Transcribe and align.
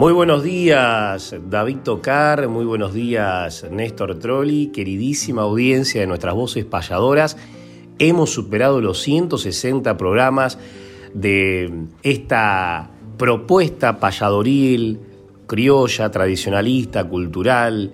Muy 0.00 0.14
buenos 0.14 0.42
días, 0.42 1.36
David 1.50 1.80
Tocar, 1.84 2.48
muy 2.48 2.64
buenos 2.64 2.94
días, 2.94 3.66
Néstor 3.70 4.18
Trolli, 4.18 4.68
queridísima 4.68 5.42
audiencia 5.42 6.00
de 6.00 6.06
nuestras 6.06 6.34
voces 6.34 6.64
payadoras. 6.64 7.36
Hemos 7.98 8.30
superado 8.30 8.80
los 8.80 9.02
160 9.02 9.98
programas 9.98 10.56
de 11.12 11.84
esta 12.02 12.88
propuesta 13.18 14.00
payadoril, 14.00 15.00
criolla, 15.46 16.10
tradicionalista, 16.10 17.04
cultural, 17.04 17.92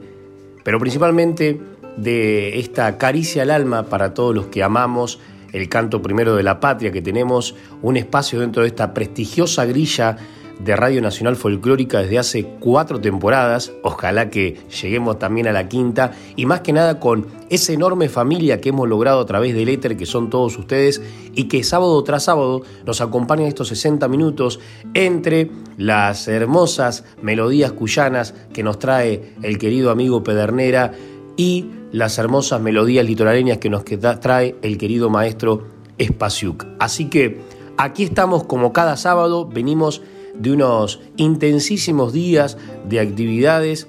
pero 0.63 0.79
principalmente 0.79 1.61
de 1.97 2.61
esta 2.61 2.99
caricia 2.99 3.43
al 3.43 3.51
alma 3.51 3.83
para 3.83 4.15
todos 4.15 4.33
los 4.33 4.47
que 4.47 4.63
amamos 4.63 5.19
el 5.53 5.69
canto 5.69 6.03
primero 6.03 6.37
de 6.37 6.45
la 6.45 6.61
patria, 6.61 6.93
que 6.93 7.03
tenemos 7.03 7.57
un 7.83 7.97
espacio 7.97 8.39
dentro 8.39 8.63
de 8.63 8.69
esta 8.69 8.95
prestigiosa 8.95 9.65
grilla 9.65 10.19
de 10.59 10.75
Radio 10.77 11.03
Nacional 11.03 11.37
Folclórica 11.37 12.01
desde 12.01 12.19
hace 12.19 12.45
cuatro 12.61 13.01
temporadas, 13.01 13.73
ojalá 13.83 14.31
que 14.31 14.57
lleguemos 14.83 15.19
también 15.19 15.47
a 15.47 15.53
la 15.53 15.69
quinta, 15.69 16.13
y 16.35 16.47
más 16.47 16.61
que 16.61 16.73
nada 16.73 16.99
con 16.99 17.27
esa 17.51 17.73
enorme 17.73 18.09
familia 18.09 18.61
que 18.61 18.71
hemos 18.71 18.89
logrado 18.89 19.21
a 19.21 19.27
través 19.27 19.55
del 19.55 19.69
éter, 19.69 19.97
que 19.97 20.07
son 20.07 20.31
todos 20.31 20.59
ustedes, 20.59 21.03
y 21.35 21.45
que 21.45 21.63
sábado 21.63 22.03
tras 22.05 22.25
sábado 22.25 22.63
nos 22.85 23.01
acompañan 23.01 23.47
estos 23.47 23.69
60 23.69 24.09
minutos 24.09 24.61
entre 24.95 25.51
las 25.77 26.29
hermosas 26.29 27.05
melodías 27.21 27.73
cuyanas 27.73 28.35
que 28.53 28.63
nos 28.63 28.79
trae 28.79 29.35
el 29.43 29.59
querido 29.59 29.91
amigo 29.91 30.25
Pedernera 30.25 30.93
y 31.37 31.67
las 31.93 32.19
hermosas 32.19 32.61
melodías 32.61 33.07
litoraleñas 33.07 33.59
que 33.59 33.71
nos 33.71 33.85
trae 33.85 34.57
el 34.63 34.79
querido 34.79 35.11
maestro 35.11 35.65
Espaciuc. 35.99 36.67
Así 36.79 37.09
que 37.09 37.41
aquí 37.77 38.05
estamos 38.05 38.45
como 38.45 38.73
cada 38.73 38.97
sábado, 38.97 39.47
venimos 39.47 40.03
de 40.39 40.53
unos 40.53 41.01
intensísimos 41.17 42.13
días 42.13 42.57
de 42.89 43.01
actividades. 43.01 43.89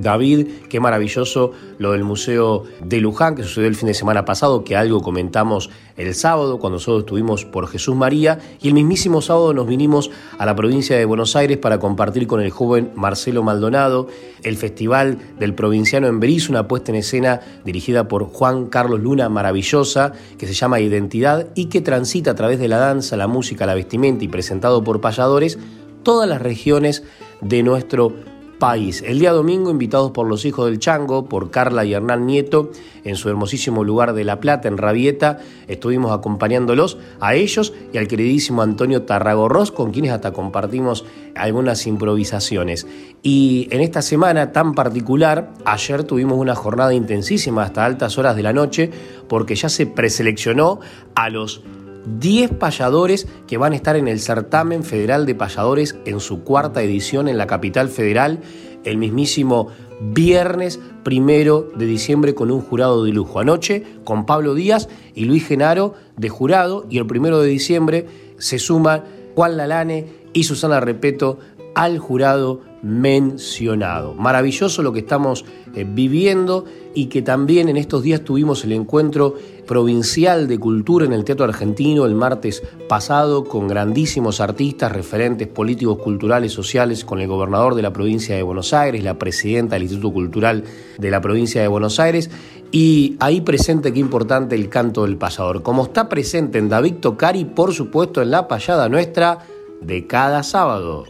David, 0.00 0.48
qué 0.68 0.80
maravilloso 0.80 1.52
lo 1.78 1.92
del 1.92 2.04
Museo 2.04 2.64
de 2.84 3.00
Luján 3.00 3.34
que 3.34 3.42
sucedió 3.42 3.68
el 3.68 3.74
fin 3.74 3.88
de 3.88 3.94
semana 3.94 4.24
pasado, 4.24 4.64
que 4.64 4.76
algo 4.76 5.02
comentamos 5.02 5.70
el 5.96 6.14
sábado 6.14 6.58
cuando 6.58 6.76
nosotros 6.76 7.00
estuvimos 7.00 7.44
por 7.44 7.68
Jesús 7.68 7.96
María 7.96 8.38
y 8.60 8.68
el 8.68 8.74
mismísimo 8.74 9.22
sábado 9.22 9.54
nos 9.54 9.66
vinimos 9.66 10.10
a 10.38 10.46
la 10.46 10.54
provincia 10.54 10.96
de 10.96 11.04
Buenos 11.04 11.36
Aires 11.36 11.58
para 11.58 11.78
compartir 11.78 12.26
con 12.26 12.40
el 12.40 12.50
joven 12.50 12.92
Marcelo 12.94 13.42
Maldonado 13.42 14.08
el 14.42 14.56
Festival 14.56 15.18
del 15.38 15.54
Provinciano 15.54 16.06
en 16.06 16.20
Berizo, 16.20 16.52
una 16.52 16.68
puesta 16.68 16.92
en 16.92 16.96
escena 16.96 17.40
dirigida 17.64 18.08
por 18.08 18.24
Juan 18.24 18.66
Carlos 18.66 19.00
Luna 19.00 19.28
maravillosa 19.28 20.12
que 20.38 20.46
se 20.46 20.54
llama 20.54 20.80
Identidad 20.80 21.48
y 21.54 21.66
que 21.66 21.80
transita 21.80 22.32
a 22.32 22.34
través 22.34 22.58
de 22.58 22.68
la 22.68 22.78
danza, 22.78 23.16
la 23.16 23.26
música, 23.26 23.66
la 23.66 23.74
vestimenta 23.74 24.24
y 24.24 24.28
presentado 24.28 24.84
por 24.84 25.00
payadores 25.00 25.58
todas 26.02 26.28
las 26.28 26.40
regiones 26.40 27.02
de 27.40 27.62
nuestro 27.62 28.12
país. 28.58 29.02
El 29.06 29.18
día 29.18 29.32
domingo, 29.32 29.70
invitados 29.70 30.12
por 30.12 30.26
los 30.26 30.44
hijos 30.44 30.66
del 30.66 30.78
Chango, 30.78 31.26
por 31.26 31.50
Carla 31.50 31.84
y 31.84 31.94
Hernán 31.94 32.26
Nieto, 32.26 32.70
en 33.04 33.16
su 33.16 33.28
hermosísimo 33.28 33.84
lugar 33.84 34.14
de 34.14 34.24
La 34.24 34.40
Plata, 34.40 34.68
en 34.68 34.78
Rabieta, 34.78 35.38
estuvimos 35.68 36.12
acompañándolos 36.12 36.98
a 37.20 37.34
ellos 37.34 37.72
y 37.92 37.98
al 37.98 38.08
queridísimo 38.08 38.62
Antonio 38.62 39.02
Tarragorros, 39.02 39.72
con 39.72 39.92
quienes 39.92 40.12
hasta 40.12 40.32
compartimos 40.32 41.04
algunas 41.34 41.86
improvisaciones. 41.86 42.86
Y 43.22 43.68
en 43.70 43.80
esta 43.80 44.02
semana 44.02 44.52
tan 44.52 44.74
particular, 44.74 45.52
ayer 45.64 46.04
tuvimos 46.04 46.38
una 46.38 46.54
jornada 46.54 46.94
intensísima 46.94 47.62
hasta 47.62 47.84
altas 47.84 48.18
horas 48.18 48.36
de 48.36 48.42
la 48.42 48.52
noche, 48.52 48.90
porque 49.28 49.54
ya 49.54 49.68
se 49.68 49.86
preseleccionó 49.86 50.80
a 51.14 51.30
los 51.30 51.62
10 52.06 52.52
payadores 52.52 53.26
que 53.46 53.58
van 53.58 53.72
a 53.72 53.76
estar 53.76 53.96
en 53.96 54.08
el 54.08 54.20
certamen 54.20 54.84
federal 54.84 55.26
de 55.26 55.34
payadores 55.34 55.96
en 56.04 56.20
su 56.20 56.44
cuarta 56.44 56.82
edición 56.82 57.28
en 57.28 57.38
la 57.38 57.46
capital 57.46 57.88
federal 57.88 58.40
el 58.84 58.98
mismísimo 58.98 59.68
viernes 60.00 60.78
primero 61.02 61.70
de 61.76 61.86
diciembre 61.86 62.34
con 62.34 62.50
un 62.50 62.60
jurado 62.60 63.04
de 63.04 63.12
lujo. 63.12 63.40
Anoche 63.40 63.82
con 64.04 64.26
Pablo 64.26 64.54
Díaz 64.54 64.88
y 65.14 65.24
Luis 65.24 65.46
Genaro 65.46 65.94
de 66.16 66.28
jurado 66.28 66.86
y 66.90 66.98
el 66.98 67.06
primero 67.06 67.40
de 67.40 67.48
diciembre 67.48 68.06
se 68.38 68.58
suma 68.58 69.04
Juan 69.34 69.56
Lalane 69.56 70.06
y 70.32 70.44
Susana 70.44 70.80
Repeto 70.80 71.38
al 71.74 71.98
jurado 71.98 72.62
mencionado. 72.82 74.14
Maravilloso 74.14 74.82
lo 74.82 74.92
que 74.92 75.00
estamos 75.00 75.44
eh, 75.74 75.86
viviendo 75.86 76.64
y 76.94 77.06
que 77.06 77.20
también 77.20 77.68
en 77.68 77.76
estos 77.76 78.02
días 78.02 78.22
tuvimos 78.22 78.64
el 78.64 78.72
encuentro 78.72 79.34
provincial 79.66 80.48
de 80.48 80.58
cultura 80.58 81.04
en 81.04 81.12
el 81.12 81.24
Teatro 81.24 81.44
Argentino 81.44 82.06
el 82.06 82.14
martes 82.14 82.62
pasado 82.88 83.44
con 83.44 83.68
grandísimos 83.68 84.40
artistas, 84.40 84.92
referentes 84.92 85.48
políticos, 85.48 85.98
culturales, 85.98 86.52
sociales, 86.52 87.04
con 87.04 87.20
el 87.20 87.28
gobernador 87.28 87.74
de 87.74 87.82
la 87.82 87.92
provincia 87.92 88.36
de 88.36 88.42
Buenos 88.42 88.72
Aires, 88.72 89.02
la 89.02 89.18
presidenta 89.18 89.74
del 89.74 89.82
Instituto 89.82 90.12
Cultural 90.12 90.64
de 90.98 91.10
la 91.10 91.20
provincia 91.20 91.60
de 91.60 91.68
Buenos 91.68 92.00
Aires 92.00 92.30
y 92.72 93.16
ahí 93.20 93.40
presente 93.40 93.92
qué 93.92 94.00
importante 94.00 94.54
el 94.54 94.68
canto 94.68 95.02
del 95.04 95.16
payador, 95.16 95.62
como 95.62 95.84
está 95.84 96.08
presente 96.08 96.58
en 96.58 96.68
David 96.68 96.94
Tocari, 97.00 97.44
por 97.44 97.72
supuesto 97.72 98.22
en 98.22 98.30
la 98.30 98.48
payada 98.48 98.88
nuestra 98.88 99.40
de 99.80 100.06
cada 100.06 100.42
sábado. 100.42 101.04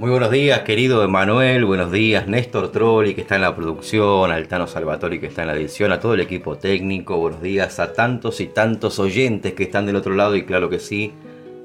Muy 0.00 0.10
buenos 0.10 0.30
días, 0.30 0.60
querido 0.60 1.04
Emanuel, 1.04 1.66
buenos 1.66 1.92
días, 1.92 2.26
Néstor 2.26 2.72
Trolli, 2.72 3.14
que 3.14 3.20
está 3.20 3.34
en 3.34 3.42
la 3.42 3.54
producción, 3.54 4.32
Altano 4.32 4.66
Salvatori, 4.66 5.20
que 5.20 5.26
está 5.26 5.42
en 5.42 5.48
la 5.48 5.54
edición, 5.54 5.92
a 5.92 6.00
todo 6.00 6.14
el 6.14 6.20
equipo 6.20 6.56
técnico, 6.56 7.18
buenos 7.18 7.42
días 7.42 7.78
a 7.78 7.92
tantos 7.92 8.40
y 8.40 8.46
tantos 8.46 8.98
oyentes 8.98 9.52
que 9.52 9.64
están 9.64 9.84
del 9.84 9.96
otro 9.96 10.14
lado 10.14 10.36
y 10.36 10.46
claro 10.46 10.70
que 10.70 10.78
sí, 10.78 11.12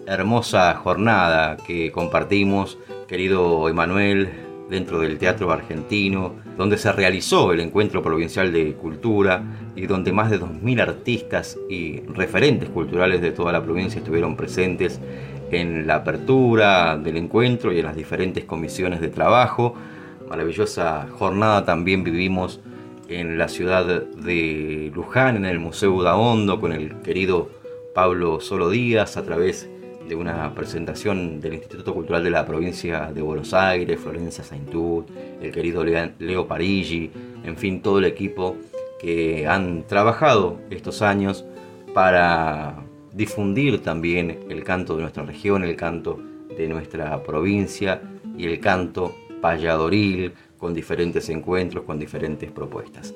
hermosa 0.05 0.73
jornada 0.75 1.55
que 1.65 1.93
compartimos, 1.93 2.77
querido 3.07 3.69
Emanuel, 3.69 4.27
dentro 4.69 4.99
del 4.99 5.17
Teatro 5.17 5.51
Argentino, 5.51 6.35
donde 6.57 6.77
se 6.77 6.91
realizó 6.91 7.53
el 7.53 7.59
Encuentro 7.59 8.01
Provincial 8.01 8.51
de 8.51 8.73
Cultura 8.73 9.43
y 9.75 9.85
donde 9.85 10.11
más 10.11 10.31
de 10.31 10.39
2.000 10.39 10.81
artistas 10.81 11.57
y 11.69 12.01
referentes 12.01 12.69
culturales 12.69 13.21
de 13.21 13.31
toda 13.31 13.51
la 13.51 13.63
provincia 13.63 13.99
estuvieron 13.99 14.35
presentes 14.35 14.99
en 15.51 15.85
la 15.85 15.95
apertura 15.95 16.97
del 16.97 17.17
encuentro 17.17 17.71
y 17.71 17.79
en 17.79 17.85
las 17.85 17.95
diferentes 17.95 18.45
comisiones 18.45 19.01
de 19.01 19.09
trabajo. 19.09 19.75
Maravillosa 20.29 21.07
jornada 21.11 21.65
también 21.65 22.03
vivimos 22.03 22.59
en 23.07 23.37
la 23.37 23.47
ciudad 23.47 23.85
de 23.85 24.91
Luján, 24.95 25.37
en 25.37 25.45
el 25.45 25.59
Museo 25.59 26.01
Daondo, 26.01 26.59
con 26.59 26.71
el 26.71 27.01
querido 27.01 27.49
Pablo 27.93 28.39
Solo 28.39 28.69
Díaz, 28.69 29.17
a 29.17 29.23
través 29.23 29.69
de 30.07 30.15
una 30.15 30.53
presentación 30.53 31.39
del 31.39 31.55
Instituto 31.55 31.93
Cultural 31.93 32.23
de 32.23 32.29
la 32.29 32.45
provincia 32.45 33.11
de 33.13 33.21
Buenos 33.21 33.53
Aires, 33.53 33.99
Florencia 33.99 34.43
Saintud, 34.43 35.05
el 35.41 35.51
querido 35.51 35.83
Leo 35.83 36.47
Parigi, 36.47 37.11
en 37.43 37.57
fin, 37.57 37.81
todo 37.81 37.99
el 37.99 38.05
equipo 38.05 38.55
que 38.99 39.47
han 39.47 39.83
trabajado 39.87 40.59
estos 40.69 41.01
años 41.01 41.45
para 41.93 42.75
difundir 43.13 43.81
también 43.81 44.45
el 44.49 44.63
canto 44.63 44.95
de 44.95 45.01
nuestra 45.03 45.23
región, 45.23 45.63
el 45.63 45.75
canto 45.75 46.19
de 46.55 46.67
nuestra 46.67 47.23
provincia 47.23 48.01
y 48.37 48.45
el 48.45 48.59
canto 48.59 49.15
payadoril 49.41 50.33
con 50.57 50.73
diferentes 50.73 51.29
encuentros, 51.29 51.83
con 51.85 51.99
diferentes 51.99 52.51
propuestas. 52.51 53.13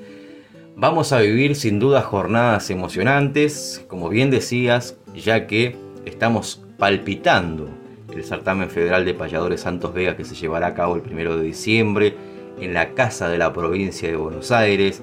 Vamos 0.76 1.12
a 1.12 1.20
vivir 1.20 1.56
sin 1.56 1.80
duda 1.80 2.02
jornadas 2.02 2.70
emocionantes, 2.70 3.84
como 3.88 4.08
bien 4.08 4.32
decías, 4.32 4.98
ya 5.14 5.46
que 5.46 5.76
estamos 6.06 6.64
palpitando 6.78 7.70
el 8.14 8.24
certamen 8.24 8.70
federal 8.70 9.06
de 9.06 9.14
payadores 9.14 9.62
Santos 9.62 9.94
Vega 9.94 10.18
que 10.18 10.26
se 10.26 10.36
llevará 10.36 10.68
a 10.68 10.74
cabo 10.74 10.96
el 10.96 11.02
primero 11.02 11.38
de 11.38 11.44
diciembre 11.44 12.16
en 12.60 12.74
la 12.74 12.94
Casa 12.94 13.30
de 13.30 13.38
la 13.38 13.54
Provincia 13.54 14.10
de 14.10 14.16
Buenos 14.16 14.52
Aires. 14.52 15.02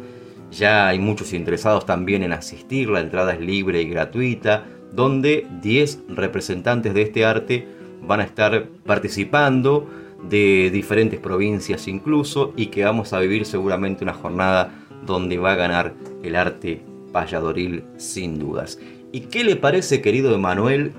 Ya 0.50 0.88
hay 0.88 0.98
muchos 0.98 1.32
interesados 1.32 1.86
también 1.86 2.22
en 2.22 2.32
asistir, 2.32 2.88
la 2.88 3.00
entrada 3.00 3.34
es 3.34 3.40
libre 3.40 3.82
y 3.82 3.88
gratuita, 3.88 4.64
donde 4.92 5.46
10 5.62 6.00
representantes 6.08 6.94
de 6.94 7.02
este 7.02 7.24
arte 7.24 7.66
van 8.02 8.20
a 8.20 8.24
estar 8.24 8.66
participando 8.84 9.88
de 10.28 10.70
diferentes 10.72 11.20
provincias 11.20 11.88
incluso 11.88 12.52
y 12.56 12.66
que 12.66 12.84
vamos 12.84 13.12
a 13.12 13.20
vivir 13.20 13.44
seguramente 13.44 14.04
una 14.04 14.14
jornada 14.14 14.72
donde 15.04 15.38
va 15.38 15.52
a 15.52 15.56
ganar 15.56 15.94
el 16.22 16.36
arte 16.36 16.82
payadoril 17.16 17.82
sin 17.96 18.38
dudas. 18.38 18.78
¿Y 19.10 19.20
qué 19.20 19.42
le 19.42 19.56
parece, 19.56 20.02
querido 20.02 20.34
Emanuel, 20.34 20.92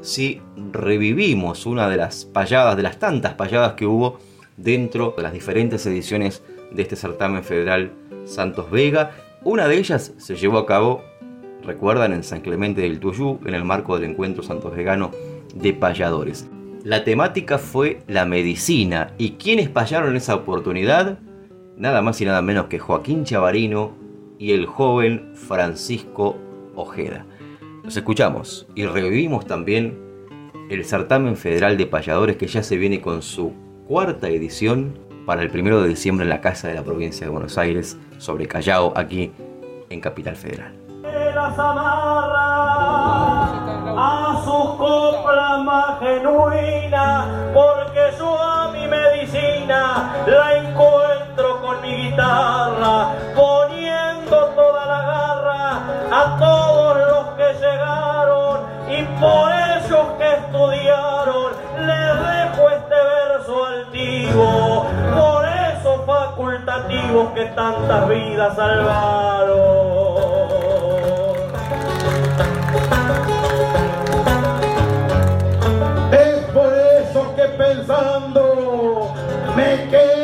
si 0.00 0.40
revivimos 0.72 1.64
una 1.64 1.88
de 1.88 1.96
las 1.96 2.24
payadas, 2.24 2.76
de 2.76 2.82
las 2.82 2.98
tantas 2.98 3.34
payadas 3.34 3.74
que 3.74 3.86
hubo 3.86 4.18
dentro 4.56 5.14
de 5.16 5.22
las 5.22 5.32
diferentes 5.32 5.86
ediciones 5.86 6.42
de 6.72 6.82
este 6.82 6.96
certamen 6.96 7.44
federal 7.44 7.92
Santos 8.24 8.68
Vega? 8.68 9.12
Una 9.44 9.68
de 9.68 9.78
ellas 9.78 10.12
se 10.18 10.34
llevó 10.34 10.58
a 10.58 10.66
cabo, 10.66 11.04
recuerdan, 11.62 12.14
en 12.14 12.24
San 12.24 12.40
Clemente 12.40 12.80
del 12.80 12.98
Tuyú, 12.98 13.38
en 13.46 13.54
el 13.54 13.62
marco 13.62 13.96
del 13.96 14.10
encuentro 14.10 14.42
santos 14.42 14.74
vegano 14.74 15.12
de 15.54 15.72
payadores. 15.72 16.48
La 16.82 17.04
temática 17.04 17.58
fue 17.58 18.02
la 18.08 18.26
medicina 18.26 19.12
y 19.18 19.32
quienes 19.34 19.68
payaron 19.68 20.16
esa 20.16 20.34
oportunidad, 20.34 21.20
nada 21.76 22.02
más 22.02 22.20
y 22.20 22.24
nada 22.24 22.42
menos 22.42 22.66
que 22.66 22.80
Joaquín 22.80 23.22
Chavarino 23.22 23.99
y 24.40 24.52
el 24.52 24.64
joven 24.66 25.32
Francisco 25.34 26.36
Ojeda. 26.74 27.26
Nos 27.84 27.94
escuchamos 27.96 28.66
y 28.74 28.86
revivimos 28.86 29.46
también 29.46 30.00
el 30.70 30.84
certamen 30.86 31.36
federal 31.36 31.76
de 31.76 31.86
payadores 31.86 32.36
que 32.36 32.46
ya 32.46 32.62
se 32.62 32.78
viene 32.78 33.02
con 33.02 33.20
su 33.20 33.52
cuarta 33.86 34.28
edición 34.28 34.98
para 35.26 35.42
el 35.42 35.50
primero 35.50 35.82
de 35.82 35.90
diciembre 35.90 36.24
en 36.24 36.30
la 36.30 36.40
Casa 36.40 36.68
de 36.68 36.74
la 36.74 36.82
Provincia 36.82 37.26
de 37.26 37.30
Buenos 37.30 37.58
Aires 37.58 37.98
sobre 38.16 38.48
Callao, 38.48 38.94
aquí 38.96 39.30
en 39.90 40.00
Capital 40.00 40.36
Federal. 40.36 40.72
Todos 56.38 56.96
los 56.96 57.26
que 57.36 57.52
llegaron 57.54 58.60
y 58.88 59.02
por 59.20 59.52
ellos 59.52 60.06
que 60.18 60.34
estudiaron 60.34 61.52
les 61.78 62.12
dejo 62.30 62.70
este 62.70 62.94
verso 62.94 63.64
altivo, 63.66 64.86
por 65.14 65.48
esos 65.48 66.06
facultativos 66.06 67.32
que 67.34 67.44
tantas 67.46 68.08
vidas 68.08 68.56
salvaron. 68.56 69.80
pensando, 77.60 79.12
me 79.54 79.88
quedo 79.90 80.10
y 80.10 80.10
le 80.10 80.16
digo 80.16 80.19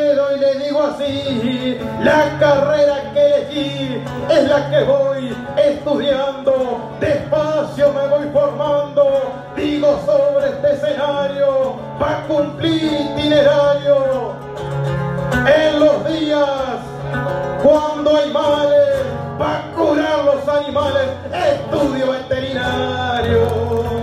la 2.01 2.37
carrera 2.39 3.11
que 3.13 3.25
elegí 3.25 4.03
es 4.29 4.47
la 4.47 4.69
que 4.69 4.83
voy 4.83 5.35
estudiando, 5.57 6.91
despacio 6.99 7.91
me 7.91 8.07
voy 8.07 8.29
formando, 8.31 9.33
digo 9.55 9.99
sobre 10.05 10.49
este 10.49 10.73
escenario, 10.73 11.75
para 11.99 12.25
cumplir 12.27 12.83
itinerario. 12.83 14.35
En 15.45 15.79
los 15.79 16.05
días 16.07 16.79
cuando 17.63 18.15
hay 18.15 18.31
males, 18.31 19.03
para 19.37 19.71
curar 19.75 20.25
los 20.25 20.47
animales, 20.47 21.09
estudio 21.33 22.11
veterinario. 22.11 23.96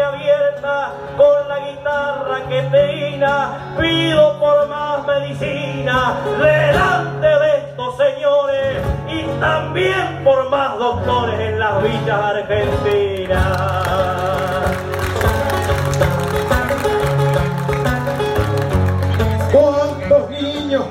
Abierta 0.00 0.92
con 1.16 1.48
la 1.48 1.58
guitarra 1.68 2.48
que 2.48 2.62
teina, 2.62 3.74
pido 3.78 4.38
por 4.38 4.68
más 4.68 5.06
medicina 5.06 6.16
delante 6.38 7.26
de 7.26 7.56
estos 7.58 7.96
señores 7.96 8.82
y 9.08 9.22
también 9.40 10.22
por 10.24 10.48
más 10.50 10.78
doctores 10.78 11.38
en 11.40 11.58
las 11.58 11.82
villas 11.82 12.20
argentinas. 12.20 13.82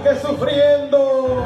que 0.03 0.15
sufriendo 0.19 1.43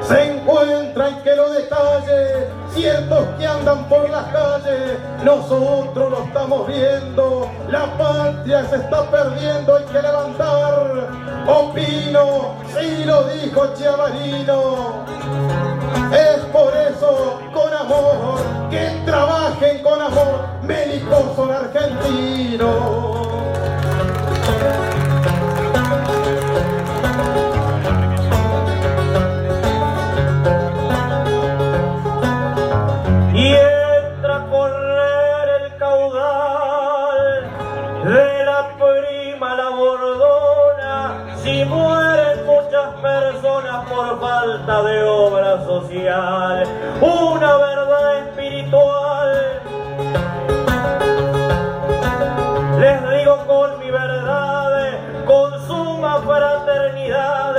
se 0.00 0.32
encuentran 0.32 1.22
que 1.22 1.36
lo 1.36 1.50
detalle, 1.50 2.48
ciertos 2.74 3.26
que 3.38 3.46
andan 3.46 3.84
por 3.88 4.08
las 4.08 4.24
calles, 4.32 4.57
nosotros 5.24 6.10
lo 6.10 6.24
estamos 6.24 6.68
viendo, 6.68 7.50
la 7.68 7.86
patria 7.98 8.64
se 8.68 8.76
está 8.76 9.10
perdiendo, 9.10 9.76
hay 9.76 9.84
que 9.84 10.02
levantar, 10.02 11.10
opino, 11.46 12.54
si 12.78 13.04
lo 13.04 13.24
dijo 13.24 13.74
Chiavarino, 13.74 15.04
es 16.12 16.44
por 16.52 16.72
eso, 16.76 17.40
con 17.52 17.74
amor, 17.74 18.38
que 18.70 19.02
trabajen 19.04 19.82
con 19.82 20.00
amor, 20.00 20.40
médicos 20.62 21.24
son 21.36 21.50
argentinos. 21.50 23.17
Una 46.06 47.56
verdad 47.56 48.18
espiritual. 48.18 49.60
Les 52.78 53.10
digo 53.18 53.46
con 53.46 53.78
mi 53.80 53.90
verdad, 53.90 54.90
con 55.26 55.66
suma 55.66 56.20
fraternidad, 56.20 57.56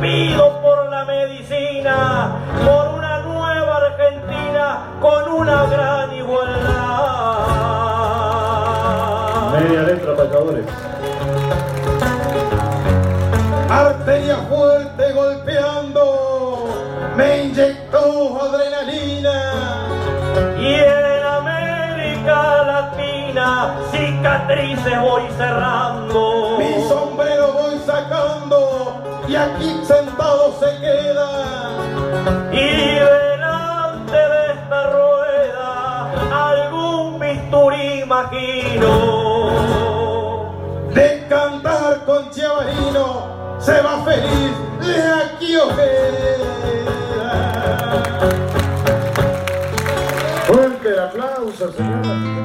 pido 0.00 0.60
por 0.62 0.90
la 0.90 1.04
medicina, 1.04 2.32
por 2.64 2.98
una 2.98 3.18
nueva 3.20 3.76
Argentina 3.76 4.78
con 5.00 5.32
una 5.32 5.66
gran 5.66 6.12
igualdad. 6.12 6.72
Media 9.60 9.82
letra, 9.82 10.16
payadores. 10.16 10.95
Cicatrices 24.56 25.00
voy 25.00 25.22
cerrando. 25.36 26.56
Mi 26.58 26.88
sombrero 26.88 27.52
voy 27.52 27.78
sacando 27.84 29.02
y 29.28 29.36
aquí 29.36 29.80
sentado 29.84 30.54
se 30.58 30.78
queda. 30.80 31.28
Y 32.52 32.94
delante 32.94 34.16
de 34.16 34.52
esta 34.52 34.90
rueda 34.90 36.10
algún 36.48 37.20
bisturí 37.20 38.02
imagino. 38.02 38.90
De 40.94 41.26
cantar 41.28 42.04
con 42.04 42.30
Chiavarino 42.30 43.58
se 43.58 43.82
va 43.82 44.02
feliz 44.04 44.52
de 44.80 45.02
aquí 45.12 45.56
Ojeda. 45.56 46.46
Fuerte 50.46 50.88
el 50.88 50.98
aplauso, 50.98 51.72
señora. 51.72 52.35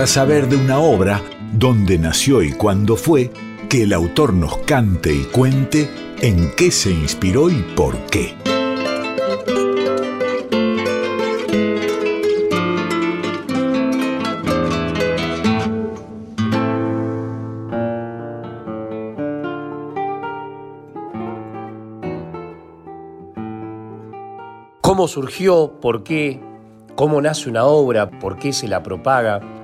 Para 0.00 0.08
saber 0.08 0.48
de 0.48 0.56
una 0.56 0.78
obra, 0.78 1.20
dónde 1.52 1.98
nació 1.98 2.40
y 2.40 2.52
cuándo 2.52 2.96
fue, 2.96 3.30
que 3.68 3.82
el 3.82 3.92
autor 3.92 4.32
nos 4.32 4.56
cante 4.56 5.12
y 5.12 5.24
cuente 5.24 5.90
en 6.22 6.52
qué 6.56 6.70
se 6.70 6.90
inspiró 6.90 7.50
y 7.50 7.62
por 7.76 7.98
qué. 8.06 8.34
¿Cómo 24.80 25.08
surgió? 25.08 25.72
¿Por 25.78 26.02
qué? 26.04 26.40
¿Cómo 26.94 27.20
nace 27.20 27.50
una 27.50 27.66
obra? 27.66 28.08
¿Por 28.08 28.38
qué 28.38 28.54
se 28.54 28.66
la 28.66 28.82
propaga? 28.82 29.59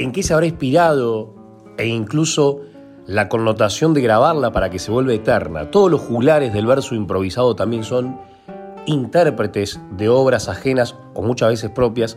¿En 0.00 0.12
qué 0.12 0.22
se 0.22 0.32
habrá 0.32 0.46
inspirado? 0.46 1.34
E 1.76 1.86
incluso 1.86 2.62
la 3.06 3.28
connotación 3.28 3.92
de 3.92 4.00
grabarla 4.00 4.50
para 4.50 4.70
que 4.70 4.78
se 4.78 4.90
vuelva 4.90 5.12
eterna. 5.12 5.70
Todos 5.70 5.90
los 5.90 6.00
juglares 6.00 6.54
del 6.54 6.64
verso 6.64 6.94
improvisado 6.94 7.54
también 7.54 7.84
son 7.84 8.18
intérpretes 8.86 9.78
de 9.98 10.08
obras 10.08 10.48
ajenas 10.48 10.96
o 11.12 11.20
muchas 11.20 11.50
veces 11.50 11.70
propias 11.72 12.16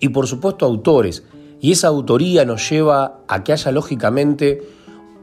y 0.00 0.08
por 0.08 0.26
supuesto 0.26 0.64
autores. 0.64 1.22
Y 1.60 1.72
esa 1.72 1.88
autoría 1.88 2.46
nos 2.46 2.66
lleva 2.70 3.20
a 3.28 3.44
que 3.44 3.52
haya 3.52 3.72
lógicamente 3.72 4.62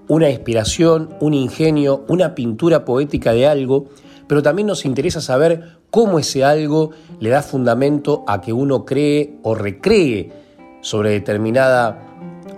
una 0.08 0.30
inspiración, 0.30 1.10
un 1.20 1.34
ingenio, 1.34 2.06
una 2.08 2.36
pintura 2.36 2.86
poética 2.86 3.34
de 3.34 3.48
algo, 3.48 3.88
pero 4.28 4.44
también 4.44 4.68
nos 4.68 4.86
interesa 4.86 5.22
saber 5.22 5.80
cómo 5.90 6.20
ese 6.20 6.44
algo 6.44 6.92
le 7.20 7.32
da 7.32 7.42
fundamento 7.42 8.24
a 8.28 8.42
que 8.42 8.54
uno 8.54 8.86
cree 8.86 9.40
o 9.42 9.56
recree 9.56 10.45
sobre 10.86 11.10
determinada 11.10 11.98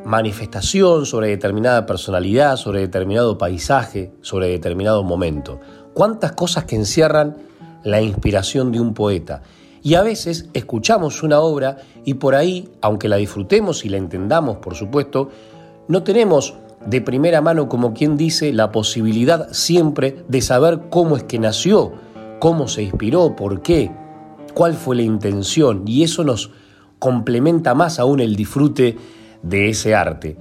manifestación, 0.03 1.05
sobre 1.05 1.29
determinada 1.29 1.85
personalidad, 1.85 2.57
sobre 2.57 2.81
determinado 2.81 3.37
paisaje, 3.37 4.11
sobre 4.19 4.49
determinado 4.49 5.01
momento. 5.01 5.61
Cuántas 5.93 6.33
cosas 6.33 6.65
que 6.65 6.75
encierran 6.75 7.37
la 7.85 8.01
inspiración 8.01 8.73
de 8.73 8.81
un 8.81 8.93
poeta. 8.93 9.43
Y 9.81 9.93
a 9.93 10.01
veces 10.01 10.49
escuchamos 10.53 11.23
una 11.23 11.39
obra 11.39 11.77
y 12.03 12.15
por 12.15 12.35
ahí, 12.35 12.67
aunque 12.81 13.07
la 13.07 13.15
disfrutemos 13.15 13.85
y 13.85 13.89
la 13.89 13.95
entendamos, 13.95 14.57
por 14.57 14.75
supuesto, 14.75 15.29
no 15.87 16.03
tenemos 16.03 16.55
de 16.85 16.99
primera 16.99 17.39
mano, 17.39 17.69
como 17.69 17.93
quien 17.93 18.17
dice, 18.17 18.51
la 18.51 18.73
posibilidad 18.73 19.53
siempre 19.53 20.25
de 20.27 20.41
saber 20.41 20.81
cómo 20.89 21.15
es 21.15 21.23
que 21.23 21.39
nació, 21.39 21.93
cómo 22.39 22.67
se 22.67 22.83
inspiró, 22.83 23.37
por 23.37 23.61
qué, 23.61 23.89
cuál 24.53 24.73
fue 24.73 24.97
la 24.97 25.03
intención. 25.03 25.83
Y 25.85 26.03
eso 26.03 26.25
nos 26.25 26.51
complementa 26.99 27.73
más 27.73 27.99
aún 27.99 28.19
el 28.19 28.35
disfrute 28.35 28.97
de 29.43 29.69
ese 29.69 29.95
arte. 29.95 30.35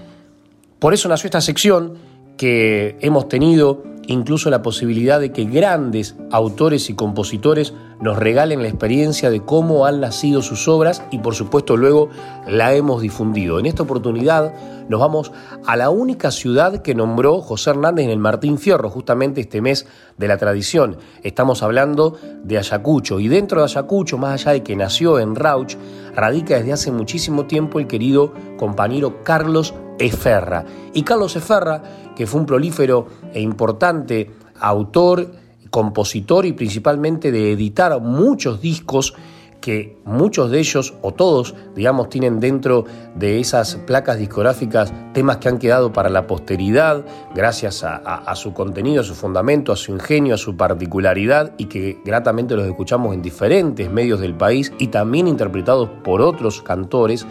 Por 0.78 0.94
eso 0.94 1.08
nació 1.08 1.28
esta 1.28 1.40
sección 1.40 1.94
que 2.36 2.96
hemos 3.00 3.28
tenido 3.28 3.82
incluso 4.06 4.50
la 4.50 4.62
posibilidad 4.62 5.20
de 5.20 5.32
que 5.32 5.44
grandes 5.44 6.14
autores 6.30 6.90
y 6.90 6.94
compositores 6.94 7.72
nos 8.00 8.18
regalen 8.18 8.62
la 8.62 8.68
experiencia 8.68 9.30
de 9.30 9.40
cómo 9.40 9.86
han 9.86 10.00
nacido 10.00 10.42
sus 10.42 10.68
obras 10.68 11.02
y 11.10 11.18
por 11.18 11.34
supuesto 11.34 11.76
luego 11.76 12.08
la 12.46 12.74
hemos 12.74 13.00
difundido. 13.02 13.58
En 13.58 13.66
esta 13.66 13.84
oportunidad 13.84 14.52
nos 14.88 15.00
vamos 15.00 15.32
a 15.66 15.76
la 15.76 15.90
única 15.90 16.30
ciudad 16.30 16.82
que 16.82 16.94
nombró 16.94 17.40
José 17.40 17.70
Hernández 17.70 18.04
en 18.04 18.10
el 18.10 18.18
Martín 18.18 18.58
Fierro, 18.58 18.90
justamente 18.90 19.40
este 19.40 19.60
mes 19.60 19.86
de 20.16 20.28
la 20.28 20.36
tradición. 20.36 20.98
Estamos 21.22 21.62
hablando 21.62 22.16
de 22.44 22.58
Ayacucho 22.58 23.18
y 23.18 23.28
dentro 23.28 23.60
de 23.60 23.64
Ayacucho, 23.64 24.18
más 24.18 24.42
allá 24.42 24.52
de 24.52 24.62
que 24.62 24.76
nació 24.76 25.18
en 25.18 25.34
Rauch, 25.34 25.76
radica 26.14 26.56
desde 26.56 26.72
hace 26.72 26.92
muchísimo 26.92 27.46
tiempo 27.46 27.80
el 27.80 27.86
querido 27.86 28.32
compañero 28.58 29.22
Carlos 29.24 29.74
Eferra. 29.98 30.64
Y 30.92 31.02
Carlos 31.02 31.34
Eferra, 31.36 31.82
que 32.14 32.26
fue 32.26 32.40
un 32.40 32.46
prolífero 32.46 33.06
e 33.32 33.40
importante 33.40 34.30
autor, 34.60 35.45
compositor 35.76 36.46
y 36.46 36.54
principalmente 36.54 37.30
de 37.30 37.52
editar 37.52 38.00
muchos 38.00 38.62
discos 38.62 39.12
que 39.60 39.98
muchos 40.06 40.50
de 40.50 40.58
ellos, 40.58 40.94
o 41.02 41.12
todos, 41.12 41.54
digamos, 41.74 42.08
tienen 42.08 42.40
dentro 42.40 42.86
de 43.14 43.40
esas 43.40 43.74
placas 43.86 44.18
discográficas 44.18 44.90
temas 45.12 45.36
que 45.36 45.50
han 45.50 45.58
quedado 45.58 45.92
para 45.92 46.08
la 46.08 46.26
posteridad, 46.26 47.04
gracias 47.34 47.84
a, 47.84 48.34
su 48.36 48.54
contenido, 48.54 49.02
a 49.02 49.04
su 49.04 49.14
fundamento, 49.14 49.70
a 49.70 49.76
su 49.76 49.92
ingenio, 49.92 50.36
a 50.36 50.38
su 50.38 50.56
particularidad, 50.56 51.52
y 51.58 51.66
que 51.66 51.98
gratamente 52.06 52.56
los 52.56 52.66
escuchamos 52.66 53.12
en 53.12 53.20
diferentes 53.20 53.90
medios 53.90 54.18
del 54.20 54.32
país 54.32 54.72
y 54.78 54.86
también 54.86 55.28
interpretados 55.28 55.90
por 56.02 56.22
otros 56.22 56.62
cantores, 56.62 57.26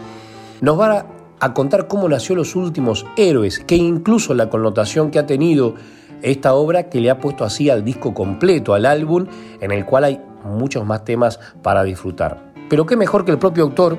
nos 0.60 0.78
va 0.78 0.98
a 0.98 1.06
a 1.40 1.52
contar 1.52 1.86
cómo 1.86 2.08
nació 2.08 2.34
Los 2.34 2.56
Últimos 2.56 3.04
Héroes, 3.16 3.60
que 3.60 3.76
incluso 3.76 4.34
la 4.34 4.48
connotación 4.48 5.10
que 5.10 5.18
ha 5.18 5.26
tenido 5.26 5.74
esta 6.22 6.54
obra 6.54 6.88
que 6.88 7.00
le 7.00 7.10
ha 7.10 7.18
puesto 7.18 7.44
así 7.44 7.70
al 7.70 7.84
disco 7.84 8.14
completo, 8.14 8.74
al 8.74 8.86
álbum, 8.86 9.26
en 9.60 9.70
el 9.70 9.84
cual 9.84 10.04
hay 10.04 10.20
muchos 10.44 10.86
más 10.86 11.04
temas 11.04 11.38
para 11.62 11.82
disfrutar. 11.82 12.52
Pero 12.68 12.86
qué 12.86 12.96
mejor 12.96 13.24
que 13.24 13.32
el 13.32 13.38
propio 13.38 13.64
autor, 13.64 13.98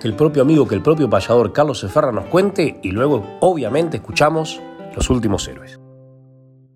que 0.00 0.08
el 0.08 0.14
propio 0.14 0.42
amigo, 0.42 0.68
que 0.68 0.74
el 0.74 0.82
propio 0.82 1.08
payador 1.08 1.52
Carlos 1.52 1.82
Eferra 1.84 2.12
nos 2.12 2.26
cuente 2.26 2.78
y 2.82 2.90
luego 2.90 3.24
obviamente 3.40 3.96
escuchamos 3.96 4.60
Los 4.94 5.10
Últimos 5.10 5.46
Héroes. 5.48 5.80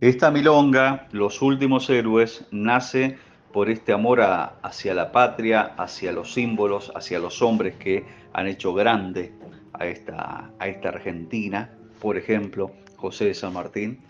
Esta 0.00 0.30
milonga, 0.30 1.08
Los 1.12 1.42
Últimos 1.42 1.90
Héroes, 1.90 2.44
nace 2.50 3.18
por 3.52 3.70
este 3.70 3.92
amor 3.92 4.20
a, 4.20 4.58
hacia 4.62 4.94
la 4.94 5.10
patria, 5.10 5.74
hacia 5.76 6.12
los 6.12 6.32
símbolos, 6.32 6.92
hacia 6.94 7.18
los 7.18 7.42
hombres 7.42 7.76
que 7.76 8.04
han 8.32 8.46
hecho 8.46 8.74
grande 8.74 9.32
a 9.72 9.86
esta, 9.86 10.50
a 10.58 10.68
esta 10.68 10.88
Argentina, 10.90 11.70
por 12.00 12.16
ejemplo, 12.16 12.70
José 12.96 13.26
de 13.26 13.34
San 13.34 13.52
Martín 13.52 14.00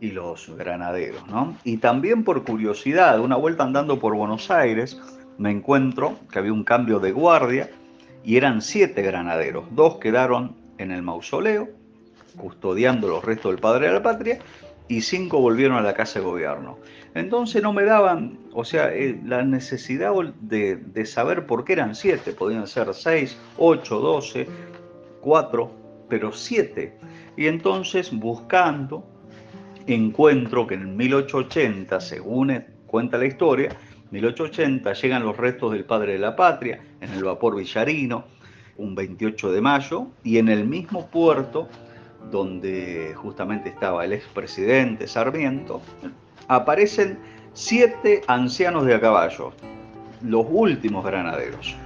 y 0.00 0.10
los 0.10 0.48
granaderos. 0.56 1.26
¿no? 1.28 1.56
Y 1.64 1.78
también 1.78 2.24
por 2.24 2.44
curiosidad, 2.44 3.20
una 3.20 3.36
vuelta 3.36 3.64
andando 3.64 3.98
por 3.98 4.14
Buenos 4.14 4.50
Aires, 4.50 5.00
me 5.38 5.50
encuentro 5.50 6.18
que 6.30 6.38
había 6.38 6.52
un 6.52 6.64
cambio 6.64 6.98
de 7.00 7.12
guardia 7.12 7.70
y 8.24 8.36
eran 8.36 8.62
siete 8.62 9.02
granaderos. 9.02 9.64
Dos 9.74 9.98
quedaron 9.98 10.56
en 10.78 10.90
el 10.90 11.02
mausoleo, 11.02 11.68
custodiando 12.36 13.08
los 13.08 13.24
restos 13.24 13.52
del 13.52 13.60
padre 13.60 13.88
de 13.88 13.94
la 13.94 14.02
patria, 14.02 14.38
y 14.88 15.02
cinco 15.02 15.40
volvieron 15.40 15.76
a 15.76 15.82
la 15.82 15.94
casa 15.94 16.18
de 16.18 16.24
gobierno. 16.24 16.78
Entonces 17.14 17.62
no 17.62 17.72
me 17.72 17.84
daban, 17.84 18.38
o 18.52 18.64
sea, 18.64 18.92
eh, 18.94 19.20
la 19.24 19.42
necesidad 19.42 20.12
de, 20.40 20.76
de, 20.76 21.06
saber 21.06 21.46
por 21.46 21.64
qué 21.64 21.74
eran 21.74 21.94
siete, 21.94 22.32
podían 22.32 22.66
ser 22.66 22.92
seis, 22.94 23.36
ocho, 23.56 23.98
doce, 24.00 24.46
cuatro, 25.20 25.70
pero 26.08 26.32
siete. 26.32 26.98
Y 27.36 27.46
entonces 27.46 28.10
buscando, 28.12 29.04
encuentro 29.94 30.66
que 30.66 30.74
en 30.74 30.96
1880, 30.96 32.00
según 32.00 32.64
cuenta 32.86 33.18
la 33.18 33.26
historia, 33.26 33.70
1880 34.10 34.92
llegan 34.94 35.24
los 35.24 35.36
restos 35.36 35.72
del 35.72 35.84
padre 35.84 36.12
de 36.12 36.18
la 36.18 36.34
patria 36.34 36.80
en 37.00 37.10
el 37.12 37.24
vapor 37.24 37.56
Villarino, 37.56 38.24
un 38.76 38.94
28 38.94 39.52
de 39.52 39.60
mayo, 39.60 40.06
y 40.22 40.38
en 40.38 40.48
el 40.48 40.66
mismo 40.66 41.08
puerto 41.08 41.68
donde 42.30 43.12
justamente 43.16 43.68
estaba 43.68 44.04
el 44.04 44.12
expresidente 44.12 45.06
Sarmiento, 45.06 45.80
aparecen 46.48 47.18
siete 47.52 48.22
ancianos 48.26 48.86
de 48.86 48.94
a 48.94 49.00
caballo, 49.00 49.52
los 50.22 50.46
últimos 50.48 51.04
granaderos, 51.04 51.76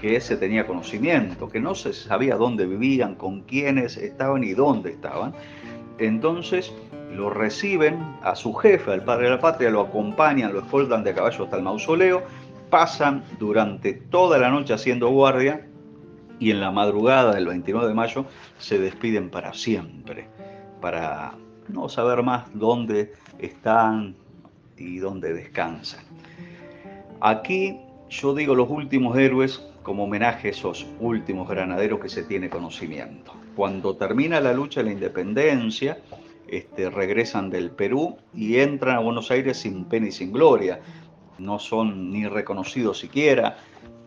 que 0.00 0.20
se 0.20 0.36
tenía 0.36 0.66
conocimiento, 0.66 1.48
que 1.48 1.60
no 1.60 1.74
se 1.74 1.92
sabía 1.92 2.36
dónde 2.36 2.66
vivían, 2.66 3.14
con 3.14 3.42
quiénes 3.42 3.96
estaban 3.96 4.44
y 4.44 4.52
dónde 4.52 4.90
estaban. 4.90 5.34
Entonces 5.98 6.72
lo 7.12 7.30
reciben 7.30 8.16
a 8.22 8.34
su 8.34 8.54
jefe, 8.54 8.92
al 8.92 9.04
padre 9.04 9.24
de 9.24 9.30
la 9.30 9.40
patria, 9.40 9.70
lo 9.70 9.80
acompañan, 9.80 10.52
lo 10.52 10.60
escoltan 10.60 11.04
de 11.04 11.14
caballo 11.14 11.44
hasta 11.44 11.56
el 11.56 11.62
mausoleo, 11.62 12.22
pasan 12.70 13.24
durante 13.38 13.94
toda 13.94 14.38
la 14.38 14.50
noche 14.50 14.74
haciendo 14.74 15.08
guardia 15.08 15.66
y 16.38 16.50
en 16.50 16.60
la 16.60 16.70
madrugada 16.70 17.34
del 17.34 17.46
29 17.46 17.88
de 17.88 17.94
mayo 17.94 18.26
se 18.58 18.78
despiden 18.78 19.30
para 19.30 19.52
siempre, 19.54 20.28
para 20.80 21.34
no 21.68 21.88
saber 21.88 22.22
más 22.22 22.46
dónde 22.54 23.14
están 23.38 24.14
y 24.76 24.98
dónde 24.98 25.32
descansan. 25.32 26.04
Aquí 27.20 27.80
yo 28.08 28.34
digo 28.34 28.54
los 28.54 28.70
últimos 28.70 29.18
héroes 29.18 29.64
como 29.82 30.04
homenaje 30.04 30.48
a 30.48 30.50
esos 30.50 30.86
últimos 31.00 31.48
granaderos 31.48 32.00
que 32.00 32.08
se 32.08 32.22
tiene 32.22 32.48
conocimiento. 32.48 33.32
Cuando 33.56 33.96
termina 33.96 34.40
la 34.40 34.52
lucha 34.52 34.80
de 34.80 34.86
la 34.86 34.92
independencia, 34.92 35.98
este, 36.48 36.90
regresan 36.90 37.50
del 37.50 37.70
Perú 37.70 38.16
y 38.34 38.58
entran 38.58 38.96
a 38.96 39.00
Buenos 39.00 39.30
Aires 39.30 39.58
sin 39.58 39.84
pena 39.84 40.08
y 40.08 40.12
sin 40.12 40.32
gloria. 40.32 40.80
No 41.38 41.58
son 41.58 42.10
ni 42.10 42.26
reconocidos 42.26 42.98
siquiera. 42.98 43.58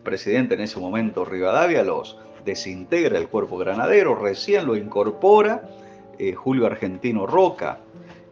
presidente 0.04 0.56
en 0.56 0.62
ese 0.62 0.80
momento, 0.80 1.24
Rivadavia, 1.24 1.84
los 1.84 2.18
desintegra 2.44 3.18
el 3.20 3.28
cuerpo 3.28 3.58
granadero, 3.58 4.16
recién 4.16 4.66
lo 4.66 4.76
incorpora 4.76 5.62
eh, 6.18 6.34
Julio 6.34 6.66
Argentino 6.66 7.28
Roca 7.28 7.80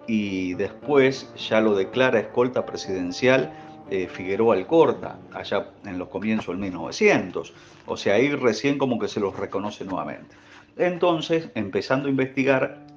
y 0.08 0.56
después 0.56 1.32
ya 1.36 1.62
lo 1.62 1.76
declara 1.76 2.20
escolta 2.20 2.66
presidencial 2.66 3.54
eh, 3.92 4.08
Figueroa 4.08 4.56
Alcorta, 4.56 5.20
allá 5.34 5.70
en 5.86 5.98
los 5.98 6.10
comienzos 6.10 6.48
del 6.48 6.58
1900. 6.58 7.54
O 7.86 7.98
sea, 7.98 8.16
ahí 8.16 8.30
recién 8.32 8.78
como 8.78 9.00
que 9.00 9.08
se 9.08 9.20
los 9.20 9.36
reconoce 9.36 9.86
nuevamente. 9.86 10.36
Entonces, 10.78 11.50
empezando 11.56 12.08
a 12.08 12.12
investigar, 12.12 12.89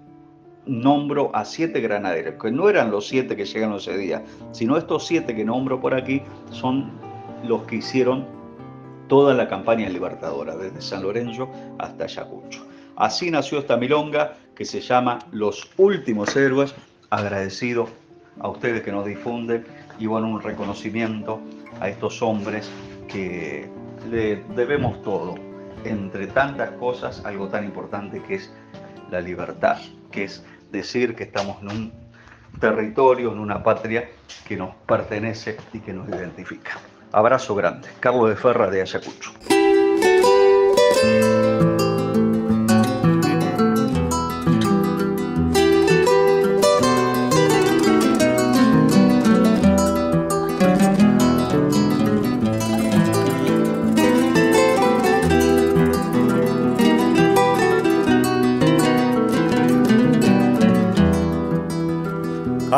nombro 0.66 1.34
a 1.34 1.44
siete 1.44 1.80
granaderos, 1.80 2.34
que 2.40 2.50
no 2.50 2.68
eran 2.68 2.90
los 2.90 3.08
siete 3.08 3.36
que 3.36 3.44
llegan 3.44 3.72
ese 3.74 3.96
día, 3.96 4.22
sino 4.52 4.76
estos 4.76 5.06
siete 5.06 5.34
que 5.34 5.44
nombro 5.44 5.80
por 5.80 5.94
aquí 5.94 6.22
son 6.50 6.90
los 7.44 7.62
que 7.62 7.76
hicieron 7.76 8.26
toda 9.08 9.34
la 9.34 9.48
campaña 9.48 9.88
libertadora, 9.88 10.56
desde 10.56 10.80
San 10.80 11.02
Lorenzo 11.02 11.50
hasta 11.78 12.04
Ayacucho. 12.04 12.66
Así 12.96 13.30
nació 13.30 13.58
esta 13.58 13.76
milonga 13.76 14.34
que 14.54 14.64
se 14.64 14.80
llama 14.80 15.18
Los 15.32 15.70
Últimos 15.76 16.36
Héroes, 16.36 16.74
agradecido 17.10 17.88
a 18.40 18.48
ustedes 18.48 18.82
que 18.82 18.92
nos 18.92 19.04
difunden 19.04 19.66
y 19.98 20.06
bueno, 20.06 20.28
un 20.28 20.40
reconocimiento 20.40 21.40
a 21.80 21.88
estos 21.88 22.22
hombres 22.22 22.70
que 23.08 23.68
le 24.10 24.36
debemos 24.54 25.02
todo, 25.02 25.34
entre 25.84 26.26
tantas 26.28 26.70
cosas, 26.72 27.24
algo 27.24 27.48
tan 27.48 27.64
importante 27.64 28.22
que 28.22 28.36
es 28.36 28.52
la 29.10 29.20
libertad, 29.20 29.78
que 30.12 30.24
es 30.24 30.44
decir 30.70 31.16
que 31.16 31.24
estamos 31.24 31.60
en 31.62 31.68
un 31.68 31.92
territorio, 32.60 33.32
en 33.32 33.40
una 33.40 33.64
patria 33.64 34.08
que 34.46 34.56
nos 34.56 34.74
pertenece 34.86 35.56
y 35.72 35.80
que 35.80 35.92
nos 35.92 36.08
identifica. 36.08 36.78
Abrazo 37.10 37.56
grande. 37.56 37.88
Carlos 37.98 38.28
de 38.28 38.36
Ferra 38.36 38.70
de 38.70 38.82
Ayacucho. 38.82 39.32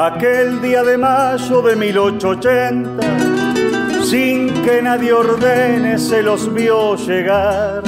Aquel 0.05 0.61
día 0.61 0.83
de 0.83 0.99
mayo 0.99 1.63
de 1.63 1.77
1880, 1.77 3.01
sin 4.05 4.53
que 4.63 4.83
nadie 4.83 5.15
ordene, 5.15 5.99
se 5.99 6.23
los 6.23 6.53
vio 6.53 6.95
llegar 6.97 7.83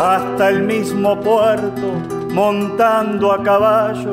hasta 0.00 0.48
el 0.48 0.62
mismo 0.62 1.20
puerto, 1.20 1.92
montando 2.32 3.30
a 3.30 3.42
caballo 3.42 4.10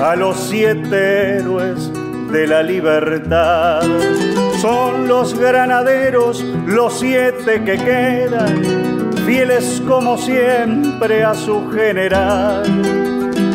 a 0.00 0.14
los 0.14 0.36
siete 0.36 1.38
héroes 1.38 1.90
de 2.30 2.46
la 2.46 2.62
libertad. 2.62 3.82
Son 4.60 5.08
los 5.08 5.36
granaderos, 5.36 6.44
los 6.64 7.00
siete 7.00 7.64
que 7.64 7.76
quedan, 7.76 9.10
fieles 9.26 9.82
como 9.84 10.16
siempre 10.16 11.24
a 11.24 11.34
su 11.34 11.68
general. 11.72 12.62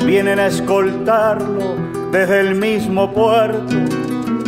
Vienen 0.05 0.39
a 0.39 0.47
escoltarlo 0.47 1.84
desde 2.15 2.39
el 2.39 2.55
mismo 2.55 3.11
puerto 3.11 3.75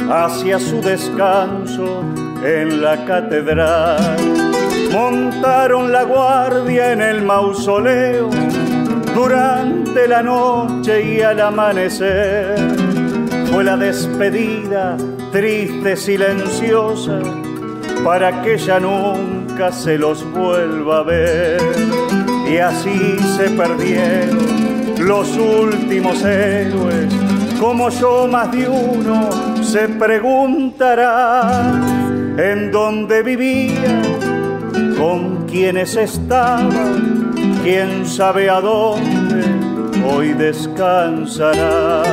hacia 0.09 0.57
su 0.57 0.79
descanso 0.81 2.01
en 2.41 2.81
la 2.81 3.03
catedral. 3.03 4.15
Montaron 4.93 5.91
la 5.91 6.03
guardia 6.03 6.93
en 6.93 7.01
el 7.01 7.23
mausoleo 7.23 8.29
durante 9.13 10.07
la 10.07 10.23
noche 10.23 11.15
y 11.15 11.21
al 11.21 11.41
amanecer. 11.41 12.55
Fue 13.51 13.65
la 13.65 13.75
despedida 13.75 14.95
triste, 15.33 15.97
silenciosa, 15.97 17.19
para 18.01 18.43
que 18.43 18.57
ya 18.57 18.79
nunca 18.79 19.73
se 19.73 19.97
los 19.97 20.23
vuelva 20.31 20.99
a 20.99 21.03
ver. 21.03 21.61
Y 22.49 22.59
así 22.59 23.17
se 23.35 23.49
perdieron 23.49 24.37
los 24.99 25.35
últimos 25.35 26.23
héroes 26.23 27.26
como 27.59 27.89
yo 27.89 28.27
más 28.27 28.51
de 28.51 28.67
uno 28.67 29.29
se 29.63 29.87
preguntará 29.89 31.63
en 32.37 32.71
dónde 32.71 33.23
vivía, 33.23 34.01
con 34.97 35.45
quiénes 35.47 35.95
estaban, 35.95 37.33
quién 37.63 38.05
sabe 38.05 38.49
a 38.49 38.61
dónde 38.61 39.43
hoy 40.05 40.33
descansará. 40.33 42.03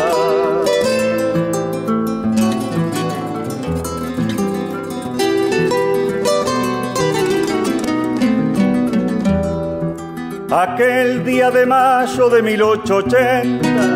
Aquel 10.51 11.25
día 11.25 11.51
de 11.51 11.67
mayo 11.67 12.31
de 12.31 12.43
1880 12.43 13.94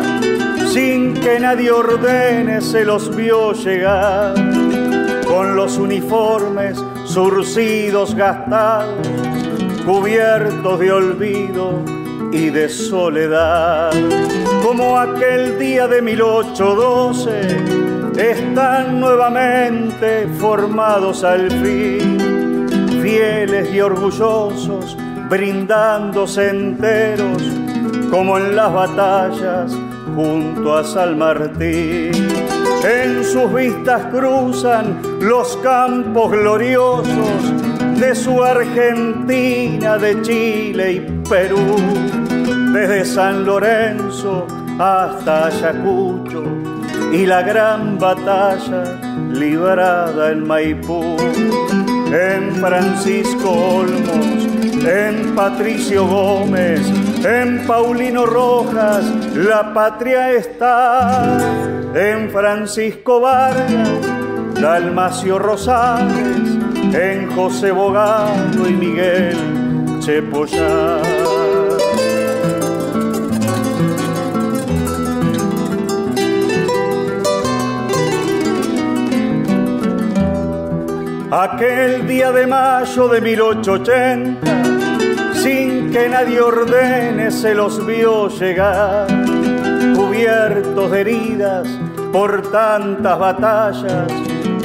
sin 0.73 1.15
que 1.15 1.39
nadie 1.39 1.71
ordene 1.71 2.61
se 2.61 2.85
los 2.85 3.15
vio 3.15 3.53
llegar, 3.53 4.35
con 5.27 5.55
los 5.55 5.77
uniformes 5.77 6.77
surcidos, 7.05 8.13
gastados, 8.13 9.07
cubiertos 9.83 10.79
de 10.79 10.91
olvido 10.91 11.83
y 12.31 12.49
de 12.51 12.69
soledad. 12.69 13.91
Como 14.61 14.99
aquel 14.99 15.57
día 15.57 15.87
de 15.87 16.03
1812, 16.03 17.41
están 18.15 18.99
nuevamente 18.99 20.27
formados 20.37 21.23
al 21.23 21.49
fin, 21.49 22.67
fieles 23.01 23.73
y 23.73 23.81
orgullosos, 23.81 24.95
brindándose 25.29 26.49
enteros 26.49 27.41
como 28.11 28.37
en 28.37 28.55
las 28.55 28.71
batallas 28.73 29.75
junto 30.19 30.77
a 30.77 30.83
San 30.83 31.17
Martín. 31.17 32.11
En 32.83 33.23
sus 33.23 33.53
vistas 33.53 34.05
cruzan 34.11 35.01
los 35.21 35.55
campos 35.57 36.31
gloriosos 36.31 37.41
de 37.97 38.13
su 38.13 38.43
Argentina, 38.43 39.97
de 39.97 40.21
Chile 40.21 40.91
y 40.91 40.99
Perú, 41.29 41.77
desde 42.73 43.05
San 43.05 43.45
Lorenzo 43.45 44.45
hasta 44.77 45.47
Ayacucho 45.47 46.43
y 47.13 47.25
la 47.25 47.41
gran 47.41 47.97
batalla 47.97 48.83
librada 49.31 50.31
en 50.31 50.45
Maipú, 50.45 51.15
en 52.11 52.55
Francisco 52.55 53.51
Olmos, 53.51 54.47
en 54.85 55.33
Patricio 55.35 56.05
Gómez, 56.05 56.81
en 57.23 57.65
Paulino 57.67 58.25
Rojas, 58.25 59.05
la 59.35 59.73
patria 59.73 60.31
está, 60.31 61.39
en 61.93 62.29
Francisco 62.29 63.19
Vargas 63.21 64.19
Dalmacio 64.61 65.39
Rosales, 65.39 66.57
en 66.93 67.31
José 67.33 67.71
Bogado 67.71 68.67
y 68.67 68.73
Miguel 68.73 69.37
Chepoyá. 69.99 70.97
Aquel 81.31 82.05
día 82.07 82.31
de 82.33 82.47
mayo 82.47 83.07
de 83.07 83.21
1880, 83.21 84.41
sin 84.51 84.78
que 85.91 86.09
nadie 86.09 86.39
ordene, 86.39 87.31
se 87.31 87.53
los 87.53 87.85
vio 87.85 88.27
llegar, 88.27 89.07
cubiertos 89.95 90.91
de 90.91 91.01
heridas 91.01 91.67
por 92.11 92.51
tantas 92.51 93.17
batallas, 93.17 94.11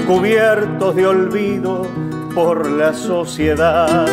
cubiertos 0.07 0.95
de 0.95 1.07
olvido 1.07 1.87
por 2.35 2.71
la 2.71 2.93
sociedad. 2.93 4.07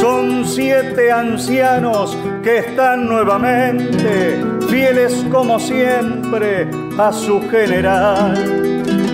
Son 0.00 0.44
siete 0.46 1.12
ancianos 1.12 2.16
que 2.42 2.58
están 2.58 3.06
nuevamente, 3.06 4.42
fieles 4.68 5.26
como 5.30 5.58
siempre 5.58 6.70
a 6.98 7.12
su 7.12 7.40
general 7.50 8.69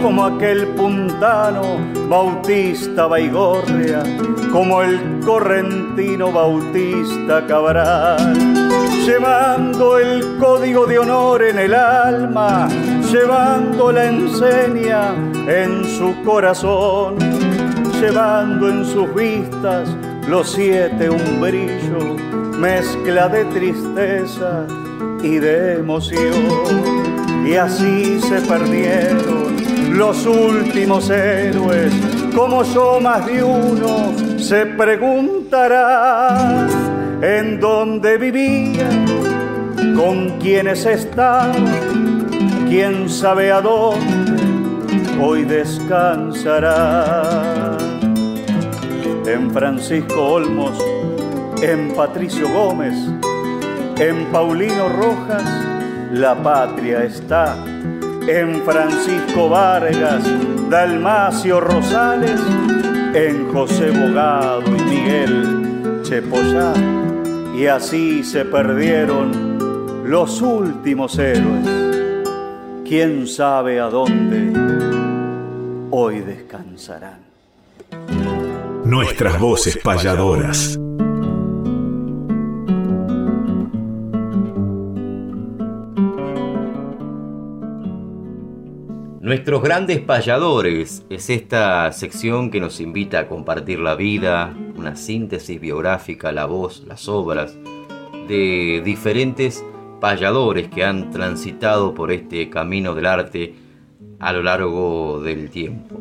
como 0.06 0.24
aquel 0.24 0.68
puntano 0.68 1.62
Bautista 2.08 3.08
Baigorria, 3.08 4.04
como 4.52 4.80
el 4.80 5.18
correntino 5.24 6.30
Bautista 6.30 7.44
Cabral, 7.44 8.32
llevando 9.04 9.98
el 9.98 10.38
código 10.38 10.86
de 10.86 11.00
honor 11.00 11.42
en 11.42 11.58
el 11.58 11.74
alma, 11.74 12.68
llevando 13.10 13.90
la 13.90 14.04
enseña 14.06 15.12
en 15.48 15.84
su 15.84 16.14
corazón, 16.22 17.16
llevando 18.00 18.68
en 18.68 18.84
sus 18.84 19.12
vistas 19.12 19.88
los 20.28 20.52
siete 20.52 21.10
un 21.10 21.40
brillo, 21.40 22.14
mezcla 22.60 23.28
de 23.28 23.44
tristeza 23.46 24.68
y 25.20 25.38
de 25.40 25.80
emoción. 25.80 26.94
Y 27.44 27.54
así 27.54 28.20
se 28.20 28.40
perdieron 28.42 29.55
los 29.96 30.26
últimos 30.26 31.10
héroes, 31.10 31.92
como 32.34 32.62
yo 32.62 33.00
más 33.00 33.26
de 33.26 33.42
uno, 33.42 34.12
se 34.38 34.66
preguntará 34.66 36.68
en 37.22 37.58
dónde 37.58 38.18
vivían, 38.18 39.06
con 39.96 40.38
quiénes 40.38 40.84
estaban, 40.84 42.26
quién 42.68 43.08
sabe 43.08 43.50
a 43.50 43.62
dónde 43.62 44.36
hoy 45.20 45.44
descansará. 45.44 47.78
En 49.26 49.50
Francisco 49.50 50.34
Olmos, 50.34 50.78
en 51.62 51.94
Patricio 51.94 52.46
Gómez, 52.52 52.94
en 53.98 54.26
Paulino 54.26 54.90
Rojas, 54.90 55.42
la 56.12 56.34
patria 56.34 57.04
está 57.04 57.56
en 58.28 58.62
Francisco 58.64 59.48
Vargas, 59.48 60.24
Dalmacio 60.68 61.60
Rosales, 61.60 62.40
en 63.14 63.52
José 63.52 63.90
Bogado 63.90 64.62
y 64.66 64.82
Miguel 64.82 66.00
Chepoyá. 66.02 66.72
Y 67.56 67.66
así 67.66 68.22
se 68.24 68.44
perdieron 68.44 70.04
los 70.04 70.42
últimos 70.42 71.18
héroes. 71.18 71.66
¿Quién 72.84 73.26
sabe 73.26 73.80
a 73.80 73.86
dónde 73.86 74.52
hoy 75.90 76.20
descansarán? 76.20 77.20
Nuestras 78.84 79.40
voces 79.40 79.78
payadoras. 79.82 80.78
Nuestros 89.26 89.60
grandes 89.60 89.98
payadores 89.98 91.04
es 91.10 91.28
esta 91.30 91.90
sección 91.90 92.52
que 92.52 92.60
nos 92.60 92.80
invita 92.80 93.18
a 93.18 93.26
compartir 93.26 93.80
la 93.80 93.96
vida, 93.96 94.54
una 94.76 94.94
síntesis 94.94 95.60
biográfica, 95.60 96.30
la 96.30 96.46
voz, 96.46 96.84
las 96.86 97.08
obras 97.08 97.58
de 98.28 98.80
diferentes 98.84 99.64
payadores 100.00 100.68
que 100.68 100.84
han 100.84 101.10
transitado 101.10 101.92
por 101.92 102.12
este 102.12 102.48
camino 102.50 102.94
del 102.94 103.06
arte 103.06 103.56
a 104.20 104.32
lo 104.32 104.44
largo 104.44 105.20
del 105.20 105.50
tiempo. 105.50 105.98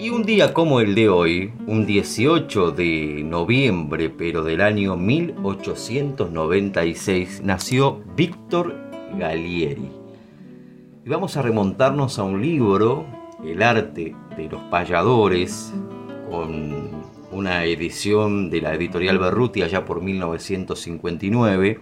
Y 0.00 0.10
un 0.10 0.24
día 0.24 0.52
como 0.52 0.80
el 0.80 0.96
de 0.96 1.08
hoy, 1.08 1.52
un 1.68 1.86
18 1.86 2.72
de 2.72 3.22
noviembre, 3.24 4.10
pero 4.10 4.42
del 4.42 4.62
año 4.62 4.96
1896, 4.96 7.42
nació 7.44 8.02
Víctor 8.16 8.74
Galieri 9.16 9.99
y 11.04 11.08
vamos 11.08 11.36
a 11.36 11.42
remontarnos 11.42 12.18
a 12.18 12.24
un 12.24 12.42
libro, 12.42 13.06
El 13.44 13.62
arte 13.62 14.14
de 14.36 14.48
los 14.48 14.60
payadores, 14.64 15.72
con 16.30 16.90
una 17.32 17.64
edición 17.64 18.50
de 18.50 18.60
la 18.60 18.74
editorial 18.74 19.18
Berruti 19.18 19.62
allá 19.62 19.84
por 19.84 20.02
1959, 20.02 21.80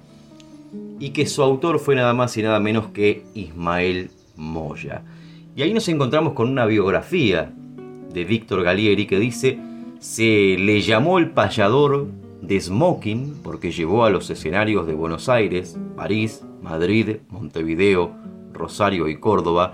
y 1.00 1.10
que 1.10 1.26
su 1.26 1.42
autor 1.42 1.80
fue 1.80 1.96
nada 1.96 2.14
más 2.14 2.36
y 2.36 2.42
nada 2.42 2.60
menos 2.60 2.88
que 2.88 3.24
Ismael 3.34 4.10
Moya. 4.36 5.02
Y 5.56 5.62
ahí 5.62 5.74
nos 5.74 5.88
encontramos 5.88 6.34
con 6.34 6.48
una 6.48 6.66
biografía 6.66 7.52
de 8.12 8.24
Víctor 8.24 8.62
Galieri 8.62 9.06
que 9.06 9.18
dice, 9.18 9.58
se 9.98 10.56
le 10.58 10.80
llamó 10.80 11.18
el 11.18 11.30
payador 11.30 12.06
de 12.40 12.60
Smoking 12.60 13.40
porque 13.42 13.72
llevó 13.72 14.04
a 14.04 14.10
los 14.10 14.30
escenarios 14.30 14.86
de 14.86 14.94
Buenos 14.94 15.28
Aires, 15.28 15.76
París, 15.96 16.44
Madrid, 16.62 17.16
Montevideo, 17.30 18.12
Rosario 18.58 19.08
y 19.08 19.18
Córdoba, 19.18 19.72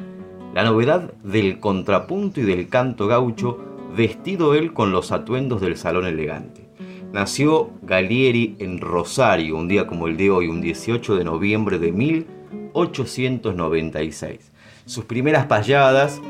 la 0.55 0.63
novedad 0.63 1.13
del 1.25 1.59
contrapunto 1.59 2.41
y 2.41 2.45
del 2.45 2.69
canto 2.69 3.09
gaucho, 3.09 3.59
vestido 3.97 4.55
él 4.55 4.73
con 4.73 4.93
los 4.93 5.11
atuendos 5.11 5.61
del 5.61 5.77
salón 5.77 6.07
elegante. 6.07 6.69
Nació 7.13 7.71
Galieri 7.83 8.55
en 8.59 8.81
Rosario, 8.81 9.57
un 9.57 9.69
día 9.69 9.87
como 9.87 10.09
el 10.09 10.17
de 10.17 10.31
hoy, 10.31 10.49
un 10.49 10.61
18 10.61 11.15
de 11.17 11.25
noviembre 11.25 11.79
de 11.79 11.93
1896. 11.93 14.51
Sus 14.85 15.05
primeras 15.05 15.47
payadas 15.47 16.21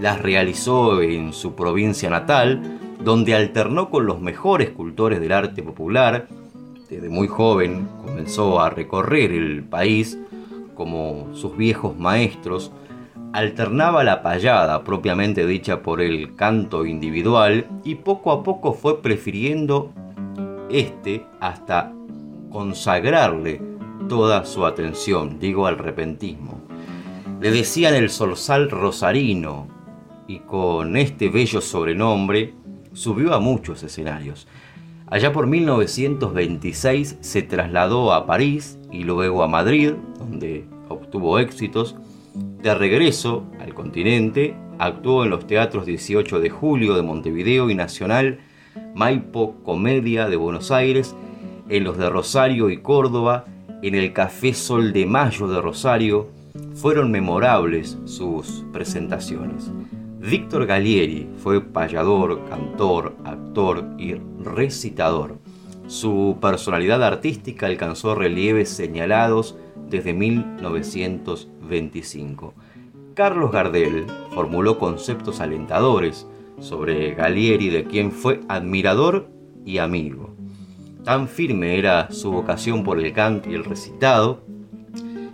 las 0.00 0.20
realizó 0.20 1.00
en 1.02 1.32
su 1.32 1.54
provincia 1.54 2.10
natal, 2.10 2.80
donde 3.02 3.34
alternó 3.34 3.90
con 3.90 4.06
los 4.06 4.20
mejores 4.20 4.70
cultores 4.70 5.20
del 5.20 5.32
arte 5.32 5.62
popular. 5.62 6.26
Desde 6.90 7.08
muy 7.08 7.28
joven 7.28 7.88
comenzó 8.04 8.60
a 8.60 8.70
recorrer 8.70 9.32
el 9.32 9.62
país 9.62 10.18
como 10.78 11.34
sus 11.34 11.56
viejos 11.56 11.98
maestros, 11.98 12.70
alternaba 13.32 14.04
la 14.04 14.22
payada 14.22 14.84
propiamente 14.84 15.44
dicha 15.44 15.82
por 15.82 16.00
el 16.00 16.36
canto 16.36 16.86
individual 16.86 17.66
y 17.82 17.96
poco 17.96 18.30
a 18.30 18.44
poco 18.44 18.72
fue 18.72 19.02
prefiriendo 19.02 19.90
este 20.70 21.26
hasta 21.40 21.92
consagrarle 22.50 23.60
toda 24.08 24.44
su 24.44 24.64
atención, 24.64 25.40
digo 25.40 25.66
al 25.66 25.78
repentismo. 25.78 26.60
Le 27.40 27.50
decían 27.50 27.94
el 27.94 28.08
zorzal 28.08 28.70
rosarino 28.70 29.66
y 30.28 30.38
con 30.38 30.96
este 30.96 31.28
bello 31.28 31.60
sobrenombre 31.60 32.54
subió 32.92 33.34
a 33.34 33.40
muchos 33.40 33.82
escenarios. 33.82 34.46
Allá 35.08 35.32
por 35.32 35.48
1926 35.48 37.18
se 37.20 37.42
trasladó 37.42 38.12
a 38.12 38.26
París 38.26 38.77
y 38.90 39.04
luego 39.04 39.42
a 39.42 39.48
Madrid, 39.48 39.92
donde 40.18 40.64
obtuvo 40.88 41.38
éxitos. 41.38 41.96
De 42.62 42.74
regreso 42.74 43.44
al 43.60 43.74
continente, 43.74 44.54
actuó 44.78 45.24
en 45.24 45.30
los 45.30 45.46
teatros 45.46 45.86
18 45.86 46.40
de 46.40 46.50
julio 46.50 46.94
de 46.94 47.02
Montevideo 47.02 47.70
y 47.70 47.74
Nacional, 47.74 48.38
Maipo 48.94 49.54
Comedia 49.64 50.28
de 50.28 50.36
Buenos 50.36 50.70
Aires, 50.70 51.14
en 51.68 51.84
los 51.84 51.98
de 51.98 52.08
Rosario 52.08 52.70
y 52.70 52.78
Córdoba, 52.78 53.44
en 53.82 53.94
el 53.94 54.12
Café 54.12 54.54
Sol 54.54 54.92
de 54.92 55.06
Mayo 55.06 55.46
de 55.48 55.60
Rosario, 55.60 56.28
fueron 56.74 57.10
memorables 57.10 57.98
sus 58.04 58.64
presentaciones. 58.72 59.70
Víctor 60.18 60.66
Galieri 60.66 61.28
fue 61.38 61.60
payador, 61.60 62.44
cantor, 62.48 63.14
actor 63.24 63.84
y 63.98 64.14
recitador. 64.42 65.38
Su 65.88 66.36
personalidad 66.40 67.02
artística 67.02 67.66
alcanzó 67.66 68.14
relieves 68.14 68.68
señalados 68.68 69.56
desde 69.88 70.12
1925. 70.12 72.54
Carlos 73.14 73.50
Gardel 73.50 74.04
formuló 74.34 74.78
conceptos 74.78 75.40
alentadores 75.40 76.28
sobre 76.60 77.14
Galieri, 77.14 77.70
de 77.70 77.84
quien 77.84 78.12
fue 78.12 78.40
admirador 78.48 79.30
y 79.64 79.78
amigo. 79.78 80.34
Tan 81.04 81.26
firme 81.26 81.78
era 81.78 82.10
su 82.10 82.32
vocación 82.32 82.84
por 82.84 83.00
el 83.00 83.14
canto 83.14 83.48
y 83.48 83.54
el 83.54 83.64
recitado, 83.64 84.42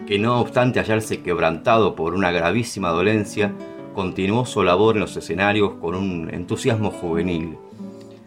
que 0.07 0.21
no 0.21 0.41
obstante 0.41 0.79
hallarse 0.79 1.21
quebrantado 1.21 1.97
por 1.97 2.15
una 2.15 2.31
gravísima 2.31 2.91
dolencia, 2.91 3.53
continuó 3.93 4.47
su 4.47 4.63
labor 4.63 4.95
en 4.95 5.01
los 5.01 5.17
escenarios 5.17 5.73
con 5.81 5.97
un 5.97 6.33
entusiasmo 6.33 6.93
juvenil. 6.93 7.59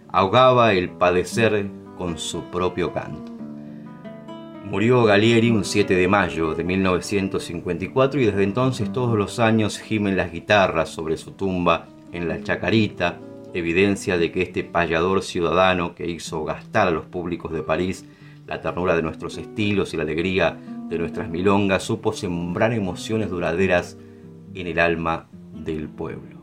Ahogaba 0.10 0.74
el 0.74 0.90
padecer 0.90 1.87
con 1.98 2.18
su 2.18 2.44
propio 2.46 2.94
canto. 2.94 3.32
Murió 4.70 5.06
Galieri 5.06 5.50
un 5.50 5.64
7 5.64 5.96
de 5.96 6.08
mayo 6.10 6.54
de 6.54 6.64
1954 6.64 8.20
y 8.20 8.26
desde 8.26 8.44
entonces 8.44 8.92
todos 8.92 9.18
los 9.18 9.40
años 9.40 9.80
gimen 9.80 10.18
las 10.18 10.32
guitarras 10.32 10.90
sobre 10.90 11.16
su 11.16 11.32
tumba 11.32 11.88
en 12.12 12.28
la 12.28 12.44
Chacarita, 12.44 13.18
evidencia 13.54 14.18
de 14.18 14.32
que 14.32 14.42
este 14.42 14.66
payador 14.66 15.24
ciudadano 15.24 15.96
que 15.96 16.10
hizo 16.10 16.44
gastar 16.44 16.90
a 16.90 16.92
los 16.92 17.06
públicos 17.06 17.54
de 17.54 17.64
París 17.64 18.06
la 18.46 18.62
ternura 18.62 18.96
de 18.96 19.04
nuestros 19.04 19.38
estilos 19.38 19.94
y 19.94 19.98
la 19.98 20.04
alegría 20.04 20.58
de 20.90 20.98
nuestras 20.98 21.30
milongas 21.30 21.84
supo 21.84 22.14
sembrar 22.14 22.74
emociones 22.74 23.30
duraderas 23.30 23.98
en 24.54 24.68
el 24.68 24.80
alma 24.80 25.28
del 25.54 25.88
pueblo. 25.90 26.38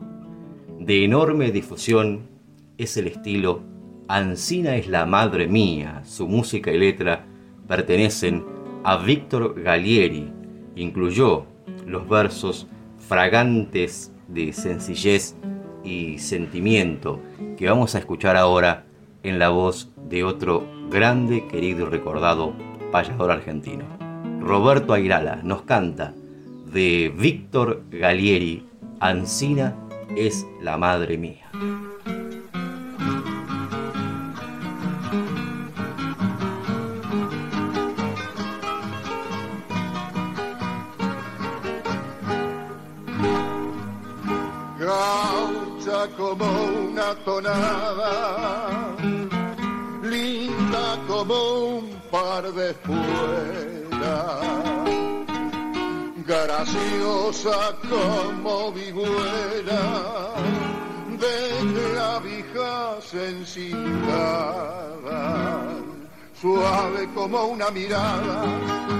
De 0.79 1.03
enorme 1.03 1.51
difusión 1.51 2.27
es 2.77 2.97
el 2.97 3.07
estilo 3.07 3.61
Ancina 4.07 4.75
es 4.75 4.87
la 4.87 5.07
madre 5.07 5.47
mía, 5.47 6.03
su 6.05 6.27
música 6.27 6.71
y 6.71 6.77
letra 6.77 7.25
pertenecen 7.67 8.45
a 8.83 8.97
Víctor 8.97 9.59
Gallieri. 9.59 10.31
Incluyó 10.75 11.45
los 11.87 12.07
versos 12.07 12.67
fragantes 12.99 14.13
de 14.27 14.53
sencillez 14.53 15.35
y 15.83 16.19
sentimiento 16.19 17.19
que 17.57 17.67
vamos 17.67 17.95
a 17.95 17.99
escuchar 17.99 18.37
ahora 18.37 18.85
en 19.23 19.39
la 19.39 19.49
voz 19.49 19.91
de 20.07 20.23
otro 20.23 20.67
grande, 20.91 21.47
querido 21.47 21.87
y 21.87 21.89
recordado 21.89 22.53
payador 22.91 23.31
argentino. 23.31 23.85
Roberto 24.39 24.93
Airala 24.93 25.37
nos 25.43 25.63
canta 25.63 26.13
de 26.71 27.11
Víctor 27.17 27.81
Gallieri, 27.89 28.67
Ancina 28.99 29.75
es 30.15 30.45
la 30.61 30.77
madre 30.77 31.17
mía. 31.17 31.44
Como 46.17 46.45
una 46.89 47.15
tonada, 47.23 48.95
linda 50.03 50.99
como 51.07 51.77
un 51.77 52.01
par 52.11 52.51
de 52.53 52.71
espuelas, 52.71 54.39
graciosa 56.25 57.75
como 57.89 58.71
vihuela 58.71 60.31
de 61.19 61.37
clavijas 61.73 63.13
encigadas 63.13 64.65
suave 66.45 67.09
como 67.15 67.45
una 67.45 67.71
mirada 67.71 68.45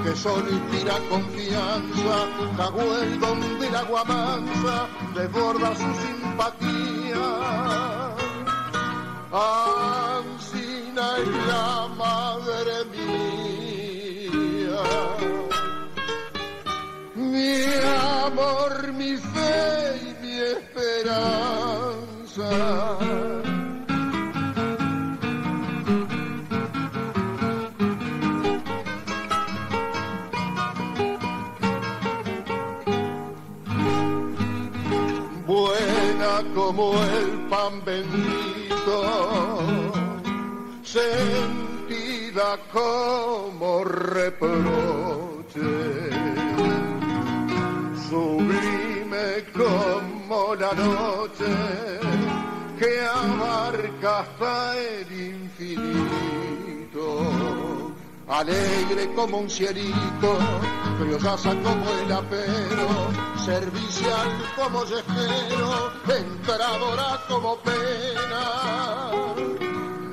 que 0.04 0.16
solo 0.16 0.50
inspira 0.50 0.96
confianza, 1.10 2.28
Caguel 2.58 3.20
donde 3.20 3.68
el 3.68 3.76
agua 3.76 4.04
mansa 4.04 4.88
desborda 5.14 5.76
su 5.76 5.94
simpatía. 6.06 7.28
Ancina 9.32 11.06
es 11.22 11.28
la 11.52 11.88
madre 12.04 12.76
mía, 12.96 14.84
mi 17.14 17.64
amor, 18.26 18.74
mi 18.94 19.18
fe 19.18 20.02
y 20.02 20.10
mi 20.24 20.36
esperanza. 20.56 21.36
Como 36.54 36.93
el 37.02 37.48
pan 37.50 37.82
bendito, 37.86 39.62
sentida 40.84 42.58
como 42.74 43.84
reproche, 43.86 45.62
sublime 48.10 49.45
como 49.54 50.56
la 50.56 50.74
noche 50.74 51.45
que 52.80 53.00
abarca 53.06 54.19
hasta 54.19 54.78
el 54.78 55.12
infinito 55.12 56.25
alegre 58.28 59.14
como 59.14 59.38
un 59.40 59.50
cielito, 59.50 60.38
criollasa 61.00 61.50
como 61.62 61.90
el 62.04 62.12
apero, 62.12 62.88
servicial 63.44 64.30
como 64.56 64.86
yejero, 64.86 65.92
entradora 66.08 67.20
como 67.28 67.58
pena. 67.58 69.12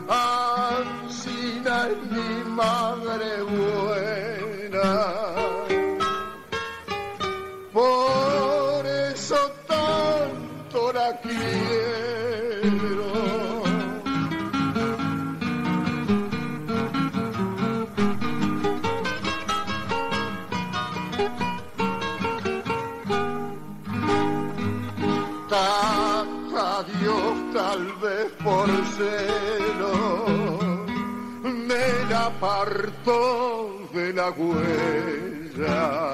Ancina 0.09 1.89
es 1.89 2.03
mi 2.11 2.45
madre 2.51 3.43
buena. 3.43 5.42
Me 31.45 32.11
la 32.11 32.27
apartó 32.27 33.89
de 33.93 34.13
la 34.13 34.31
huella. 34.31 36.13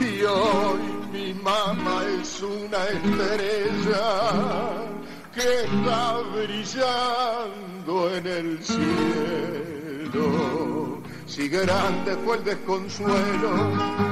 Y 0.00 0.22
hoy 0.22 0.80
mi 1.12 1.34
mamá 1.34 2.02
es 2.20 2.42
una 2.42 2.86
estrella 2.88 4.08
que 5.34 5.64
está 5.64 6.18
brillando 6.34 8.16
en 8.16 8.26
el 8.26 8.58
cielo 8.62 10.75
si 11.36 11.48
grande 11.50 12.16
fue 12.24 12.38
el 12.38 12.44
desconsuelo 12.44 13.50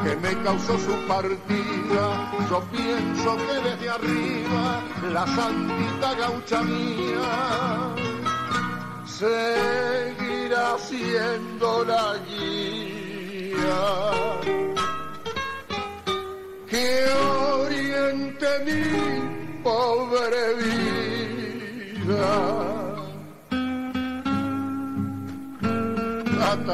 que 0.05 0.15
me 0.17 0.43
causó 0.43 0.79
su 0.79 0.95
partida, 1.09 2.31
yo 2.51 2.63
pienso 2.71 3.37
que 3.39 3.55
desde 3.67 3.89
arriba 3.89 4.83
la 5.11 5.27
santita 5.29 6.15
gaucha 6.17 6.63
mía 6.65 7.95
seguirá 9.07 10.77
siendo 10.79 11.85
la 11.87 12.19
guía 12.29 12.85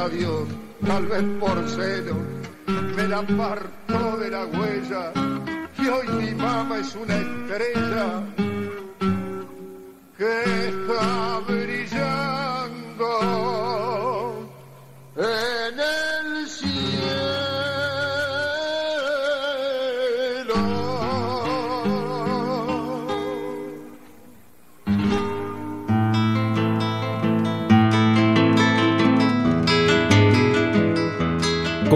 Dios, 0.08 0.48
tal 0.86 1.06
vez 1.06 1.22
por 1.38 1.68
celo, 1.68 2.16
me 2.96 3.08
la 3.08 3.18
apartó 3.18 4.16
de 4.16 4.30
la 4.30 4.46
huella 4.46 5.12
y 5.78 5.88
hoy 5.88 6.08
mi 6.08 6.34
mamá 6.34 6.78
es 6.78 6.94
una 6.96 7.16
estrella 7.16 8.22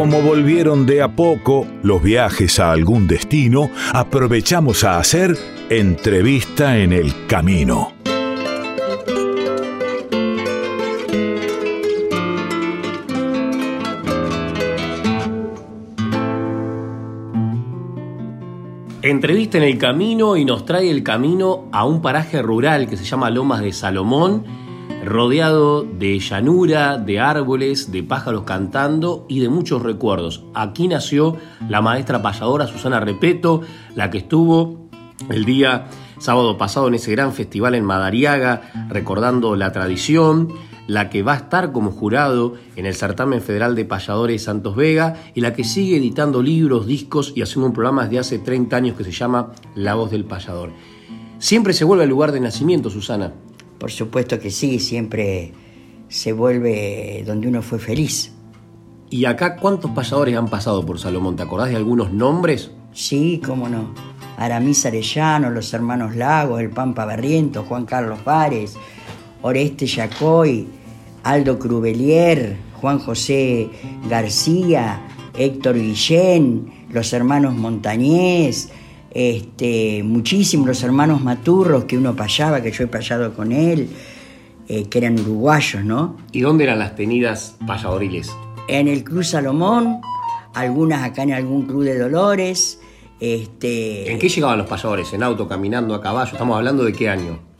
Como 0.05 0.21
volvieron 0.21 0.85
de 0.85 1.01
a 1.01 1.17
poco 1.17 1.67
los 1.83 2.03
viajes 2.03 2.61
a 2.61 2.73
algún 2.73 3.07
destino, 3.07 3.71
aprovechamos 3.95 4.85
a 4.85 4.99
hacer 4.99 5.35
entrevista 5.71 6.77
en 6.77 6.93
el 6.93 7.27
camino. 7.27 7.95
Entrevista 19.01 19.57
en 19.57 19.65
el 19.65 19.79
camino 19.79 20.37
y 20.37 20.45
nos 20.45 20.67
trae 20.67 20.91
el 20.91 21.03
camino 21.03 21.71
a 21.73 21.87
un 21.87 22.03
paraje 22.03 22.43
rural 22.43 22.91
que 22.91 22.99
se 22.99 23.05
llama 23.05 23.31
Lomas 23.31 23.63
de 23.63 23.73
Salomón, 23.73 24.45
rodeado 25.05 25.83
de 25.83 26.19
llanura, 26.19 26.99
de 26.99 27.21
árboles, 27.21 27.93
de 27.93 28.03
pájaros 28.03 28.45
cantando 28.45 29.27
y 29.29 29.41
de 29.41 29.49
muchos 29.49 29.83
recuerdos. 29.83 30.45
Aquí 30.55 30.89
nació 30.89 31.37
la 31.69 31.81
maestra 31.81 32.23
payadora 32.23 32.67
Susana 32.67 33.01
Repeto, 33.01 33.63
la 33.95 34.11
que 34.11 34.19
estuvo 34.19 34.89
el 35.31 35.45
día 35.45 35.87
sábado 36.19 36.57
pasado 36.59 36.89
en 36.89 36.95
ese 36.95 37.11
gran 37.13 37.33
festival 37.33 37.75
en 37.75 37.85
Madariaga, 37.85 38.89
recordando 38.89 39.57
la 39.57 39.73
tradición, 39.73 40.49
la 40.87 41.11
que 41.11 41.23
va 41.23 41.35
a 41.35 41.37
estar 41.37 41.73
como 41.73 41.91
jurado 41.91 42.55
en 42.77 42.87
el 42.87 42.95
certamen 42.95 43.41
federal 43.41 43.75
de 43.75 43.85
payadores 43.85 44.45
Santos 44.45 44.77
Vega 44.77 45.17
y 45.35 45.41
la 45.41 45.55
que 45.55 45.65
sigue 45.65 45.97
editando 45.97 46.43
libros, 46.43 46.87
discos 46.87 47.33
y 47.35 47.43
haciendo 47.43 47.69
un 47.69 47.73
programa 47.73 48.05
desde 48.05 48.19
hace 48.19 48.39
30 48.39 48.77
años 48.77 48.97
que 48.97 49.05
se 49.05 49.13
llama 49.13 49.53
La 49.75 49.95
voz 49.95 50.11
del 50.11 50.25
payador. 50.25 50.71
Siempre 51.39 51.73
se 51.73 51.85
vuelve 51.85 52.05
al 52.05 52.11
lugar 52.11 52.33
de 52.33 52.41
nacimiento, 52.41 52.91
Susana. 52.91 53.33
Por 53.79 53.91
supuesto 53.91 54.39
que 54.39 54.51
sí, 54.51 54.79
siempre 54.79 55.53
se 56.09 56.33
vuelve 56.33 57.23
donde 57.27 57.49
uno 57.49 57.63
fue 57.63 57.79
feliz. 57.79 58.33
¿Y 59.11 59.27
acá 59.27 59.57
cuántos 59.57 59.91
payadores 59.93 60.37
han 60.37 60.49
pasado 60.49 60.85
por 60.85 60.99
Salomón? 60.99 61.37
¿Te 61.37 61.43
acordás 61.43 61.71
de 61.71 61.77
algunos 61.77 62.13
nombres? 62.13 62.71
Sí, 62.93 63.41
cómo 63.45 63.69
no. 63.69 63.95
Aramis 64.37 64.87
Arellano, 64.87 65.51
los 65.51 65.73
hermanos 65.73 66.17
Lagos, 66.17 66.61
el 66.61 66.71
Pampa 66.71 67.05
Berriento, 67.05 67.65
Juan 67.65 67.85
Carlos 67.85 68.19
Párez, 68.25 68.75
Oreste 69.43 69.87
Yacoy, 69.87 70.67
Aldo 71.23 71.59
Crubelier, 71.59 72.57
Juan 72.81 72.99
José 72.99 73.71
García, 74.09 75.01
Héctor 75.37 75.77
Guillén, 75.77 76.87
los 76.91 77.13
hermanos 77.13 77.55
Montañés, 77.55 78.71
este, 79.15 80.03
muchísimos 80.03 80.67
los 80.67 80.83
hermanos 80.83 81.23
Maturros 81.23 81.85
que 81.85 81.97
uno 81.97 82.15
payaba, 82.15 82.61
que 82.61 82.73
yo 82.73 82.85
he 82.85 82.87
payado 82.87 83.33
con 83.35 83.53
él, 83.53 83.89
eh, 84.69 84.85
que 84.85 84.99
eran 84.99 85.19
uruguayos, 85.19 85.85
¿no? 85.85 86.17
¿Y 86.33 86.41
dónde 86.41 86.65
eran 86.65 86.79
las 86.79 86.97
tenidas 86.97 87.57
payadoriles? 87.67 88.31
En 88.69 88.89
el 88.89 89.05
Cruz 89.05 89.29
Salomón, 89.29 90.01
algunas 90.55 91.05
acá 91.05 91.23
en 91.23 91.33
algún 91.33 91.67
Cruz 91.67 91.85
de 91.85 91.99
Dolores. 91.99 92.81
Este, 93.21 94.11
¿En 94.11 94.19
qué 94.19 94.29
llegaban 94.29 94.59
los 94.59 94.67
payadores? 94.67 95.13
¿En 95.13 95.23
auto, 95.23 95.47
caminando, 95.49 95.95
a 95.95 96.01
caballo? 96.01 96.33
¿Estamos 96.33 96.57
hablando 96.57 96.85
de 96.85 96.93
qué 96.93 97.09
año? 97.09 97.55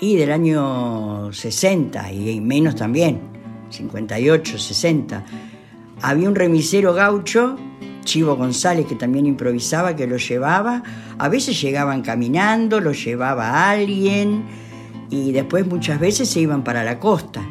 y 0.00 0.16
del 0.16 0.32
año 0.32 1.32
60 1.32 2.12
y 2.12 2.40
menos 2.40 2.74
también, 2.74 3.20
58, 3.70 4.58
60. 4.58 5.24
Había 6.02 6.28
un 6.28 6.34
remisero 6.34 6.92
gaucho, 6.92 7.56
Chivo 8.04 8.36
González, 8.36 8.86
que 8.86 8.94
también 8.94 9.26
improvisaba, 9.26 9.96
que 9.96 10.06
lo 10.06 10.16
llevaba. 10.16 10.82
A 11.18 11.28
veces 11.28 11.60
llegaban 11.60 12.02
caminando, 12.02 12.80
lo 12.80 12.92
llevaba 12.92 13.70
alguien 13.70 14.44
y 15.10 15.32
después 15.32 15.66
muchas 15.66 15.98
veces 15.98 16.28
se 16.28 16.40
iban 16.40 16.62
para 16.62 16.84
la 16.84 17.00
costa 17.00 17.42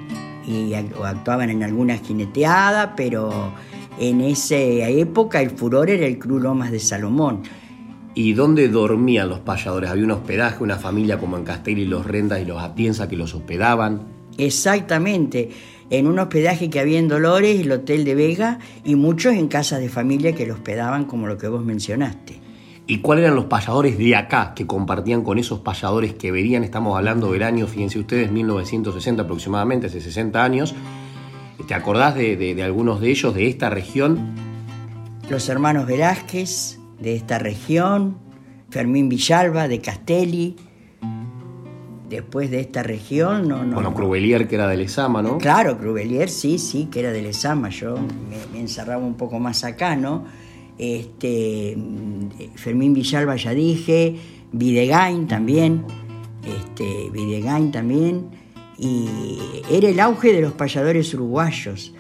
y 0.46 0.74
actuaban 0.74 1.50
en 1.50 1.64
alguna 1.64 1.98
jineteada, 1.98 2.96
pero 2.96 3.54
en 4.00 4.22
esa 4.22 4.56
época 4.58 5.42
el 5.42 5.52
furor 5.52 5.90
era 5.90 6.06
el 6.06 6.20
Cruz 6.20 6.42
Lomas 6.42 6.72
de 6.72 6.80
Salomón 6.80 7.44
¿Y 8.16 8.34
dónde 8.34 8.68
dormían 8.68 9.28
los 9.28 9.40
payadores? 9.40 9.90
¿Había 9.90 10.04
un 10.04 10.12
hospedaje, 10.12 10.64
una 10.64 10.78
familia 10.78 11.18
como 11.18 11.36
en 11.36 11.44
Castelli, 11.44 11.86
los 11.86 12.06
Rendas 12.06 12.42
y 12.42 12.46
los 12.46 12.62
Atienza 12.62 13.08
que 13.08 13.16
los 13.16 13.34
hospedaban? 13.34 14.04
Exactamente, 14.38 15.50
en 15.94 16.08
un 16.08 16.18
hospedaje 16.18 16.72
que 16.72 16.80
había 16.80 16.98
en 16.98 17.08
Dolores, 17.08 17.60
el 17.60 17.72
Hotel 17.72 18.04
de 18.04 18.16
Vega, 18.16 18.58
y 18.84 18.96
muchos 18.96 19.36
en 19.36 19.48
casas 19.48 19.80
de 19.80 19.90
familia 19.90 20.34
que 20.34 20.48
lo 20.48 20.56
hospedaban 20.56 21.06
como 21.06 21.28
lo 21.28 21.38
que 21.38 21.48
vos 21.48 21.64
mencionaste. 21.64 22.42
¿Y 22.88 22.98
cuáles 22.98 23.26
eran 23.26 23.36
los 23.36 23.46
payadores 23.46 23.96
de 24.00 24.16
acá 24.16 24.54
que 24.56 24.66
compartían 24.66 25.24
con 25.24 25.38
esos 25.38 25.60
payadores 25.60 26.16
que 26.16 26.32
verían? 26.32 26.64
Estamos 26.64 26.98
hablando 26.98 27.32
del 27.32 27.44
año, 27.44 27.68
fíjense 27.68 28.00
ustedes, 28.00 28.32
1960 28.32 29.22
aproximadamente, 29.22 29.86
hace 29.86 30.02
60 30.02 30.44
años. 30.44 30.74
¿Te 31.68 31.76
acordás 31.76 32.16
de, 32.16 32.38
de 32.38 32.64
algunos 32.64 33.00
de 33.00 33.12
ellos, 33.12 33.36
de 33.36 33.48
esta 33.48 33.70
región? 33.70 34.34
Los 35.30 35.48
hermanos 35.48 35.86
Velázquez, 35.86 36.80
de 37.00 37.16
esta 37.16 37.38
región, 37.38 38.18
Fermín 38.72 39.10
Villalba 39.10 39.68
de 39.68 39.80
Castelli. 39.80 40.56
Después 42.14 42.52
de 42.52 42.60
esta 42.60 42.84
región, 42.84 43.48
no, 43.48 43.66
no. 43.66 43.74
Bueno, 43.74 43.92
Crubelier, 43.92 44.48
que 44.48 44.54
era 44.54 44.68
de 44.68 44.78
Lesama, 44.78 45.24
¿no? 45.24 45.40
Claro, 45.40 45.80
Crubelier, 45.80 46.30
sí, 46.30 46.60
sí, 46.60 46.88
que 46.92 47.00
era 47.00 47.12
de 47.12 47.24
Lesama. 47.24 47.70
Yo 47.70 47.96
me, 48.54 48.60
encerraba 48.60 49.04
un 49.04 49.16
poco 49.16 49.40
más 49.40 49.64
acá, 49.64 49.96
¿no? 49.96 50.24
Este, 50.78 51.76
Fermín 52.54 52.94
Villalba 52.94 53.36
ya 53.36 53.56
dije, 53.56 54.16
Videgain 54.52 55.28
también, 55.28 55.86
este, 56.46 57.10
Videgain 57.10 57.72
también, 57.72 58.30
y 58.78 59.40
era 59.72 59.90
el 59.90 60.00
auge 60.00 60.34
de 60.34 60.42
los 60.42 60.54
payadores 60.54 61.12
uruguayos. 61.16 61.96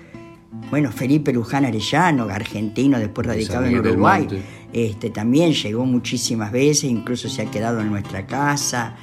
Bueno, 0.69 0.91
Felipe 0.91 1.33
Luján 1.33 1.65
Arellano, 1.65 2.25
argentino, 2.25 2.99
después 2.99 3.25
radicado 3.25 3.65
en 3.65 3.79
Uruguay. 3.79 4.27
Este, 4.71 5.09
también 5.09 5.53
llegó 5.53 5.87
muchísimas 5.87 6.51
veces, 6.51 6.83
incluso 6.83 7.29
se 7.29 7.41
ha 7.41 7.45
quedado 7.49 7.81
en 7.81 7.89
nuestra 7.89 8.27
casa, 8.27 8.95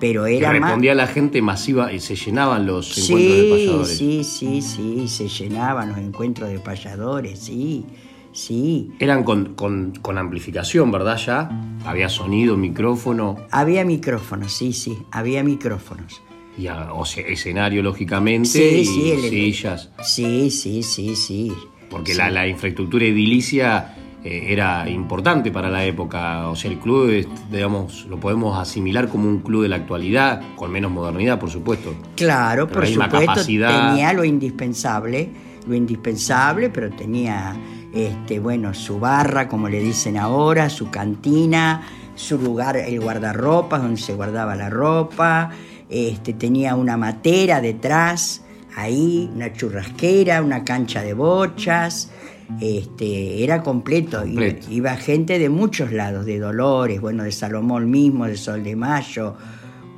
pero 0.00 0.26
era 0.26 0.50
que 0.50 0.58
respondía 0.58 0.92
a 0.92 0.94
la 0.94 1.06
gente 1.06 1.42
masiva 1.42 1.92
y 1.92 2.00
se 2.00 2.16
llenaban 2.16 2.66
los 2.66 2.96
encuentros 2.98 3.36
de 3.36 3.50
payadores. 3.50 3.98
Sí, 3.98 4.24
sí, 4.24 4.62
sí, 4.62 5.08
se 5.08 5.28
llenaban 5.28 5.90
los 5.90 5.98
encuentros 5.98 6.48
de 6.48 6.58
payadores, 6.58 7.38
sí, 7.38 7.84
sí. 8.32 8.92
Eran 8.98 9.22
con, 9.22 9.54
con, 9.54 10.18
amplificación, 10.18 10.90
¿verdad? 10.90 11.18
Ya 11.18 11.50
había 11.84 12.08
sonido, 12.08 12.56
micrófono. 12.56 13.36
Había 13.50 13.84
micrófonos, 13.84 14.52
sí, 14.52 14.72
sí, 14.72 14.98
había 15.12 15.44
micrófonos. 15.44 16.22
Y, 16.56 16.66
o 16.66 17.04
sea, 17.04 17.26
escenario, 17.26 17.82
lógicamente, 17.82 18.78
y 18.80 18.84
sillas. 18.84 19.90
Sí, 20.02 20.50
sí, 20.50 20.82
sí, 20.82 21.14
sí. 21.14 21.52
Porque 21.90 22.14
La, 22.14 22.30
la 22.30 22.46
infraestructura 22.46 23.04
edilicia 23.04 23.96
eh, 24.22 24.52
era 24.52 24.88
importante 24.88 25.50
para 25.50 25.70
la 25.70 25.84
época. 25.84 26.48
O 26.48 26.56
sea, 26.56 26.70
el 26.70 26.78
club, 26.78 27.26
digamos, 27.50 28.04
lo 28.06 28.18
podemos 28.20 28.58
asimilar 28.58 29.08
como 29.08 29.28
un 29.28 29.40
club 29.40 29.62
de 29.62 29.68
la 29.68 29.76
actualidad, 29.76 30.42
con 30.56 30.70
menos 30.70 30.90
modernidad, 30.90 31.38
por 31.38 31.50
supuesto. 31.50 31.94
Claro, 32.16 32.68
por 32.68 32.86
supuesto, 32.86 33.44
tenía 33.44 34.12
lo 34.12 34.24
indispensable, 34.24 35.30
lo 35.66 35.74
indispensable, 35.74 36.68
pero 36.68 36.90
tenía, 36.90 37.56
este, 37.94 38.38
bueno, 38.40 38.74
su 38.74 39.00
barra, 39.00 39.48
como 39.48 39.68
le 39.68 39.80
dicen 39.80 40.18
ahora, 40.18 40.68
su 40.68 40.90
cantina, 40.90 41.82
su 42.14 42.38
lugar, 42.38 42.76
el 42.76 43.00
guardarropas, 43.00 43.80
donde 43.80 44.00
se 44.00 44.12
guardaba 44.12 44.54
la 44.54 44.68
ropa, 44.68 45.50
este, 45.88 46.34
tenía 46.34 46.74
una 46.74 46.98
matera 46.98 47.62
detrás, 47.62 48.42
ahí, 48.76 49.30
una 49.34 49.50
churrasquera, 49.52 50.42
una 50.42 50.62
cancha 50.62 51.02
de 51.02 51.14
bochas, 51.14 52.10
este, 52.60 53.42
era 53.44 53.62
completo. 53.62 54.24
Iba, 54.24 54.96
gente 54.96 55.38
de 55.38 55.48
muchos 55.48 55.92
lados, 55.92 56.26
de 56.26 56.38
Dolores, 56.38 57.00
bueno, 57.00 57.24
de 57.24 57.32
Salomón 57.32 57.90
mismo, 57.90 58.26
de 58.26 58.36
Sol 58.36 58.64
de 58.64 58.76
Mayo, 58.76 59.34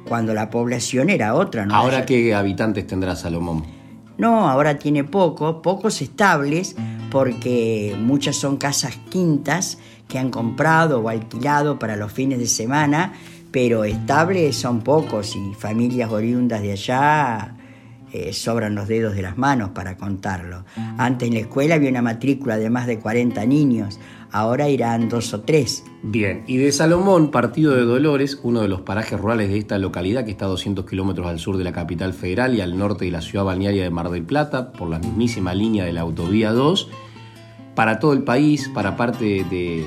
cuando 0.06 0.34
la 0.34 0.50
población 0.50 1.10
era 1.10 1.34
otra. 1.34 1.66
¿no? 1.66 1.74
¿Ahora 1.74 2.04
qué 2.04 2.34
habitantes 2.34 2.86
tendrá 2.86 3.16
Salomón? 3.16 3.64
No, 4.18 4.48
ahora 4.48 4.78
tiene 4.78 5.04
poco, 5.04 5.62
pocos 5.62 6.02
estables, 6.02 6.76
porque 7.10 7.96
muchas 7.98 8.36
son 8.36 8.56
casas 8.56 8.98
quintas 9.08 9.78
que 10.08 10.18
han 10.18 10.30
comprado 10.30 11.00
o 11.00 11.08
alquilado 11.08 11.78
para 11.78 11.96
los 11.96 12.12
fines 12.12 12.38
de 12.38 12.46
semana, 12.46 13.14
pero 13.50 13.84
estables 13.84 14.56
son 14.56 14.80
pocos 14.82 15.34
y 15.36 15.54
familias 15.54 16.10
oriundas 16.10 16.62
de 16.62 16.72
allá 16.72 17.56
eh, 18.14 18.34
sobran 18.34 18.74
los 18.74 18.88
dedos 18.88 19.14
de 19.14 19.22
las 19.22 19.38
manos 19.38 19.70
para 19.70 19.96
contarlo. 19.96 20.66
Antes 20.98 21.28
en 21.28 21.34
la 21.34 21.40
escuela 21.40 21.76
había 21.76 21.88
una 21.88 22.02
matrícula 22.02 22.58
de 22.58 22.68
más 22.68 22.86
de 22.86 22.98
40 22.98 23.46
niños, 23.46 23.98
ahora 24.30 24.68
irán 24.68 25.08
dos 25.08 25.32
o 25.32 25.40
tres. 25.40 25.82
Bien, 26.02 26.44
y 26.46 26.58
de 26.58 26.72
Salomón, 26.72 27.30
partido 27.30 27.74
de 27.74 27.84
Dolores, 27.84 28.38
uno 28.42 28.60
de 28.60 28.68
los 28.68 28.82
parajes 28.82 29.18
rurales 29.18 29.48
de 29.48 29.56
esta 29.56 29.78
localidad 29.78 30.26
que 30.26 30.30
está 30.30 30.44
a 30.44 30.48
200 30.48 30.84
kilómetros 30.84 31.26
al 31.26 31.38
sur 31.38 31.56
de 31.56 31.64
la 31.64 31.72
capital 31.72 32.12
federal 32.12 32.54
y 32.54 32.60
al 32.60 32.76
norte 32.76 33.06
de 33.06 33.12
la 33.12 33.22
ciudad 33.22 33.46
balnearia 33.46 33.82
de 33.82 33.90
Mar 33.90 34.10
del 34.10 34.24
Plata, 34.24 34.72
por 34.72 34.90
la 34.90 34.98
mismísima 34.98 35.54
línea 35.54 35.86
de 35.86 35.94
la 35.94 36.02
autovía 36.02 36.52
2, 36.52 36.90
para 37.74 37.98
todo 37.98 38.12
el 38.12 38.24
país, 38.24 38.70
para 38.74 38.94
parte 38.94 39.46
de, 39.48 39.86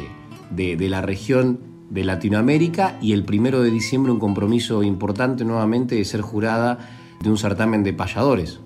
de 0.55 0.89
la 0.89 1.03
región 1.03 1.59
de 1.91 2.03
Latinoamérica 2.03 2.97
y 3.03 3.13
el 3.13 3.23
primero 3.23 3.61
de 3.61 3.69
diciembre 3.69 4.11
un 4.11 4.17
compromiso 4.17 4.81
importante 4.81 5.45
nuevamente 5.45 5.93
de 5.93 6.05
ser 6.05 6.21
jurada 6.21 7.04
de 7.21 7.29
un 7.29 7.37
certamen 7.37 7.83
de 7.83 7.93
payadores. 7.93 8.59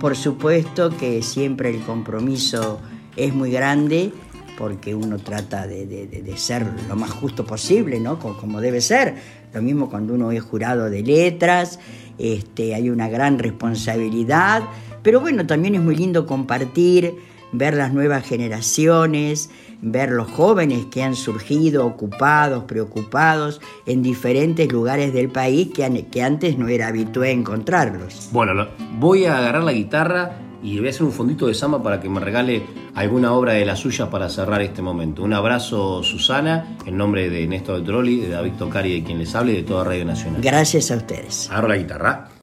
Por 0.00 0.16
supuesto 0.16 0.90
que 0.96 1.22
siempre 1.22 1.70
el 1.70 1.82
compromiso 1.82 2.80
es 3.16 3.34
muy 3.34 3.50
grande 3.50 4.12
porque 4.58 4.94
uno 4.94 5.18
trata 5.18 5.66
de, 5.66 6.32
ser 6.36 6.66
lo 6.88 6.96
más 6.96 7.10
justo 7.10 7.44
posible, 7.44 8.00
¿no? 8.00 8.18
Como, 8.18 8.60
debe 8.60 8.80
ser. 8.80 9.14
Lo 9.54 9.62
mismo 9.62 9.88
cuando 9.88 10.14
uno 10.14 10.32
es 10.32 10.42
jurado 10.42 10.90
de 10.90 11.02
letras, 11.02 11.78
este, 12.18 12.74
hay 12.74 12.90
una 12.90 13.08
gran 13.08 13.38
responsabilidad, 13.38 14.64
pero 15.02 15.20
bueno, 15.20 15.46
también 15.46 15.76
es 15.76 15.80
muy 15.80 15.94
lindo 15.96 16.26
compartir 16.26 17.14
ver 17.52 17.74
las 17.74 17.92
nuevas 17.92 18.26
generaciones, 18.26 19.50
ver 19.80 20.10
los 20.10 20.30
jóvenes 20.30 20.86
que 20.86 21.02
han 21.02 21.14
surgido 21.14 21.86
ocupados, 21.86 22.64
preocupados 22.64 23.60
en 23.86 24.02
diferentes 24.02 24.70
lugares 24.70 25.12
del 25.12 25.28
país 25.28 25.68
que, 25.74 26.06
que 26.10 26.22
antes 26.22 26.58
no 26.58 26.68
era 26.68 26.88
habitué 26.88 27.30
encontrarlos. 27.30 28.28
Bueno, 28.32 28.66
voy 28.98 29.24
a 29.24 29.38
agarrar 29.38 29.62
la 29.62 29.72
guitarra 29.72 30.38
y 30.62 30.78
voy 30.78 30.88
a 30.88 30.90
hacer 30.90 31.04
un 31.04 31.12
fondito 31.12 31.46
de 31.46 31.54
samba 31.54 31.82
para 31.82 32.00
que 32.00 32.08
me 32.08 32.20
regale 32.20 32.62
alguna 32.94 33.32
obra 33.32 33.52
de 33.52 33.64
la 33.64 33.76
suya 33.76 34.10
para 34.10 34.28
cerrar 34.28 34.60
este 34.62 34.82
momento. 34.82 35.22
Un 35.22 35.32
abrazo, 35.32 36.02
Susana, 36.02 36.76
en 36.84 36.96
nombre 36.96 37.30
de 37.30 37.46
Néstor 37.46 37.84
Trolli, 37.84 38.20
de 38.20 38.30
David 38.30 38.54
Tocari, 38.58 39.00
de 39.00 39.06
quien 39.06 39.18
les 39.18 39.34
hable 39.34 39.52
y 39.52 39.56
de 39.56 39.62
toda 39.62 39.84
Radio 39.84 40.04
Nacional. 40.04 40.42
Gracias 40.42 40.90
a 40.90 40.96
ustedes. 40.96 41.48
Agarro 41.50 41.68
la 41.68 41.76
guitarra. 41.76 42.37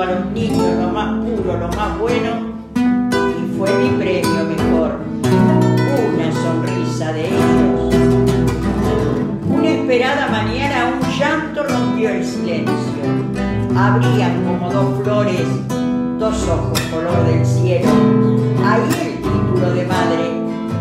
A 0.00 0.06
los 0.06 0.26
niños 0.26 0.74
lo 0.78 0.88
más 0.90 1.24
puro, 1.24 1.56
lo 1.56 1.68
más 1.68 1.98
bueno, 1.98 2.28
y 2.76 3.56
fue 3.56 3.72
mi 3.78 3.88
premio 3.96 4.44
mejor, 4.44 4.98
una 6.14 6.32
sonrisa 6.32 7.12
de 7.14 7.28
ellos. 7.28 7.94
Una 9.48 9.68
esperada 9.68 10.28
mañana 10.28 10.92
un 11.00 11.18
llanto 11.18 11.62
rompió 11.62 12.10
el 12.10 12.22
silencio, 12.22 13.02
abrían 13.74 14.44
como 14.44 14.70
dos 14.70 15.02
flores, 15.02 15.46
dos 16.18 16.46
ojos 16.46 16.78
color 16.92 17.24
del 17.26 17.46
cielo, 17.46 17.88
ahí 18.66 18.82
el 19.00 19.22
título 19.22 19.70
de 19.72 19.86
madre, 19.86 20.30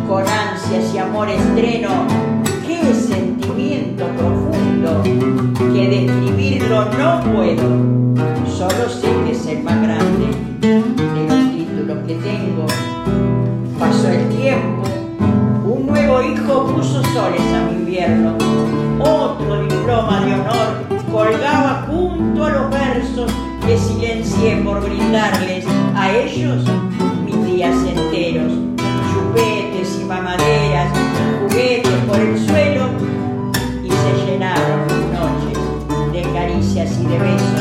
con 0.09 0.23
ansias 0.27 0.93
y 0.93 0.97
amor 0.97 1.29
estreno, 1.29 1.89
qué 2.67 2.93
sentimiento 2.93 4.05
profundo 4.17 5.01
que 5.73 5.87
describirlo 5.87 6.85
no 6.97 7.23
puedo. 7.31 8.04
Solo 8.57 8.87
sé 8.87 9.09
que 9.25 9.31
es 9.31 9.63
más 9.65 9.81
grande 9.81 10.27
de 10.61 11.27
los 11.27 11.51
títulos 11.51 11.97
que 12.07 12.15
tengo. 12.15 12.65
Pasó 13.77 14.07
el 14.07 14.29
tiempo, 14.29 14.83
un 15.65 15.87
nuevo 15.87 16.21
hijo 16.23 16.65
puso 16.67 17.03
soles 17.03 17.41
a 17.53 17.69
mi 17.69 17.79
invierno. 17.79 18.37
Otro 19.01 19.61
diploma 19.63 20.25
de 20.25 20.33
honor 20.35 21.03
colgaba 21.11 21.85
junto 21.89 22.45
a 22.45 22.49
los 22.51 22.69
versos 22.71 23.29
que 23.67 23.77
silencié 23.77 24.55
por 24.63 24.81
brindarles 24.81 25.65
a 25.93 26.13
ellos 26.13 26.63
mis 27.25 27.45
días 27.45 27.75
enteros. 27.85 28.53
Chupetes 29.13 29.99
y 30.01 30.05
mamaderas, 30.05 30.93
juguetes 31.41 31.91
por 32.07 32.19
el 32.21 32.37
suelo 32.47 32.87
y 33.83 33.89
se 33.89 34.25
llenaron 34.25 34.95
y 37.01 37.05
de 37.05 37.17
besos. 37.17 37.54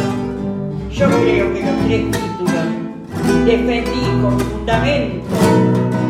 Yo 0.95 1.09
creo 1.09 1.53
que 1.53 1.61
los 1.61 1.87
tres 1.87 2.05
títulos 2.13 3.45
defendí 3.45 4.23
con 4.23 4.39
fundamento. 4.39 5.27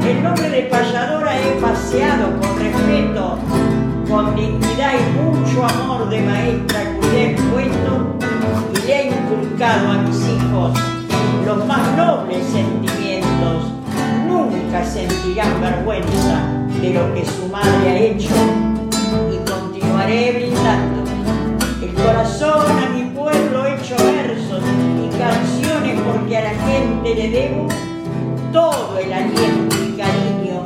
El 0.06 0.22
nombre 0.22 0.50
de 0.50 0.62
payadora 0.64 1.40
he 1.40 1.52
paseado 1.58 2.38
con 2.38 2.58
respeto, 2.58 3.38
con 4.10 4.36
dignidad 4.36 4.92
y 4.92 5.22
mucho 5.22 5.64
amor 5.64 6.10
de 6.10 6.20
maestra 6.20 6.96
cuidé 7.00 7.30
el 7.30 7.36
puesto 7.44 8.18
y 8.74 8.86
le 8.86 9.00
he 9.00 9.06
inculcado 9.06 9.90
a 9.90 10.02
mis 10.02 10.16
hijos 10.16 10.78
los 11.46 11.66
más 11.66 11.96
nobles 11.96 12.44
sentimientos. 12.44 13.72
Nunca 14.28 14.84
sentirán 14.84 15.62
vergüenza 15.62 16.42
de 16.82 16.92
lo 16.92 17.14
que 17.14 17.24
su 17.24 17.48
madre 17.50 17.88
ha 17.88 17.96
hecho 17.96 18.34
y 19.32 19.50
continuaré 19.50 20.32
brindando 20.32 21.04
el 21.82 21.94
corazón 21.94 22.73
porque 26.14 26.36
a 26.36 26.42
la 26.42 26.54
gente 26.54 27.14
le 27.14 27.30
debo 27.30 27.66
todo 28.52 28.98
el 28.98 29.12
aliento 29.12 29.76
y 29.84 29.96
cariño, 29.96 30.62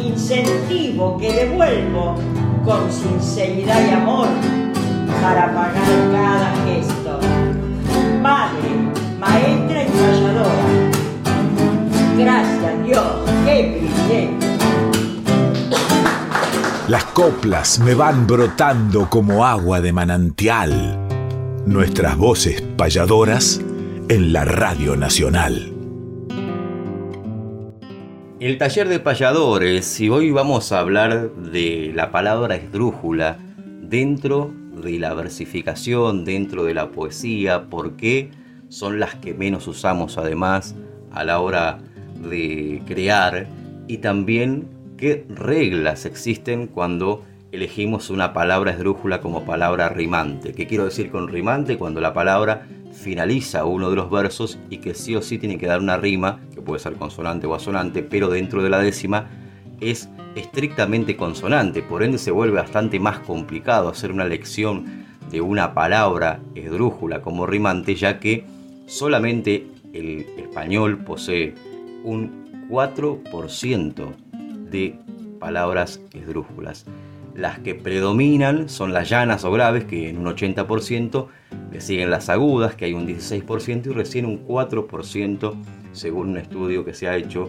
incentivo 0.00 1.18
que 1.18 1.32
devuelvo 1.32 2.14
con 2.64 2.90
sinceridad 2.92 3.80
y 3.88 3.90
amor 3.90 4.28
para 5.20 5.52
pagar 5.52 5.72
cada 6.12 6.54
gesto. 6.66 7.18
Madre, 8.20 8.68
maestra 9.18 9.82
y 9.82 9.88
falladora, 9.88 10.52
gracias 12.16 12.84
Dios, 12.84 13.06
qué 13.44 13.80
privilegio. 14.08 14.52
Las 16.88 17.04
coplas 17.06 17.80
me 17.80 17.94
van 17.94 18.26
brotando 18.26 19.08
como 19.08 19.44
agua 19.44 19.80
de 19.80 19.92
manantial. 19.92 21.08
Nuestras 21.64 22.16
voces 22.16 22.60
payadoras 22.76 23.60
en 24.08 24.32
la 24.32 24.44
Radio 24.44 24.96
Nacional. 24.96 25.72
El 28.40 28.58
taller 28.58 28.88
de 28.88 28.98
payadores, 29.00 30.00
y 30.00 30.08
hoy 30.08 30.30
vamos 30.30 30.72
a 30.72 30.80
hablar 30.80 31.32
de 31.34 31.92
la 31.94 32.10
palabra 32.10 32.56
esdrújula 32.56 33.38
dentro 33.82 34.52
de 34.82 34.98
la 34.98 35.14
versificación, 35.14 36.24
dentro 36.24 36.64
de 36.64 36.74
la 36.74 36.90
poesía, 36.90 37.68
porque 37.70 38.30
son 38.68 38.98
las 38.98 39.14
que 39.14 39.34
menos 39.34 39.66
usamos 39.68 40.18
además 40.18 40.74
a 41.12 41.24
la 41.24 41.40
hora 41.40 41.78
de 42.28 42.82
crear 42.86 43.46
y 43.86 43.98
también 43.98 44.68
qué 44.96 45.26
reglas 45.28 46.04
existen 46.06 46.66
cuando 46.66 47.24
elegimos 47.52 48.10
una 48.10 48.32
palabra 48.32 48.72
esdrújula 48.72 49.20
como 49.20 49.44
palabra 49.44 49.88
rimante. 49.90 50.52
¿Qué 50.52 50.66
quiero 50.66 50.86
decir 50.86 51.10
con 51.10 51.28
rimante? 51.28 51.76
Cuando 51.76 52.00
la 52.00 52.14
palabra 52.14 52.66
finaliza 53.02 53.64
uno 53.64 53.90
de 53.90 53.96
los 53.96 54.10
versos 54.10 54.58
y 54.70 54.78
que 54.78 54.94
sí 54.94 55.16
o 55.16 55.22
sí 55.22 55.38
tiene 55.38 55.58
que 55.58 55.66
dar 55.66 55.80
una 55.80 55.96
rima, 55.96 56.40
que 56.54 56.62
puede 56.62 56.80
ser 56.80 56.94
consonante 56.94 57.46
o 57.46 57.54
asonante, 57.54 58.02
pero 58.02 58.28
dentro 58.28 58.62
de 58.62 58.70
la 58.70 58.78
décima 58.78 59.28
es 59.80 60.08
estrictamente 60.36 61.16
consonante, 61.16 61.82
por 61.82 62.02
ende 62.02 62.18
se 62.18 62.30
vuelve 62.30 62.56
bastante 62.56 63.00
más 63.00 63.18
complicado 63.18 63.88
hacer 63.88 64.12
una 64.12 64.24
lección 64.24 65.04
de 65.30 65.40
una 65.40 65.74
palabra 65.74 66.40
esdrújula 66.54 67.20
como 67.20 67.46
rimante, 67.46 67.94
ya 67.96 68.20
que 68.20 68.44
solamente 68.86 69.66
el 69.92 70.26
español 70.38 70.98
posee 70.98 71.54
un 72.04 72.68
4% 72.70 74.14
de 74.70 74.96
palabras 75.40 76.00
esdrújulas. 76.14 76.86
Las 77.34 77.58
que 77.60 77.74
predominan 77.74 78.68
son 78.68 78.92
las 78.92 79.08
llanas 79.08 79.44
o 79.44 79.50
graves, 79.50 79.84
que 79.84 80.10
en 80.10 80.18
un 80.18 80.26
80%, 80.26 81.28
le 81.72 81.80
siguen 81.80 82.10
las 82.10 82.28
agudas, 82.28 82.74
que 82.74 82.84
hay 82.84 82.92
un 82.92 83.06
16%, 83.06 83.86
y 83.86 83.92
recién 83.92 84.26
un 84.26 84.46
4%, 84.46 85.54
según 85.92 86.30
un 86.30 86.36
estudio 86.36 86.84
que 86.84 86.92
se 86.92 87.08
ha 87.08 87.16
hecho, 87.16 87.48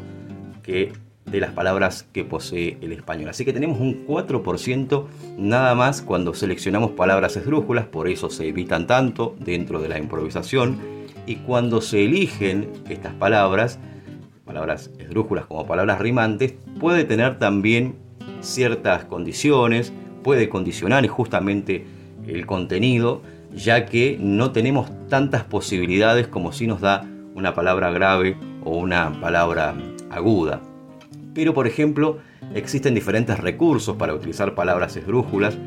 que 0.62 0.94
de 1.26 1.40
las 1.40 1.52
palabras 1.52 2.08
que 2.14 2.24
posee 2.24 2.78
el 2.82 2.92
español. 2.94 3.30
Así 3.30 3.44
que 3.44 3.54
tenemos 3.54 3.80
un 3.80 4.06
4% 4.08 5.06
nada 5.38 5.76
más 5.76 6.02
cuando 6.02 6.34
seleccionamos 6.34 6.92
palabras 6.92 7.36
esdrújulas, 7.36 7.86
por 7.86 8.08
eso 8.08 8.30
se 8.30 8.48
evitan 8.48 8.88
tanto 8.88 9.36
dentro 9.40 9.82
de 9.82 9.90
la 9.90 9.98
improvisación, 9.98 10.80
y 11.26 11.38
cuando 11.38 11.82
se 11.82 12.06
eligen 12.06 12.70
estas 12.90 13.14
palabras, 13.14 13.80
palabras 14.46 14.92
esdrújulas 15.00 15.46
como 15.46 15.66
palabras 15.66 16.00
rimantes, 16.00 16.56
puede 16.80 17.04
tener 17.06 17.40
también 17.40 17.96
ciertas 18.44 19.06
condiciones, 19.06 19.94
puede 20.24 20.50
condicionar 20.50 21.06
justamente 21.08 21.86
el 22.28 22.46
contenido, 22.46 23.22
ya 23.54 23.86
que 23.86 24.18
no 24.20 24.52
tenemos 24.52 24.92
tantas 25.10 25.44
posibilidades 25.44 26.28
como 26.28 26.52
si 26.52 26.68
nos 26.68 26.82
da 26.82 27.06
una 27.36 27.54
palabra 27.54 27.92
grave 27.92 28.38
o 28.64 28.78
una 28.78 29.20
palabra 29.20 29.76
aguda. 30.10 30.62
Pero 31.34 31.54
por 31.54 31.68
ejemplo, 31.68 32.20
existen 32.54 32.94
diferentes 32.94 33.40
recursos 33.40 33.96
para 33.98 34.14
utilizar 34.14 34.56
palabras 34.56 34.96
esdrújulas 34.96 35.58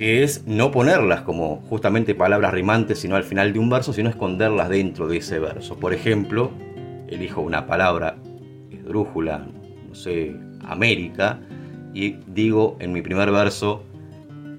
que 0.00 0.22
es 0.22 0.46
no 0.46 0.70
ponerlas 0.70 1.20
como 1.20 1.56
justamente 1.68 2.14
palabras 2.14 2.54
rimantes, 2.54 2.98
sino 2.98 3.16
al 3.16 3.22
final 3.22 3.52
de 3.52 3.58
un 3.58 3.68
verso, 3.68 3.92
sino 3.92 4.08
esconderlas 4.08 4.70
dentro 4.70 5.06
de 5.06 5.18
ese 5.18 5.38
verso. 5.38 5.76
Por 5.76 5.92
ejemplo, 5.92 6.52
elijo 7.06 7.42
una 7.42 7.66
palabra, 7.66 8.16
esdrújula, 8.70 9.46
no 9.86 9.94
sé, 9.94 10.34
América, 10.64 11.38
y 11.94 12.16
digo 12.26 12.76
en 12.80 12.92
mi 12.92 13.02
primer 13.02 13.30
verso, 13.30 13.84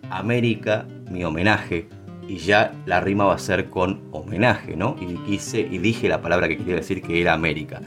América, 0.09 0.85
mi 1.09 1.23
homenaje, 1.23 1.87
y 2.27 2.37
ya 2.37 2.73
la 2.85 3.01
rima 3.01 3.25
va 3.25 3.35
a 3.35 3.39
ser 3.39 3.69
con 3.69 4.01
homenaje, 4.11 4.75
¿no? 4.75 4.95
Y 4.99 5.15
quise 5.25 5.59
y 5.59 5.79
dije 5.79 6.07
la 6.07 6.21
palabra 6.21 6.47
que 6.47 6.57
quería 6.57 6.75
decir 6.75 7.01
que 7.01 7.19
era 7.19 7.33
América. 7.33 7.81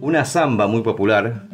Una 0.00 0.24
samba 0.24 0.66
muy 0.66 0.82
popular 0.82 1.44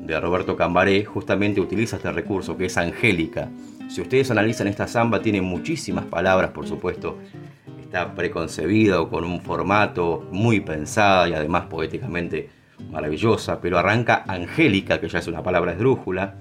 de 0.00 0.20
Roberto 0.20 0.56
Cambaré 0.56 1.04
justamente 1.04 1.60
utiliza 1.60 1.96
este 1.96 2.12
recurso 2.12 2.56
que 2.56 2.66
es 2.66 2.76
angélica. 2.76 3.48
Si 3.88 4.00
ustedes 4.00 4.30
analizan 4.30 4.66
esta 4.66 4.86
samba 4.86 5.22
tiene 5.22 5.40
muchísimas 5.40 6.04
palabras, 6.04 6.50
por 6.50 6.66
supuesto. 6.66 7.18
Está 7.80 8.14
preconcebida 8.14 9.00
o 9.00 9.10
con 9.10 9.24
un 9.24 9.40
formato 9.42 10.26
muy 10.32 10.60
pensada 10.60 11.28
y 11.28 11.34
además 11.34 11.66
poéticamente 11.66 12.48
maravillosa, 12.90 13.60
pero 13.60 13.78
arranca 13.78 14.24
angélica, 14.26 15.00
que 15.00 15.08
ya 15.08 15.18
es 15.18 15.26
una 15.28 15.42
palabra 15.42 15.72
esdrújula. 15.72 16.34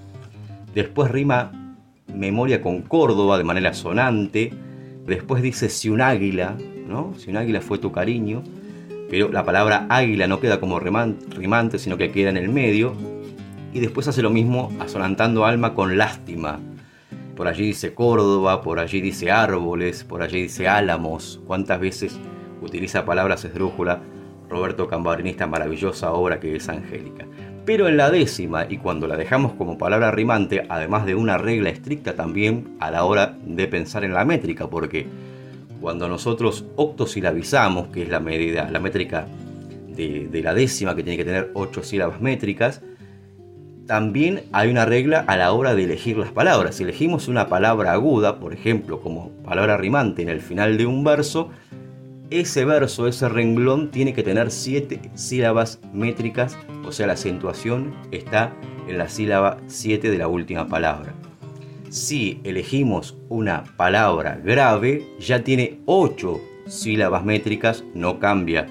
Después 0.73 1.11
rima 1.11 1.51
memoria 2.13 2.61
con 2.61 2.81
Córdoba 2.81 3.37
de 3.37 3.43
manera 3.43 3.73
sonante. 3.73 4.53
Después 5.05 5.41
dice 5.41 5.69
si 5.69 5.89
un 5.89 6.01
águila, 6.01 6.55
¿no? 6.87 7.13
Si 7.17 7.29
un 7.29 7.37
águila 7.37 7.61
fue 7.61 7.77
tu 7.77 7.91
cariño. 7.91 8.43
Pero 9.09 9.29
la 9.29 9.43
palabra 9.43 9.87
águila 9.89 10.27
no 10.27 10.39
queda 10.39 10.59
como 10.59 10.79
rimante, 10.79 11.79
sino 11.79 11.97
que 11.97 12.11
queda 12.11 12.29
en 12.29 12.37
el 12.37 12.49
medio. 12.49 12.93
Y 13.73 13.79
después 13.79 14.07
hace 14.07 14.21
lo 14.21 14.29
mismo 14.29 14.71
asonantando 14.79 15.45
alma 15.45 15.73
con 15.73 15.97
lástima. 15.97 16.59
Por 17.35 17.47
allí 17.47 17.65
dice 17.65 17.93
Córdoba, 17.93 18.61
por 18.61 18.79
allí 18.79 19.01
dice 19.01 19.31
árboles, 19.31 20.03
por 20.03 20.21
allí 20.21 20.43
dice 20.43 20.67
álamos. 20.67 21.41
¿Cuántas 21.47 21.79
veces 21.79 22.17
utiliza 22.61 23.05
palabras 23.05 23.43
esdrújula 23.43 24.01
Roberto 24.49 24.87
Cambarini, 24.87 25.31
esta 25.31 25.47
maravillosa 25.47 26.11
obra 26.11 26.39
que 26.39 26.55
es 26.55 26.69
Angélica? 26.69 27.25
Pero 27.65 27.87
en 27.87 27.97
la 27.97 28.09
décima, 28.09 28.65
y 28.67 28.77
cuando 28.77 29.07
la 29.07 29.17
dejamos 29.17 29.53
como 29.53 29.77
palabra 29.77 30.11
rimante, 30.11 30.65
además 30.67 31.05
de 31.05 31.13
una 31.13 31.37
regla 31.37 31.69
estricta 31.69 32.15
también 32.15 32.75
a 32.79 32.89
la 32.89 33.05
hora 33.05 33.37
de 33.45 33.67
pensar 33.67 34.03
en 34.03 34.13
la 34.13 34.25
métrica, 34.25 34.67
porque 34.67 35.05
cuando 35.79 36.07
nosotros 36.07 36.65
octosilabizamos, 36.75 37.89
que 37.89 38.03
es 38.03 38.09
la 38.09 38.19
medida, 38.19 38.69
la 38.71 38.79
métrica 38.79 39.27
de, 39.87 40.27
de 40.27 40.41
la 40.41 40.55
décima 40.55 40.95
que 40.95 41.03
tiene 41.03 41.17
que 41.17 41.25
tener 41.25 41.51
ocho 41.53 41.83
sílabas 41.83 42.19
métricas, 42.19 42.81
también 43.85 44.43
hay 44.53 44.69
una 44.69 44.85
regla 44.85 45.23
a 45.27 45.37
la 45.37 45.51
hora 45.51 45.75
de 45.75 45.83
elegir 45.83 46.17
las 46.17 46.31
palabras. 46.31 46.75
Si 46.75 46.83
elegimos 46.83 47.27
una 47.27 47.47
palabra 47.47 47.91
aguda, 47.91 48.39
por 48.39 48.53
ejemplo, 48.53 49.01
como 49.01 49.29
palabra 49.43 49.77
rimante 49.77 50.21
en 50.21 50.29
el 50.29 50.41
final 50.41 50.77
de 50.77 50.85
un 50.85 51.03
verso, 51.03 51.49
ese 52.31 52.63
verso, 52.63 53.07
ese 53.07 53.27
renglón 53.27 53.91
tiene 53.91 54.13
que 54.13 54.23
tener 54.23 54.51
siete 54.51 55.01
sílabas 55.13 55.79
métricas, 55.93 56.57
o 56.85 56.91
sea, 56.91 57.05
la 57.07 57.13
acentuación 57.13 57.93
está 58.11 58.53
en 58.87 58.97
la 58.97 59.09
sílaba 59.09 59.57
7 59.67 60.09
de 60.09 60.17
la 60.17 60.27
última 60.27 60.67
palabra. 60.67 61.13
Si 61.89 62.39
elegimos 62.45 63.17
una 63.27 63.63
palabra 63.75 64.39
grave, 64.43 65.05
ya 65.19 65.43
tiene 65.43 65.81
8 65.85 66.41
sílabas 66.67 67.25
métricas, 67.25 67.83
no 67.93 68.19
cambia 68.19 68.65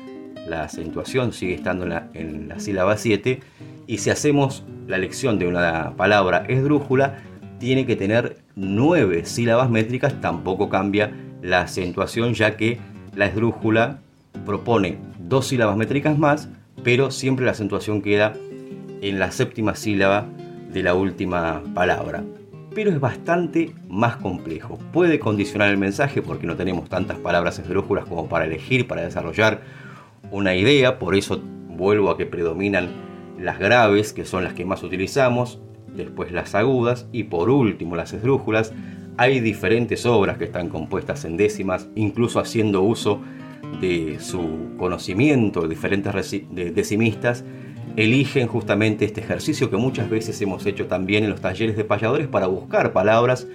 la 0.49 0.65
acentuación, 0.65 1.35
sigue 1.35 1.55
estando 1.55 1.85
en 1.85 1.91
la, 1.91 2.11
en 2.15 2.49
la 2.49 2.59
sílaba 2.59 2.97
7. 2.97 3.41
Y 3.87 3.99
si 3.99 4.09
hacemos 4.09 4.65
la 4.87 4.97
elección 4.97 5.39
de 5.39 5.47
una 5.47 5.95
palabra 5.97 6.45
esdrújula, 6.49 7.19
tiene 7.59 7.85
que 7.85 7.95
tener 7.95 8.39
9 8.57 9.27
sílabas 9.27 9.69
métricas, 9.69 10.19
tampoco 10.23 10.71
cambia 10.71 11.13
la 11.43 11.63
acentuación, 11.63 12.33
ya 12.33 12.57
que 12.57 12.79
la 13.15 13.27
esdrújula 13.27 13.99
propone 14.47 14.99
dos 15.19 15.49
sílabas 15.49 15.77
métricas 15.77 16.19
más, 16.19 16.49
pero 16.83 17.11
siempre 17.11 17.45
la 17.45 17.53
acentuación 17.53 18.03
queda 18.03 18.35
en 19.03 19.19
la 19.19 19.33
séptima 19.33 19.75
sílaba 19.75 20.27
de 20.73 20.83
la 20.83 20.95
última 20.95 21.63
palabra. 21.75 22.23
Pero 22.75 22.91
es 22.91 23.01
bastante 23.01 23.75
más 23.89 24.17
complejo. 24.17 24.79
Puede 24.93 25.19
condicionar 25.19 25.71
el 25.71 25.79
mensaje 25.79 26.23
porque 26.23 26.47
no 26.47 26.57
tenemos 26.57 26.89
tantas 26.89 27.19
palabras 27.19 27.59
esdrújulas 27.59 28.05
como 28.05 28.29
para 28.29 28.45
elegir, 28.45 28.87
para 28.87 29.03
desarrollar 29.03 29.63
una 30.31 30.55
idea, 30.55 30.99
por 30.99 31.17
eso 31.17 31.43
vuelvo 31.69 32.11
a 32.11 32.17
que 32.17 32.27
predominan 32.27 32.89
las 33.39 33.59
graves, 33.59 34.13
que 34.13 34.25
son 34.25 34.45
las 34.45 34.53
que 34.53 34.65
más 34.65 34.83
utilizamos, 34.83 35.59
después 35.97 36.31
las 36.31 36.55
agudas 36.55 37.09
y 37.11 37.25
por 37.25 37.51
último 37.51 37.97
las 37.97 38.13
esdrújulas, 38.13 38.73
hay 39.21 39.41
diferentes 39.41 40.07
obras 40.07 40.39
que 40.39 40.45
están 40.45 40.71
compuestas 40.71 41.27
en 41.27 41.37
décimas, 41.37 41.91
incluso 41.95 42.41
haciendo 42.41 42.81
uso 42.81 43.21
de 43.79 44.17
su 44.19 44.71
conocimiento, 44.79 45.69
diferentes 45.69 46.43
decimistas 46.49 47.45
eligen 47.97 48.47
justamente 48.47 49.05
este 49.05 49.21
ejercicio 49.21 49.69
que 49.69 49.77
muchas 49.77 50.09
veces 50.09 50.41
hemos 50.41 50.65
hecho 50.65 50.87
también 50.87 51.25
en 51.25 51.29
los 51.29 51.43
talleres 51.43 51.77
de 51.77 51.85
payadores 51.85 52.29
para 52.29 52.47
buscar 52.47 52.95
palabras 52.95 53.47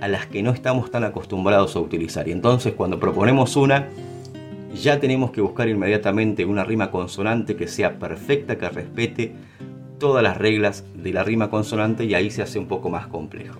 a 0.00 0.06
las 0.06 0.26
que 0.26 0.40
no 0.40 0.52
estamos 0.52 0.92
tan 0.92 1.02
acostumbrados 1.02 1.74
a 1.74 1.80
utilizar. 1.80 2.28
Y 2.28 2.30
entonces 2.30 2.74
cuando 2.74 3.00
proponemos 3.00 3.56
una, 3.56 3.88
ya 4.72 5.00
tenemos 5.00 5.32
que 5.32 5.40
buscar 5.40 5.68
inmediatamente 5.68 6.44
una 6.44 6.62
rima 6.62 6.92
consonante 6.92 7.56
que 7.56 7.66
sea 7.66 7.98
perfecta, 7.98 8.56
que 8.56 8.68
respete 8.68 9.32
todas 9.98 10.22
las 10.22 10.36
reglas 10.36 10.84
de 10.94 11.12
la 11.12 11.24
rima 11.24 11.50
consonante 11.50 12.04
y 12.04 12.14
ahí 12.14 12.30
se 12.30 12.42
hace 12.42 12.60
un 12.60 12.68
poco 12.68 12.88
más 12.88 13.08
complejo. 13.08 13.58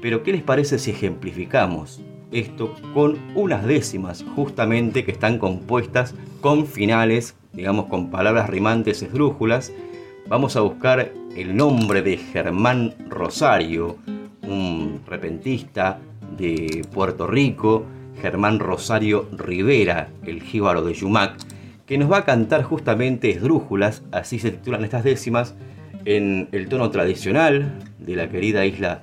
Pero 0.00 0.22
¿qué 0.22 0.32
les 0.32 0.42
parece 0.42 0.78
si 0.78 0.90
ejemplificamos 0.90 2.00
esto 2.32 2.74
con 2.92 3.18
unas 3.34 3.64
décimas 3.64 4.24
justamente 4.34 5.04
que 5.04 5.12
están 5.12 5.38
compuestas 5.38 6.14
con 6.40 6.66
finales, 6.66 7.36
digamos 7.52 7.86
con 7.86 8.10
palabras 8.10 8.50
rimantes 8.50 9.02
esdrújulas? 9.02 9.72
Vamos 10.28 10.56
a 10.56 10.60
buscar 10.60 11.12
el 11.36 11.56
nombre 11.56 12.02
de 12.02 12.16
Germán 12.16 12.94
Rosario, 13.08 13.96
un 14.42 15.00
repentista 15.06 15.98
de 16.36 16.84
Puerto 16.92 17.26
Rico, 17.26 17.84
Germán 18.20 18.58
Rosario 18.58 19.28
Rivera, 19.32 20.08
el 20.24 20.42
jíbaro 20.42 20.82
de 20.82 20.94
Yumac, 20.94 21.36
que 21.86 21.98
nos 21.98 22.10
va 22.10 22.18
a 22.18 22.24
cantar 22.24 22.64
justamente 22.64 23.30
esdrújulas, 23.30 24.02
así 24.10 24.38
se 24.38 24.50
titulan 24.50 24.84
estas 24.84 25.04
décimas, 25.04 25.54
en 26.04 26.48
el 26.52 26.68
tono 26.68 26.90
tradicional 26.90 27.78
de 27.98 28.16
la 28.16 28.28
querida 28.28 28.64
isla 28.64 29.02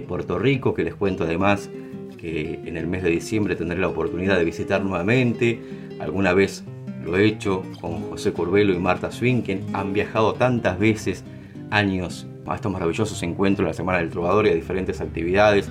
de 0.00 0.06
Puerto 0.06 0.38
Rico, 0.38 0.74
que 0.74 0.84
les 0.84 0.94
cuento 0.94 1.24
además 1.24 1.70
que 2.16 2.60
en 2.64 2.76
el 2.76 2.86
mes 2.86 3.02
de 3.02 3.10
diciembre 3.10 3.56
tendré 3.56 3.78
la 3.78 3.88
oportunidad 3.88 4.38
de 4.38 4.44
visitar 4.44 4.82
nuevamente. 4.82 5.60
Alguna 6.00 6.32
vez 6.32 6.64
lo 7.04 7.16
he 7.16 7.26
hecho 7.26 7.62
con 7.80 8.02
José 8.02 8.32
Curbelo 8.32 8.72
y 8.72 8.78
Marta 8.78 9.10
Swinken. 9.10 9.62
Han 9.72 9.92
viajado 9.92 10.34
tantas 10.34 10.78
veces, 10.78 11.24
años, 11.70 12.26
a 12.46 12.54
estos 12.54 12.72
maravillosos 12.72 13.22
encuentros, 13.22 13.66
la 13.66 13.74
Semana 13.74 13.98
del 13.98 14.10
Trovador 14.10 14.46
y 14.46 14.50
a 14.50 14.54
diferentes 14.54 15.00
actividades, 15.00 15.68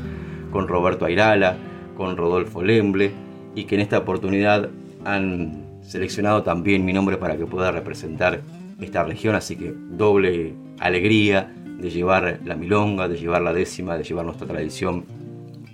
con 0.51 0.67
Roberto 0.67 1.05
Airala, 1.05 1.57
con 1.97 2.17
Rodolfo 2.17 2.61
Lemble, 2.63 3.11
y 3.55 3.65
que 3.65 3.75
en 3.75 3.81
esta 3.81 3.99
oportunidad 3.99 4.69
han 5.03 5.65
seleccionado 5.81 6.43
también 6.43 6.83
mi 6.83 6.93
nombre 6.93 7.17
para 7.17 7.37
que 7.37 7.45
pueda 7.45 7.71
representar 7.71 8.41
esta 8.81 9.03
región, 9.03 9.35
así 9.35 9.55
que 9.55 9.73
doble 9.91 10.53
alegría 10.79 11.53
de 11.77 11.89
llevar 11.89 12.39
la 12.45 12.55
milonga, 12.55 13.07
de 13.07 13.17
llevar 13.17 13.41
la 13.41 13.53
décima, 13.53 13.97
de 13.97 14.03
llevar 14.03 14.25
nuestra 14.25 14.47
tradición 14.47 15.05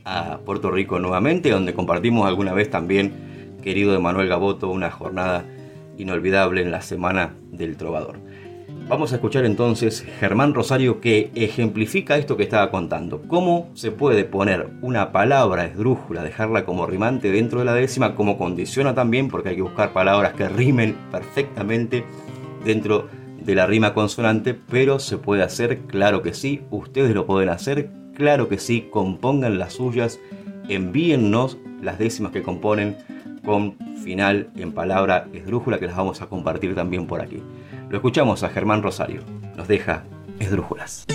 a 0.06 0.39
Puerto 0.39 0.72
Rico 0.72 0.99
nuevamente, 0.99 1.52
donde 1.52 1.74
compartimos 1.74 2.28
alguna 2.28 2.54
vez 2.54 2.70
también, 2.70 3.14
querido 3.62 3.95
Emanuel 3.95 4.28
Gaboto, 4.28 4.70
una 4.70 4.89
jornada 4.89 5.45
inolvidable 5.97 6.62
en 6.62 6.72
la 6.72 6.82
Semana 6.82 7.36
del 7.52 7.78
Trovador. 7.78 8.18
Vamos 8.88 9.14
a 9.14 9.16
escuchar 9.16 9.45
entonces 9.45 10.06
Germán 10.20 10.54
Rosario 10.54 10.99
que 10.99 11.32
ejemplifica 11.34 12.18
esto 12.18 12.36
que 12.36 12.43
estaba 12.43 12.72
contando. 12.72 13.22
Cómo 13.22 13.70
se 13.74 13.91
puede 13.91 14.26
poner 14.26 14.70
una 14.82 15.14
palabra 15.14 15.66
esdrújula, 15.66 16.24
dejarla 16.24 16.66
como 16.66 16.86
rimante 16.86 17.32
dentro 17.32 17.60
de 17.60 17.66
la 17.66 17.74
décima, 17.74 18.16
como 18.16 18.38
condiciona 18.38 18.93
también, 18.93 19.30
porque 19.30 19.49
hay 19.49 19.56
que 19.56 19.62
buscar 19.62 19.93
palabras 19.93 20.34
que 20.34 20.49
rimen 20.49 20.97
perfectamente 21.10 22.04
dentro 22.66 23.08
de 23.08 23.20
de 23.44 23.56
la 23.56 23.66
rima 23.66 23.94
consonante, 23.94 24.54
pero 24.54 25.00
se 25.00 25.18
puede 25.18 25.44
hacer, 25.44 25.80
claro 25.82 26.22
que 26.22 26.34
sí, 26.34 26.62
ustedes 26.70 27.14
lo 27.14 27.26
pueden 27.26 27.50
hacer, 27.50 27.89
claro 28.14 28.48
que 28.48 28.60
sí, 28.60 28.88
compongan 28.92 29.58
las 29.58 29.74
suyas, 29.74 30.20
envíennos 30.70 31.58
las 31.82 31.98
décimas 31.98 32.32
que 32.32 32.44
componen 32.44 32.98
con 33.44 33.76
final 34.04 34.50
en 34.56 34.72
palabra 34.72 35.28
esdrújula 35.34 35.80
que 35.80 35.88
las 35.88 35.96
vamos 35.96 36.22
a 36.22 36.28
compartir 36.28 36.76
también 36.76 37.08
por 37.08 37.22
aquí. 37.22 37.42
Lo 37.89 37.98
escuchamos 37.98 38.44
a 38.44 38.50
Germán 38.50 38.84
Rosario, 38.84 39.22
nos 39.56 39.68
deja 39.68 40.04
esdrújulas. 40.39 41.06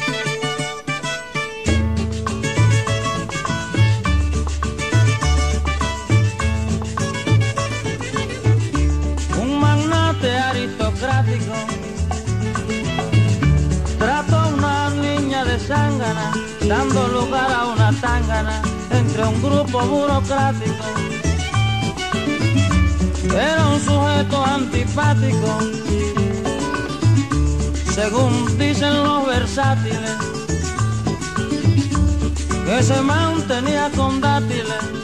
Un 9.41 9.61
magnate 9.61 10.31
aristocrático 10.31 11.86
dando 16.67 17.09
lugar 17.09 17.51
a 17.51 17.67
una 17.67 17.93
tangana 18.01 18.63
entre 18.91 19.25
un 19.25 19.43
grupo 19.43 19.81
burocrático. 19.81 20.85
Era 23.35 23.67
un 23.69 23.81
sujeto 23.81 24.45
antipático, 24.45 25.59
según 27.95 28.59
dicen 28.59 29.03
los 29.03 29.27
versátiles, 29.27 30.17
que 32.67 32.83
se 32.83 33.01
mantenía 33.03 33.91
con 33.97 34.21
dátiles 34.21 34.97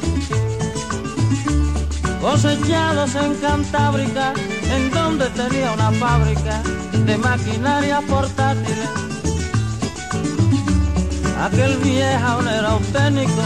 cosechados 2.22 3.16
en 3.16 3.34
Cantábrica, 3.34 4.32
en 4.70 4.90
donde 4.92 5.28
tenía 5.30 5.72
una 5.72 5.90
fábrica 5.90 6.62
de 7.05 7.18
maquinaria 7.18 8.00
portátiles. 8.03 9.11
Aquel 11.43 11.76
viejo 11.78 12.40
era 12.43 12.70
auténtico, 12.70 13.43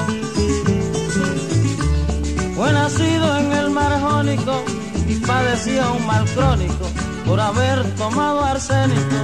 fue 2.54 2.70
nacido 2.72 3.38
en 3.38 3.52
el 3.52 3.70
mar 3.70 3.98
Jónico 4.00 4.62
y 5.08 5.14
padecía 5.14 5.90
un 5.92 6.06
mal 6.06 6.26
crónico 6.34 6.86
por 7.24 7.40
haber 7.40 7.82
tomado 7.94 8.44
arsénico 8.44 9.16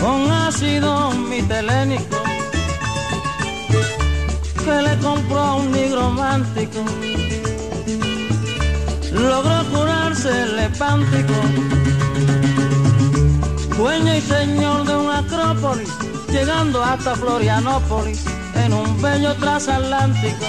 con 0.00 0.30
ácido 0.30 1.10
mitelénico 1.10 2.16
que 4.64 4.82
le 4.82 4.96
compró 4.98 5.38
a 5.40 5.54
un 5.56 5.72
nigromántico. 5.72 6.84
Logró 9.12 9.64
curarse 9.72 10.42
el 10.42 10.56
lepántico. 10.56 11.34
Dueño 13.76 14.14
y 14.14 14.20
señor 14.20 14.84
de 14.86 14.96
un 14.96 15.10
acrópolis, 15.10 15.88
llegando 16.30 16.82
hasta 16.82 17.14
Florianópolis 17.16 18.24
en 18.54 18.72
un 18.72 19.00
bello 19.00 19.34
transatlántico. 19.36 20.44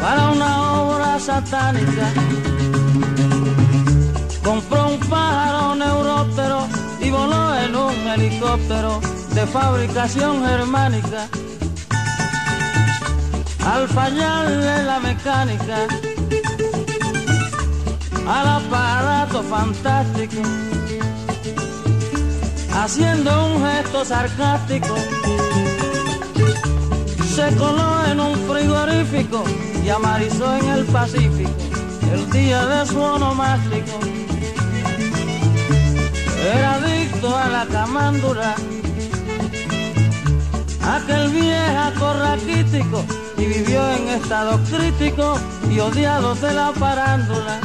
Para 0.00 0.30
una 0.30 0.72
obra 0.72 1.18
satánica, 1.18 2.12
compró 4.42 4.88
un 4.88 5.00
pájaro 5.00 5.74
neuróptero 5.74 6.66
y 7.00 7.10
voló 7.10 7.54
en 7.56 7.76
un 7.76 7.94
helicóptero 8.08 9.00
de 9.34 9.46
fabricación 9.46 10.44
germánica. 10.44 11.28
Al 13.64 13.86
fallarle 13.88 14.84
la 14.84 15.00
mecánica, 15.00 15.86
aparato 18.26 19.42
fantástico, 19.42 20.42
haciendo 22.72 23.46
un 23.46 23.64
gesto 23.64 24.04
sarcástico, 24.04 24.94
se 27.34 27.56
coló 27.56 28.04
en 28.06 28.20
un 28.20 28.34
frigorífico 28.48 29.44
y 29.84 29.88
amarizó 29.88 30.56
en 30.56 30.68
el 30.68 30.84
Pacífico 30.86 31.50
el 32.12 32.30
día 32.30 32.66
de 32.66 32.86
su 32.86 33.00
onomástico 33.00 34.00
era 36.42 36.74
adicto 36.74 37.36
a 37.36 37.48
la 37.48 37.66
camándula, 37.66 38.54
aquel 40.82 41.28
viejo 41.30 42.12
raquítico 42.14 43.04
y 43.36 43.46
vivió 43.46 43.90
en 43.90 44.08
estado 44.08 44.58
crítico 44.70 45.38
y 45.70 45.78
odiado 45.80 46.34
de 46.34 46.52
la 46.54 46.72
parándula. 46.72 47.60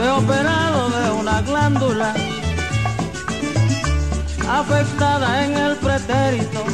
Fue 0.00 0.10
operado 0.12 0.88
de 0.88 1.10
una 1.10 1.42
glándula 1.42 2.14
afectada 4.48 5.44
en 5.44 5.52
el 5.58 5.76
pretérito 5.76 6.64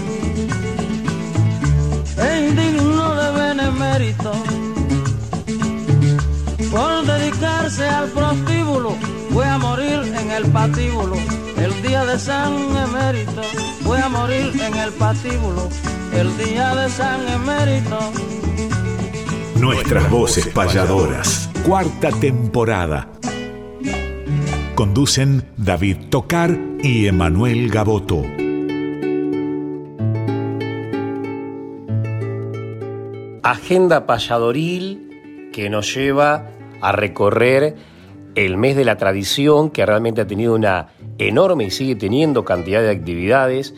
e 2.18 2.49
indigno 2.49 3.14
de 3.16 3.31
benemérito 3.33 4.33
por 6.70 7.05
dedicarse 7.05 7.89
al 7.89 8.11
prostíbulo 8.11 8.95
Voy 9.31 9.45
a 9.45 9.59
morir 9.59 10.14
en 10.16 10.31
el 10.31 10.47
patíbulo 10.53 11.16
el 11.57 11.83
día 11.83 12.05
de 12.05 12.20
San 12.20 12.53
Emérito. 12.77 13.43
Voy 13.83 13.99
a 13.99 14.09
morir 14.09 14.53
en 14.55 14.74
el 14.77 14.93
patíbulo 14.93 15.68
el 16.12 16.39
día 16.39 16.77
de 16.77 16.89
San 16.91 17.29
Emérito. 17.29 17.99
Nuestras 19.57 20.09
voces 20.11 20.47
payadoras. 20.47 21.51
Cuarta 21.66 22.11
temporada. 22.12 23.16
Conducen 24.77 25.43
David 25.57 25.97
Tocar 26.11 26.55
y 26.83 27.07
Emanuel 27.07 27.70
Gaboto. 27.70 28.22
Agenda 33.43 34.05
payadoril 34.05 35.49
que 35.55 35.70
nos 35.70 35.95
lleva 35.95 36.51
a 36.83 36.93
recorrer 36.93 37.74
el 38.35 38.59
mes 38.59 38.77
de 38.77 38.85
la 38.85 38.99
tradición, 38.99 39.70
que 39.70 39.87
realmente 39.87 40.20
ha 40.20 40.27
tenido 40.27 40.55
una 40.55 40.89
enorme 41.16 41.64
y 41.64 41.70
sigue 41.70 41.97
teniendo 41.97 42.45
cantidad 42.45 42.83
de 42.83 42.91
actividades. 42.91 43.74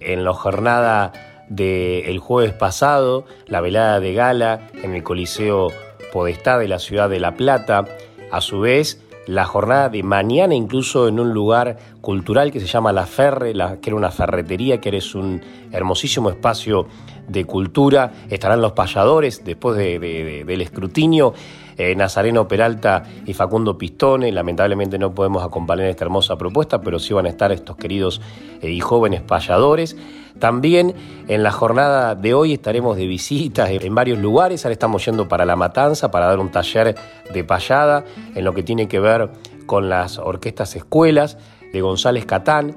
En 0.00 0.22
la 0.22 0.34
jornada 0.34 1.14
del 1.48 2.18
jueves 2.18 2.52
pasado, 2.52 3.24
la 3.46 3.62
velada 3.62 4.00
de 4.00 4.12
gala 4.12 4.68
en 4.82 4.94
el 4.94 5.02
Coliseo 5.02 5.68
Podestá 6.12 6.58
de 6.58 6.68
la 6.68 6.78
ciudad 6.78 7.08
de 7.08 7.20
La 7.20 7.36
Plata. 7.36 7.86
A 8.30 8.42
su 8.42 8.60
vez, 8.60 9.00
la 9.26 9.44
jornada 9.44 9.88
de 9.88 10.02
mañana, 10.02 10.54
incluso 10.54 11.08
en 11.08 11.20
un 11.20 11.32
lugar 11.32 11.78
cultural 12.00 12.50
que 12.50 12.60
se 12.60 12.66
llama 12.66 12.92
La 12.92 13.06
Ferre, 13.06 13.52
que 13.80 13.90
era 13.90 13.96
una 13.96 14.10
ferretería, 14.10 14.80
que 14.80 14.96
es 14.96 15.14
un 15.14 15.40
hermosísimo 15.70 16.30
espacio 16.30 16.86
de 17.28 17.44
cultura. 17.44 18.12
Estarán 18.30 18.60
los 18.60 18.72
payadores 18.72 19.44
después 19.44 19.76
del 19.76 20.60
escrutinio 20.60 21.34
eh, 21.76 21.94
Nazareno 21.94 22.48
Peralta 22.48 23.04
y 23.26 23.34
Facundo 23.34 23.78
Pistone. 23.78 24.32
Lamentablemente 24.32 24.98
no 24.98 25.14
podemos 25.14 25.44
acompañar 25.44 25.86
esta 25.86 26.04
hermosa 26.04 26.36
propuesta, 26.36 26.80
pero 26.80 26.98
sí 26.98 27.14
van 27.14 27.26
a 27.26 27.28
estar 27.28 27.52
estos 27.52 27.76
queridos 27.76 28.20
eh, 28.60 28.70
y 28.70 28.80
jóvenes 28.80 29.22
payadores. 29.22 29.96
También 30.38 30.94
en 31.28 31.42
la 31.42 31.50
jornada 31.50 32.14
de 32.14 32.34
hoy 32.34 32.54
estaremos 32.54 32.96
de 32.96 33.06
visitas 33.06 33.70
en 33.70 33.94
varios 33.94 34.18
lugares. 34.18 34.64
Ahora 34.64 34.72
estamos 34.72 35.04
yendo 35.04 35.28
para 35.28 35.44
La 35.44 35.56
Matanza 35.56 36.10
para 36.10 36.26
dar 36.26 36.40
un 36.40 36.50
taller 36.50 36.94
de 37.32 37.44
payada 37.44 38.04
en 38.34 38.44
lo 38.44 38.54
que 38.54 38.62
tiene 38.62 38.88
que 38.88 38.98
ver 38.98 39.30
con 39.66 39.88
las 39.88 40.18
orquestas 40.18 40.74
escuelas 40.74 41.38
de 41.72 41.80
González 41.80 42.26
Catán. 42.26 42.76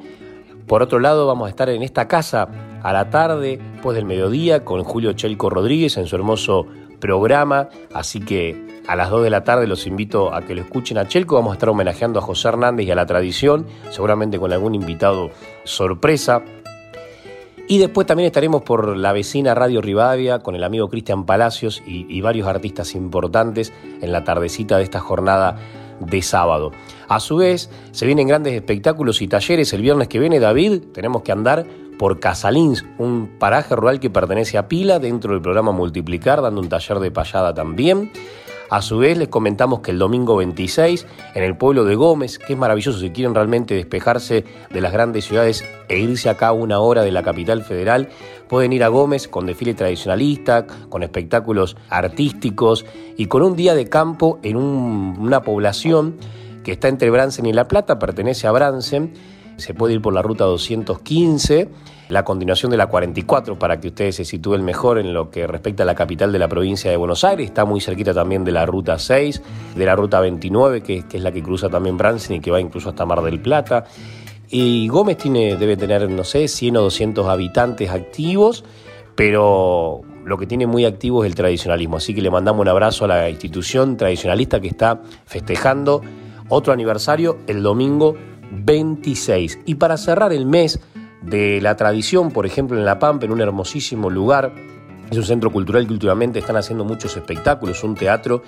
Por 0.67 0.81
otro 0.81 0.99
lado, 0.99 1.27
vamos 1.27 1.45
a 1.45 1.49
estar 1.49 1.69
en 1.69 1.83
esta 1.83 2.07
casa 2.07 2.47
a 2.81 2.93
la 2.93 3.09
tarde, 3.09 3.59
después 3.73 3.95
del 3.95 4.05
mediodía, 4.05 4.65
con 4.65 4.83
Julio 4.83 5.13
Chelco 5.13 5.49
Rodríguez 5.49 5.97
en 5.97 6.07
su 6.07 6.15
hermoso 6.15 6.65
programa. 6.99 7.69
Así 7.93 8.19
que 8.19 8.74
a 8.87 8.95
las 8.95 9.09
2 9.09 9.23
de 9.23 9.29
la 9.29 9.43
tarde 9.43 9.67
los 9.67 9.87
invito 9.87 10.33
a 10.33 10.41
que 10.41 10.55
lo 10.55 10.61
escuchen 10.61 10.97
a 10.97 11.07
Chelco. 11.07 11.35
Vamos 11.35 11.51
a 11.51 11.53
estar 11.55 11.69
homenajeando 11.69 12.19
a 12.19 12.21
José 12.21 12.49
Hernández 12.49 12.87
y 12.87 12.91
a 12.91 12.95
la 12.95 13.05
tradición, 13.05 13.65
seguramente 13.89 14.39
con 14.39 14.51
algún 14.51 14.75
invitado 14.75 15.31
sorpresa. 15.63 16.43
Y 17.67 17.79
después 17.79 18.05
también 18.05 18.27
estaremos 18.27 18.61
por 18.61 18.95
la 18.95 19.11
vecina 19.11 19.55
Radio 19.55 19.81
Rivadavia 19.81 20.39
con 20.39 20.55
el 20.55 20.63
amigo 20.63 20.87
Cristian 20.87 21.25
Palacios 21.25 21.81
y, 21.85 22.21
varios 22.21 22.47
artistas 22.47 22.93
importantes 22.93 23.73
en 24.01 24.11
la 24.11 24.23
tardecita 24.23 24.77
de 24.77 24.83
esta 24.83 24.99
jornada 24.99 25.57
de 25.99 26.21
sábado. 26.21 26.71
A 27.07 27.19
su 27.19 27.37
vez, 27.37 27.71
se 27.91 28.05
vienen 28.05 28.27
grandes 28.27 28.53
espectáculos 28.53 29.21
y 29.21 29.27
talleres. 29.27 29.73
El 29.73 29.81
viernes 29.81 30.07
que 30.07 30.19
viene, 30.19 30.39
David, 30.39 30.83
tenemos 30.93 31.23
que 31.23 31.31
andar 31.31 31.65
por 31.97 32.19
Casalins, 32.19 32.85
un 32.99 33.37
paraje 33.39 33.75
rural 33.75 33.99
que 33.99 34.11
pertenece 34.11 34.59
a 34.59 34.67
Pila, 34.67 34.99
dentro 34.99 35.31
del 35.31 35.41
programa 35.41 35.71
Multiplicar, 35.71 36.43
dando 36.43 36.61
un 36.61 36.69
taller 36.69 36.99
de 36.99 37.09
payada 37.09 37.53
también. 37.53 38.11
A 38.69 38.81
su 38.81 38.97
vez 38.97 39.17
les 39.17 39.27
comentamos 39.27 39.81
que 39.81 39.91
el 39.91 39.99
domingo 39.99 40.35
26 40.37 41.05
en 41.35 41.43
el 41.43 41.55
pueblo 41.55 41.85
de 41.85 41.95
Gómez, 41.95 42.39
que 42.39 42.53
es 42.53 42.59
maravilloso 42.59 42.99
si 42.99 43.11
quieren 43.11 43.35
realmente 43.35 43.75
despejarse 43.75 44.43
de 44.71 44.81
las 44.81 44.91
grandes 44.91 45.25
ciudades 45.25 45.63
e 45.87 45.99
irse 45.99 46.29
acá 46.29 46.47
a 46.47 46.51
una 46.51 46.79
hora 46.79 47.03
de 47.03 47.11
la 47.11 47.21
capital 47.21 47.61
federal, 47.61 48.09
pueden 48.47 48.73
ir 48.73 48.83
a 48.83 48.87
Gómez 48.87 49.27
con 49.27 49.45
desfile 49.45 49.75
tradicionalista, 49.75 50.65
con 50.89 51.03
espectáculos 51.03 51.77
artísticos 51.89 52.85
y 53.17 53.27
con 53.27 53.43
un 53.43 53.55
día 53.55 53.75
de 53.75 53.87
campo 53.87 54.39
en 54.41 54.57
una 54.57 55.43
población 55.43 56.15
que 56.63 56.71
está 56.71 56.87
entre 56.87 57.11
Bransen 57.11 57.45
y 57.45 57.53
La 57.53 57.67
Plata, 57.67 57.99
pertenece 57.99 58.47
a 58.47 58.51
Bransen, 58.51 59.13
se 59.57 59.73
puede 59.73 59.93
ir 59.93 60.01
por 60.01 60.13
la 60.13 60.21
ruta 60.21 60.45
215 60.45 61.69
la 62.09 62.23
continuación 62.23 62.71
de 62.71 62.77
la 62.77 62.87
44 62.87 63.57
para 63.57 63.79
que 63.79 63.87
ustedes 63.87 64.15
se 64.15 64.25
sitúen 64.25 64.63
mejor 64.63 64.99
en 64.99 65.13
lo 65.13 65.31
que 65.31 65.47
respecta 65.47 65.83
a 65.83 65.85
la 65.85 65.95
capital 65.95 66.31
de 66.31 66.39
la 66.39 66.47
provincia 66.47 66.91
de 66.91 66.97
Buenos 66.97 67.23
Aires. 67.23 67.47
Está 67.47 67.65
muy 67.65 67.81
cerquita 67.81 68.13
también 68.13 68.43
de 68.43 68.51
la 68.51 68.65
ruta 68.65 68.99
6, 68.99 69.41
de 69.75 69.85
la 69.85 69.95
ruta 69.95 70.19
29, 70.19 70.81
que, 70.81 71.03
es 71.11 71.21
la 71.21 71.31
que 71.31 71.41
cruza 71.41 71.69
también 71.69 71.97
Bransen 71.97 72.37
y 72.37 72.39
que 72.39 72.51
va 72.51 72.61
incluso 72.61 72.89
hasta 72.89 73.05
Mar 73.05 73.21
del 73.23 73.39
Plata. 73.39 73.85
Y 74.49 74.87
Gómez 74.87 75.17
tiene, 75.17 75.55
debe 75.55 75.75
tener, 75.77 76.07
no 76.09 76.23
sé, 76.23 76.47
100 76.47 76.77
o 76.77 76.81
200 76.83 77.27
habitantes 77.27 77.89
activos, 77.89 78.63
pero 79.15 80.01
lo 80.23 80.37
que 80.37 80.45
tiene 80.45 80.67
muy 80.67 80.85
activo 80.85 81.23
es 81.23 81.29
el 81.29 81.35
tradicionalismo. 81.35 81.97
Así 81.97 82.13
que 82.13 82.21
le 82.21 82.29
mandamos 82.29 82.61
un 82.61 82.67
abrazo 82.67 83.05
a 83.05 83.07
la 83.07 83.29
institución 83.29 83.97
tradicionalista 83.97 84.59
que 84.59 84.67
está 84.67 85.01
festejando 85.25 86.01
Otro 86.47 86.73
aniversario 86.73 87.39
el 87.47 87.63
domingo 87.63 88.15
26. 88.51 89.59
Y 89.65 89.75
para 89.75 89.97
cerrar 89.97 90.33
el 90.33 90.45
mes 90.45 90.79
de 91.21 91.59
la 91.61 91.75
tradición, 91.75 92.31
por 92.31 92.45
ejemplo 92.45 92.77
en 92.77 92.85
La 92.85 92.99
Pampa, 92.99 93.25
en 93.25 93.31
un 93.31 93.41
hermosísimo 93.41 94.09
lugar, 94.09 94.53
es 95.09 95.17
un 95.17 95.23
centro 95.23 95.51
cultural 95.51 95.85
que 95.87 95.93
últimamente 95.93 96.39
están 96.39 96.57
haciendo 96.57 96.83
muchos 96.83 97.15
espectáculos, 97.15 97.83
un 97.83 97.95
teatro 97.95 98.41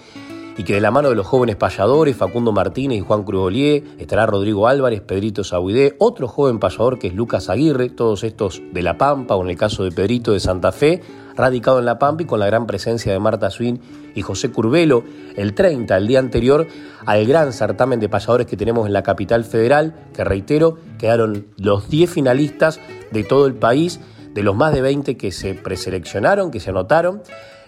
y 0.57 0.63
que 0.63 0.73
de 0.73 0.81
la 0.81 0.89
mano 0.89 1.09
de 1.09 1.15
los 1.15 1.27
jóvenes 1.27 1.55
payadores, 1.55 2.17
Facundo 2.17 2.51
Martínez 2.51 2.97
y 2.97 3.01
Juan 3.01 3.23
Crugolier, 3.23 3.83
estará 3.99 4.25
Rodrigo 4.25 4.67
Álvarez, 4.67 5.01
Pedrito 5.01 5.43
Sabuidé, 5.43 5.95
otro 5.99 6.27
joven 6.27 6.57
payador 6.57 6.97
que 6.97 7.07
es 7.07 7.13
Lucas 7.13 7.49
Aguirre, 7.49 7.89
todos 7.89 8.23
estos 8.23 8.61
de 8.73 8.81
La 8.81 8.97
Pampa, 8.97 9.35
o 9.35 9.43
en 9.43 9.51
el 9.51 9.57
caso 9.57 9.83
de 9.83 9.91
Pedrito 9.91 10.33
de 10.33 10.39
Santa 10.39 10.71
Fe, 10.71 11.01
radicado 11.37 11.79
en 11.79 11.85
La 11.85 11.99
Pampa 11.99 12.25
con 12.25 12.39
la 12.39 12.47
gran 12.47 12.67
presencia 12.67 13.13
de 13.13 13.19
Marta 13.19 13.49
Swin 13.49 13.79
y 14.15 14.21
José 14.21 14.51
Curbelo, 14.51 15.03
el 15.35 15.53
30, 15.53 15.95
el 15.95 16.07
día 16.07 16.19
anterior, 16.19 16.67
al 17.05 17.25
gran 17.25 17.53
certamen 17.53 17.99
de 17.99 18.09
payadores 18.09 18.47
que 18.47 18.57
tenemos 18.57 18.87
en 18.87 18.93
la 18.93 19.03
capital 19.03 19.45
federal, 19.45 19.95
que 20.13 20.23
reitero, 20.23 20.77
quedaron 20.97 21.47
los 21.57 21.89
10 21.89 22.09
finalistas 22.09 22.79
de 23.11 23.23
todo 23.23 23.45
el 23.45 23.53
país, 23.53 23.99
de 24.33 24.43
los 24.43 24.55
más 24.55 24.73
de 24.73 24.81
20 24.81 25.15
que 25.15 25.31
se 25.31 25.53
preseleccionaron, 25.53 26.51
que 26.51 26.59
se 26.59 26.71
anotaron 26.71 27.21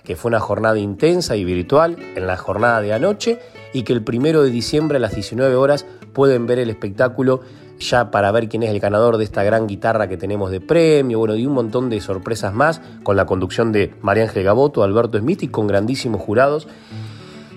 que 0.03 0.15
fue 0.15 0.29
una 0.29 0.39
jornada 0.39 0.79
intensa 0.79 1.35
y 1.35 1.45
virtual 1.45 1.95
en 2.15 2.25
la 2.25 2.35
jornada 2.35 2.81
de 2.81 2.93
anoche 2.93 3.39
y 3.73 3.83
que 3.83 3.93
el 3.93 4.03
primero 4.03 4.43
de 4.43 4.49
diciembre 4.49 4.97
a 4.97 4.99
las 4.99 5.15
19 5.15 5.55
horas 5.55 5.85
pueden 6.13 6.47
ver 6.47 6.59
el 6.59 6.69
espectáculo 6.69 7.41
ya 7.79 8.11
para 8.11 8.31
ver 8.31 8.49
quién 8.49 8.63
es 8.63 8.69
el 8.69 8.79
ganador 8.79 9.17
de 9.17 9.23
esta 9.23 9.43
gran 9.43 9.67
guitarra 9.67 10.07
que 10.07 10.17
tenemos 10.17 10.51
de 10.51 10.59
premio, 10.59 11.19
bueno, 11.19 11.35
y 11.35 11.45
un 11.45 11.53
montón 11.53 11.89
de 11.89 12.01
sorpresas 12.01 12.53
más 12.53 12.81
con 13.03 13.15
la 13.15 13.25
conducción 13.25 13.71
de 13.71 13.93
María 14.01 14.23
Ángel 14.23 14.43
Gaboto, 14.43 14.83
Alberto 14.83 15.17
Smith 15.17 15.43
y 15.43 15.47
con 15.47 15.67
grandísimos 15.67 16.21
jurados 16.21 16.67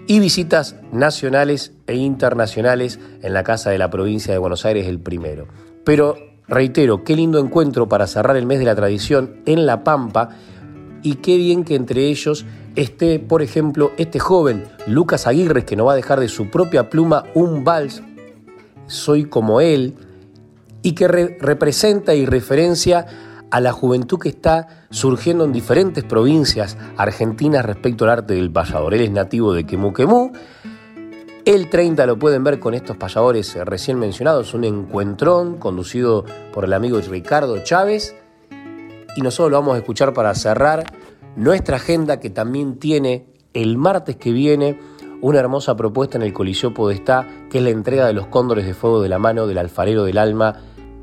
y 0.07 0.21
visitas 0.21 0.77
nacionales 0.93 1.73
e 1.87 1.95
internacionales 1.95 2.99
en 3.23 3.33
la 3.35 3.45
Casa 3.45 3.71
de 3.71 3.79
la 3.79 3.91
Provincia 3.91 4.33
de 4.33 4.39
Buenos 4.39 4.65
Aires 4.65 4.87
el 4.87 5.01
primero. 5.01 5.47
Pero 5.85 6.17
reitero, 6.49 7.05
qué 7.05 7.17
lindo 7.17 7.39
encuentro 7.39 7.89
para 7.89 8.07
cerrar 8.07 8.37
el 8.37 8.47
mes 8.47 8.59
de 8.59 8.65
la 8.65 8.75
tradición 8.75 9.43
en 9.47 9.67
La 9.67 9.85
Pampa 9.85 10.31
y 11.03 11.17
qué 11.17 11.37
bien 11.37 11.65
que 11.65 11.75
entre 11.75 12.07
ellos 12.07 12.45
esté, 12.77 13.19
por 13.19 13.43
ejemplo, 13.43 13.93
este 13.97 14.19
joven 14.19 14.65
Lucas 14.87 15.27
Aguirre, 15.27 15.65
que 15.65 15.77
no 15.77 15.85
va 15.85 15.93
a 15.93 15.97
dejar 15.97 16.21
de 16.21 16.29
su 16.29 16.51
propia 16.51 16.91
pluma 16.91 17.25
un 17.35 17.65
vals, 17.65 18.03
Soy 18.87 19.25
como 19.25 19.61
él, 19.61 19.95
y 20.83 20.93
que 20.93 21.09
representa 21.09 22.15
y 22.15 22.27
referencia 22.27 23.07
a 23.51 23.61
la 23.61 23.73
juventud 23.73 24.19
que 24.19 24.31
está 24.31 24.87
surgiendo 24.91 25.45
en 25.45 25.53
diferentes 25.53 26.05
provincias 26.05 26.77
argentinas 26.97 27.65
respecto 27.65 28.05
al 28.05 28.11
arte 28.11 28.35
del 28.35 28.51
payador. 28.51 28.95
Él 28.95 29.03
es 29.03 29.11
nativo 29.11 29.53
de 29.53 29.65
Quemú 29.65 30.33
El 31.45 31.69
30 31.69 32.07
lo 32.07 32.19
pueden 32.19 32.43
ver 32.43 32.59
con 32.59 32.75
estos 32.75 32.97
payadores 32.97 33.55
recién 33.67 33.99
mencionados, 33.99 34.55
un 34.55 34.65
encuentrón 34.65 35.59
conducido 35.59 36.25
por 36.53 36.65
el 36.65 36.73
amigo 36.73 36.99
Ricardo 37.01 37.63
Chávez 37.63 38.15
y 39.17 39.21
nosotros 39.21 39.51
lo 39.51 39.61
vamos 39.61 39.75
a 39.75 39.79
escuchar 39.79 40.15
para 40.15 40.35
cerrar 40.35 40.85
nuestra 41.37 41.77
agenda 41.77 42.21
que 42.21 42.31
también 42.31 42.79
tiene 42.79 43.27
el 43.55 43.77
martes 43.77 44.17
que 44.17 44.33
viene 44.33 44.79
una 45.21 45.39
hermosa 45.39 45.77
propuesta 45.77 46.19
en 46.19 46.23
el 46.23 46.33
Coliseo 46.33 46.75
Podestá, 46.75 47.29
que 47.51 47.59
es 47.59 47.65
la 47.65 47.71
entrega 47.71 48.07
de 48.07 48.13
los 48.13 48.27
cóndores 48.27 48.67
de 48.67 48.75
fuego 48.75 49.03
de 49.03 49.09
la 49.09 49.19
mano 49.19 49.47
del 49.47 49.59
alfarero 49.59 50.05
del 50.05 50.19
alma, 50.19 50.57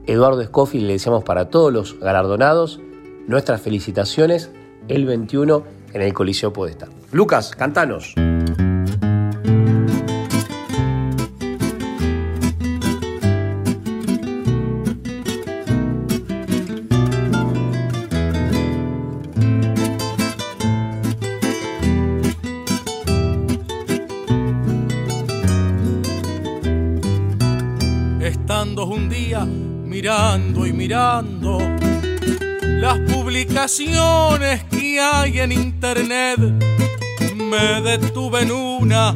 Eduardo 0.05 0.43
Scofield. 0.43 0.87
Le 0.87 0.93
deseamos 0.93 1.23
para 1.23 1.49
todos 1.49 1.71
los 1.71 1.99
galardonados 1.99 2.81
nuestras 3.27 3.61
felicitaciones 3.61 4.51
el 4.87 5.05
21 5.05 5.63
en 5.93 6.01
el 6.01 6.13
Coliseo 6.13 6.51
Podestá. 6.51 6.87
Lucas, 7.11 7.55
cantanos. 7.55 8.15
Y 30.09 30.73
mirando 30.73 31.59
las 32.61 32.97
publicaciones 33.11 34.63
que 34.63 34.99
hay 34.99 35.39
en 35.39 35.51
internet. 35.51 36.39
Me 37.35 37.79
detuve 37.83 38.41
en 38.41 38.51
una 38.51 39.15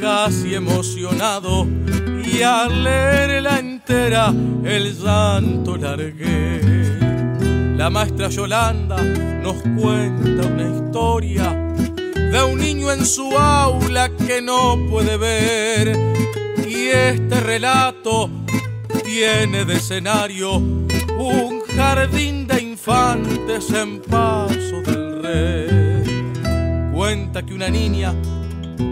casi 0.00 0.56
emocionado 0.56 1.68
y 2.24 2.42
al 2.42 2.82
leerla 2.82 3.60
entera 3.60 4.34
el 4.64 4.98
llanto 4.98 5.76
largué. 5.76 6.60
La 7.76 7.88
maestra 7.88 8.28
Yolanda 8.28 9.00
nos 9.40 9.62
cuenta 9.80 10.48
una 10.48 10.62
historia 10.64 11.52
de 12.14 12.42
un 12.42 12.58
niño 12.58 12.90
en 12.90 13.06
su 13.06 13.38
aula 13.38 14.10
que 14.26 14.42
no 14.42 14.84
puede 14.90 15.16
ver 15.16 15.96
y 16.66 16.88
este 16.88 17.38
relato 17.38 18.28
tiene 19.14 19.64
de 19.64 19.74
escenario 19.74 20.56
un 20.56 21.62
jardín 21.76 22.48
de 22.48 22.60
infantes 22.60 23.70
en 23.70 24.00
paso 24.02 24.82
del 24.82 25.22
rey. 25.22 26.92
Cuenta 26.92 27.46
que 27.46 27.54
una 27.54 27.68
niña 27.68 28.12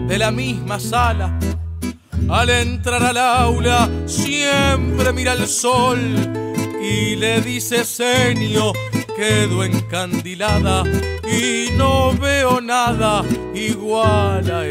de 0.07 0.17
la 0.17 0.31
misma 0.31 0.79
sala, 0.79 1.37
al 2.29 2.49
entrar 2.49 3.03
al 3.03 3.17
aula, 3.17 3.89
siempre 4.05 5.11
mira 5.11 5.33
el 5.33 5.45
sol 5.45 5.99
y 6.81 7.17
le 7.17 7.41
dice 7.41 7.83
seño, 7.83 8.71
quedo 9.17 9.65
encandilada 9.65 10.83
y 11.29 11.75
no 11.75 12.13
veo 12.13 12.61
nada 12.61 13.25
igual 13.53 14.49
a 14.49 14.63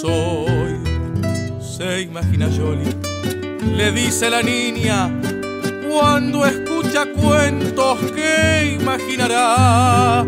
sol. 0.00 0.78
Se 1.60 2.02
imagina 2.02 2.48
Jolie 2.56 3.09
le 3.62 3.92
dice 3.92 4.30
la 4.30 4.42
niña, 4.42 5.10
cuando 5.90 6.46
escucha 6.46 7.06
cuentos 7.06 7.98
que 8.12 8.78
imaginará. 8.80 10.24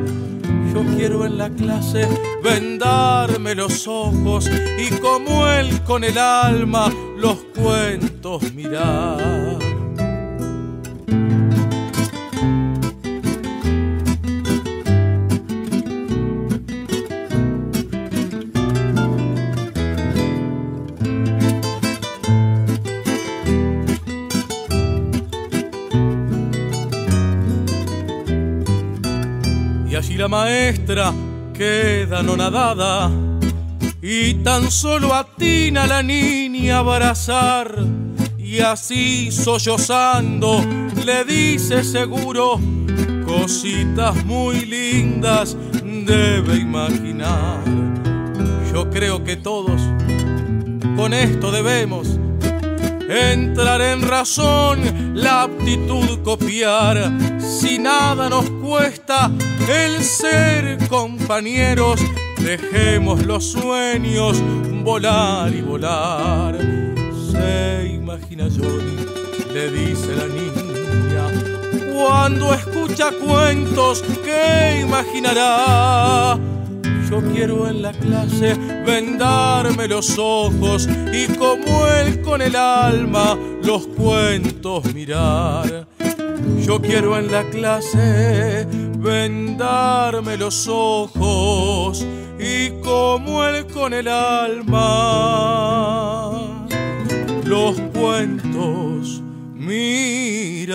Yo 0.72 0.85
quiero 0.97 1.26
en 1.26 1.39
la 1.39 1.51
clase 1.51 2.09
vendarme 2.43 3.55
los 3.55 3.87
ojos 3.87 4.51
y 4.78 4.89
como 4.97 5.47
él 5.49 5.83
con 5.83 6.03
el 6.05 6.16
alma 6.18 6.91
los 7.16 7.37
cuentos 7.55 8.53
mirar. 8.55 9.62
La 30.23 30.29
maestra 30.29 31.12
queda 31.53 32.23
no 32.23 32.37
nadada 32.37 33.11
y 34.01 34.35
tan 34.35 34.70
solo 34.70 35.16
atina 35.16 35.85
la 35.89 36.01
niña 36.01 36.77
a 36.77 36.79
abrazar 36.79 37.75
y 38.39 38.61
así 38.61 39.33
sollozando 39.33 40.64
le 41.05 41.25
dice 41.25 41.83
seguro 41.83 42.61
cositas 43.27 44.25
muy 44.25 44.64
lindas 44.64 45.57
debe 45.83 46.55
imaginar. 46.55 47.59
Yo 48.73 48.89
creo 48.91 49.25
que 49.25 49.35
todos 49.35 49.81
con 50.95 51.14
esto 51.14 51.51
debemos 51.51 52.07
entrar 53.09 53.81
en 53.81 54.03
razón, 54.03 55.14
la 55.14 55.43
aptitud 55.43 56.23
copiar, 56.23 57.11
si 57.61 57.78
nada 57.78 58.28
nos 58.28 58.48
cuesta 58.50 59.30
el 59.68 60.03
ser 60.03 60.78
compañeros, 60.88 62.00
dejemos 62.38 63.24
los 63.26 63.53
sueños 63.53 64.42
volar 64.82 65.53
y 65.53 65.61
volar. 65.61 66.57
Se 67.30 67.92
imagina 67.94 68.44
Johnny, 68.44 69.07
le 69.53 69.70
dice 69.70 70.16
la 70.16 70.26
niña, 70.26 71.94
cuando 71.94 72.55
escucha 72.55 73.11
cuentos, 73.12 74.03
¿qué 74.24 74.80
imaginará? 74.80 76.38
Yo 77.11 77.20
quiero 77.32 77.68
en 77.68 77.82
la 77.82 77.92
clase 77.92 78.55
vendarme 78.86 79.86
los 79.86 80.18
ojos 80.18 80.88
y 81.12 81.26
como 81.36 81.86
él 81.86 82.22
con 82.22 82.40
el 82.40 82.57
alma 82.57 83.36
los 83.62 83.86
cuentos 83.88 84.94
mirar. 84.94 85.91
Yo 86.61 86.80
quiero 86.80 87.18
en 87.18 87.30
la 87.30 87.44
clase 87.50 88.66
vendarme 88.98 90.36
los 90.36 90.68
ojos 90.68 92.07
y 92.38 92.70
como 92.82 93.44
él 93.44 93.66
con 93.66 93.92
el 93.94 94.09
alma 94.09 95.42
los 97.44 97.80
cuentos 97.92 99.22
mirar. 99.55 100.72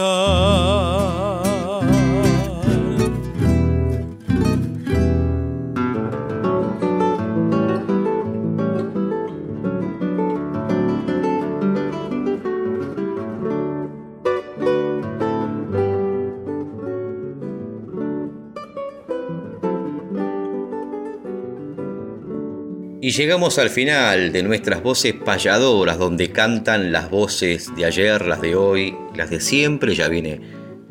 Y 23.07 23.11
llegamos 23.11 23.57
al 23.57 23.69
final 23.69 24.33
de 24.33 24.43
nuestras 24.43 24.83
voces 24.83 25.13
payadoras, 25.13 25.97
donde 25.97 26.33
cantan 26.33 26.91
las 26.91 27.09
voces 27.09 27.73
de 27.73 27.85
ayer, 27.85 28.25
las 28.25 28.41
de 28.41 28.53
hoy, 28.53 28.97
las 29.15 29.29
de 29.29 29.39
siempre. 29.39 29.95
Ya 29.95 30.09
viene 30.09 30.41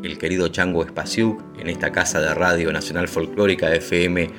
el 0.02 0.16
querido 0.16 0.48
Chango 0.48 0.82
Espasiuk 0.82 1.44
en 1.60 1.68
esta 1.68 1.92
casa 1.92 2.18
de 2.22 2.32
Radio 2.32 2.72
Nacional 2.72 3.06
Folclórica 3.06 3.70
FM 3.70 4.30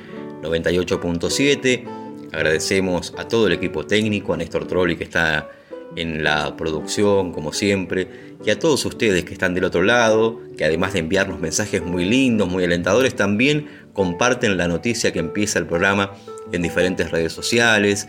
98.7. 0.42 1.84
Agradecemos 2.32 3.14
a 3.16 3.28
todo 3.28 3.46
el 3.46 3.52
equipo 3.52 3.86
técnico, 3.86 4.34
a 4.34 4.38
Néstor 4.38 4.66
Trolli 4.66 4.96
que 4.96 5.04
está 5.04 5.48
en 5.94 6.24
la 6.24 6.56
producción, 6.56 7.30
como 7.30 7.52
siempre, 7.52 8.08
y 8.44 8.50
a 8.50 8.58
todos 8.58 8.84
ustedes 8.86 9.22
que 9.22 9.34
están 9.34 9.54
del 9.54 9.62
otro 9.62 9.84
lado, 9.84 10.40
que 10.56 10.64
además 10.64 10.94
de 10.94 10.98
enviarnos 10.98 11.38
mensajes 11.38 11.80
muy 11.80 12.04
lindos, 12.04 12.48
muy 12.48 12.64
alentadores, 12.64 13.14
también 13.14 13.68
comparten 13.92 14.56
la 14.56 14.66
noticia 14.66 15.12
que 15.12 15.20
empieza 15.20 15.60
el 15.60 15.66
programa 15.66 16.10
en 16.52 16.62
diferentes 16.62 17.10
redes 17.10 17.32
sociales, 17.32 18.08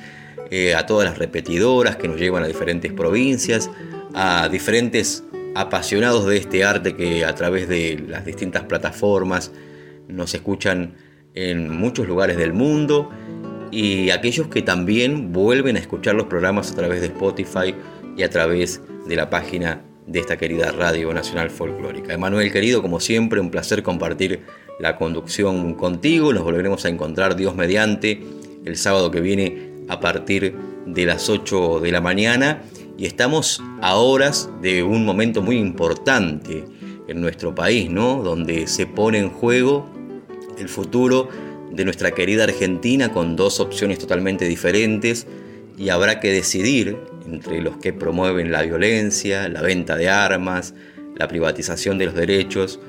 eh, 0.52 0.76
a 0.76 0.86
todas 0.86 1.08
las 1.08 1.18
repetidoras 1.18 1.96
que 1.96 2.08
nos 2.08 2.20
llevan 2.20 2.44
a 2.44 2.48
diferentes 2.48 2.92
provincias, 2.92 3.70
a 4.14 4.50
diferentes 4.50 5.24
apasionados 5.56 6.26
de 6.26 6.38
este 6.38 6.64
arte 6.64 6.96
que 6.96 7.26
a 7.26 7.36
través 7.36 7.68
de 7.68 8.04
las 8.08 8.26
distintas 8.26 8.64
plataformas 8.64 9.52
nos 10.08 10.34
escuchan 10.34 10.96
en 11.36 11.70
muchos 11.70 12.08
lugares 12.08 12.38
del 12.38 12.54
mundo 12.54 13.10
y 13.72 14.10
aquellos 14.10 14.48
que 14.48 14.62
también 14.62 15.32
vuelven 15.32 15.76
a 15.76 15.80
escuchar 15.80 16.16
los 16.16 16.28
programas 16.28 16.72
a 16.72 16.76
través 16.76 17.02
de 17.02 17.08
Spotify 17.08 17.76
y 18.18 18.24
a 18.24 18.30
través 18.30 18.82
de 19.08 19.16
la 19.16 19.30
página 19.30 19.82
de 20.10 20.20
esta 20.20 20.38
querida 20.38 20.72
Radio 20.72 21.14
Nacional 21.14 21.52
Folclórica. 21.52 22.14
Emanuel 22.14 22.52
querido, 22.52 22.82
como 22.82 23.00
siempre, 23.00 23.40
un 23.40 23.52
placer 23.52 23.84
compartir 23.84 24.42
la 24.80 24.96
conducción 24.96 25.76
contigo. 25.76 26.34
Nos 26.34 26.44
volveremos 26.44 26.84
a 26.86 26.90
encontrar 26.90 27.36
Dios 27.36 27.56
mediante 27.56 28.20
el 28.66 28.76
sábado 28.76 29.12
que 29.12 29.22
viene 29.22 29.70
a 29.88 30.00
partir 30.00 30.56
de 30.88 31.06
las 31.06 31.30
8 31.30 31.80
de 31.80 31.92
la 31.92 32.02
mañana 32.02 32.64
y 32.98 33.06
estamos 33.06 33.62
a 33.82 33.98
horas 33.98 34.50
de 34.64 34.82
un 34.82 35.06
momento 35.06 35.44
muy 35.44 35.58
importante 35.58 36.66
en 37.08 37.22
nuestro 37.22 37.54
país, 37.54 37.92
¿no? 37.92 38.24
Donde 38.24 38.66
se 38.66 38.88
pone 38.88 39.20
en 39.20 39.30
juego 39.30 39.88
el 40.58 40.70
futuro 40.70 41.30
de 41.72 41.86
nuestra 41.86 42.12
querida 42.12 42.46
Argentina 42.46 43.14
con 43.14 43.36
dos 43.36 43.60
opciones 43.60 44.00
totalmente 44.00 44.46
diferentes 44.48 45.28
y 45.78 45.90
habrá 45.90 46.20
que 46.20 46.32
decidir 46.32 46.98
entre 47.32 47.62
los 47.62 47.78
que 47.78 47.94
promueven 47.94 48.52
la 48.52 48.64
violencia, 48.64 49.48
la 49.50 49.62
venta 49.62 49.96
de 49.96 50.10
armas, 50.10 50.74
la 51.16 51.28
privatización 51.28 51.98
de 51.98 52.06
los 52.06 52.16
derechos 52.16 52.80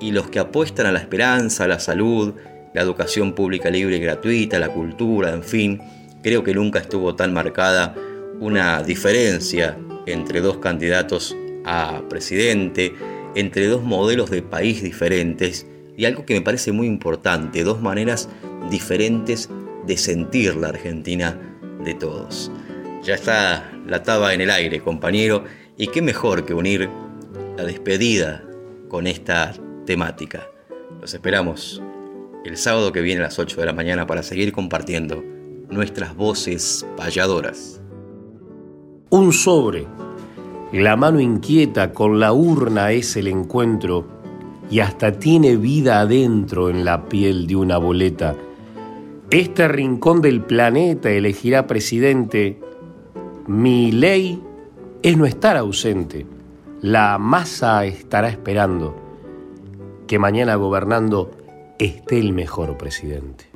y 0.00 0.12
los 0.12 0.28
que 0.28 0.38
apuestan 0.38 0.86
a 0.86 0.92
la 0.92 0.98
esperanza, 0.98 1.66
la 1.66 1.78
salud, 1.78 2.34
la 2.74 2.82
educación 2.82 3.34
pública 3.34 3.70
libre 3.70 3.96
y 3.96 4.00
gratuita, 4.00 4.58
la 4.58 4.68
cultura, 4.68 5.32
en 5.32 5.42
fin, 5.42 5.80
creo 6.22 6.44
que 6.44 6.54
nunca 6.54 6.78
estuvo 6.78 7.14
tan 7.14 7.32
marcada 7.32 7.94
una 8.40 8.82
diferencia 8.82 9.78
entre 10.06 10.40
dos 10.40 10.58
candidatos 10.58 11.34
a 11.64 12.02
presidente, 12.08 12.94
entre 13.34 13.66
dos 13.66 13.82
modelos 13.82 14.30
de 14.30 14.42
país 14.42 14.82
diferentes 14.82 15.66
y 15.96 16.04
algo 16.04 16.26
que 16.26 16.34
me 16.34 16.42
parece 16.42 16.72
muy 16.72 16.86
importante, 16.86 17.64
dos 17.64 17.80
maneras 17.80 18.28
diferentes 18.70 19.48
de 19.86 19.96
sentir 19.96 20.56
la 20.56 20.68
Argentina 20.68 21.38
de 21.84 21.94
todos. 21.94 22.50
Ya 23.06 23.14
está 23.14 23.70
la 23.86 24.02
taba 24.02 24.34
en 24.34 24.40
el 24.40 24.50
aire, 24.50 24.80
compañero, 24.80 25.44
y 25.76 25.86
qué 25.86 26.02
mejor 26.02 26.44
que 26.44 26.54
unir 26.54 26.90
la 27.56 27.62
despedida 27.62 28.42
con 28.88 29.06
esta 29.06 29.54
temática. 29.84 30.48
Los 31.00 31.14
esperamos 31.14 31.80
el 32.44 32.56
sábado 32.56 32.90
que 32.90 33.02
viene 33.02 33.20
a 33.20 33.26
las 33.26 33.38
8 33.38 33.60
de 33.60 33.66
la 33.66 33.72
mañana 33.72 34.08
para 34.08 34.24
seguir 34.24 34.50
compartiendo 34.50 35.22
nuestras 35.70 36.16
voces 36.16 36.84
payadoras. 36.96 37.80
Un 39.10 39.32
sobre. 39.32 39.86
La 40.72 40.96
mano 40.96 41.20
inquieta 41.20 41.92
con 41.92 42.18
la 42.18 42.32
urna 42.32 42.90
es 42.90 43.16
el 43.16 43.28
encuentro 43.28 44.08
y 44.68 44.80
hasta 44.80 45.12
tiene 45.12 45.54
vida 45.54 46.00
adentro 46.00 46.70
en 46.70 46.84
la 46.84 47.08
piel 47.08 47.46
de 47.46 47.54
una 47.54 47.78
boleta. 47.78 48.34
Este 49.30 49.68
rincón 49.68 50.22
del 50.22 50.40
planeta 50.40 51.08
elegirá 51.08 51.68
presidente. 51.68 52.65
Mi 53.46 53.92
ley 53.92 54.42
es 55.02 55.16
no 55.16 55.24
estar 55.24 55.56
ausente. 55.56 56.26
La 56.80 57.16
masa 57.18 57.84
estará 57.84 58.28
esperando 58.28 58.96
que 60.08 60.18
mañana 60.18 60.56
gobernando 60.56 61.30
esté 61.78 62.18
el 62.18 62.32
mejor 62.32 62.76
presidente. 62.76 63.46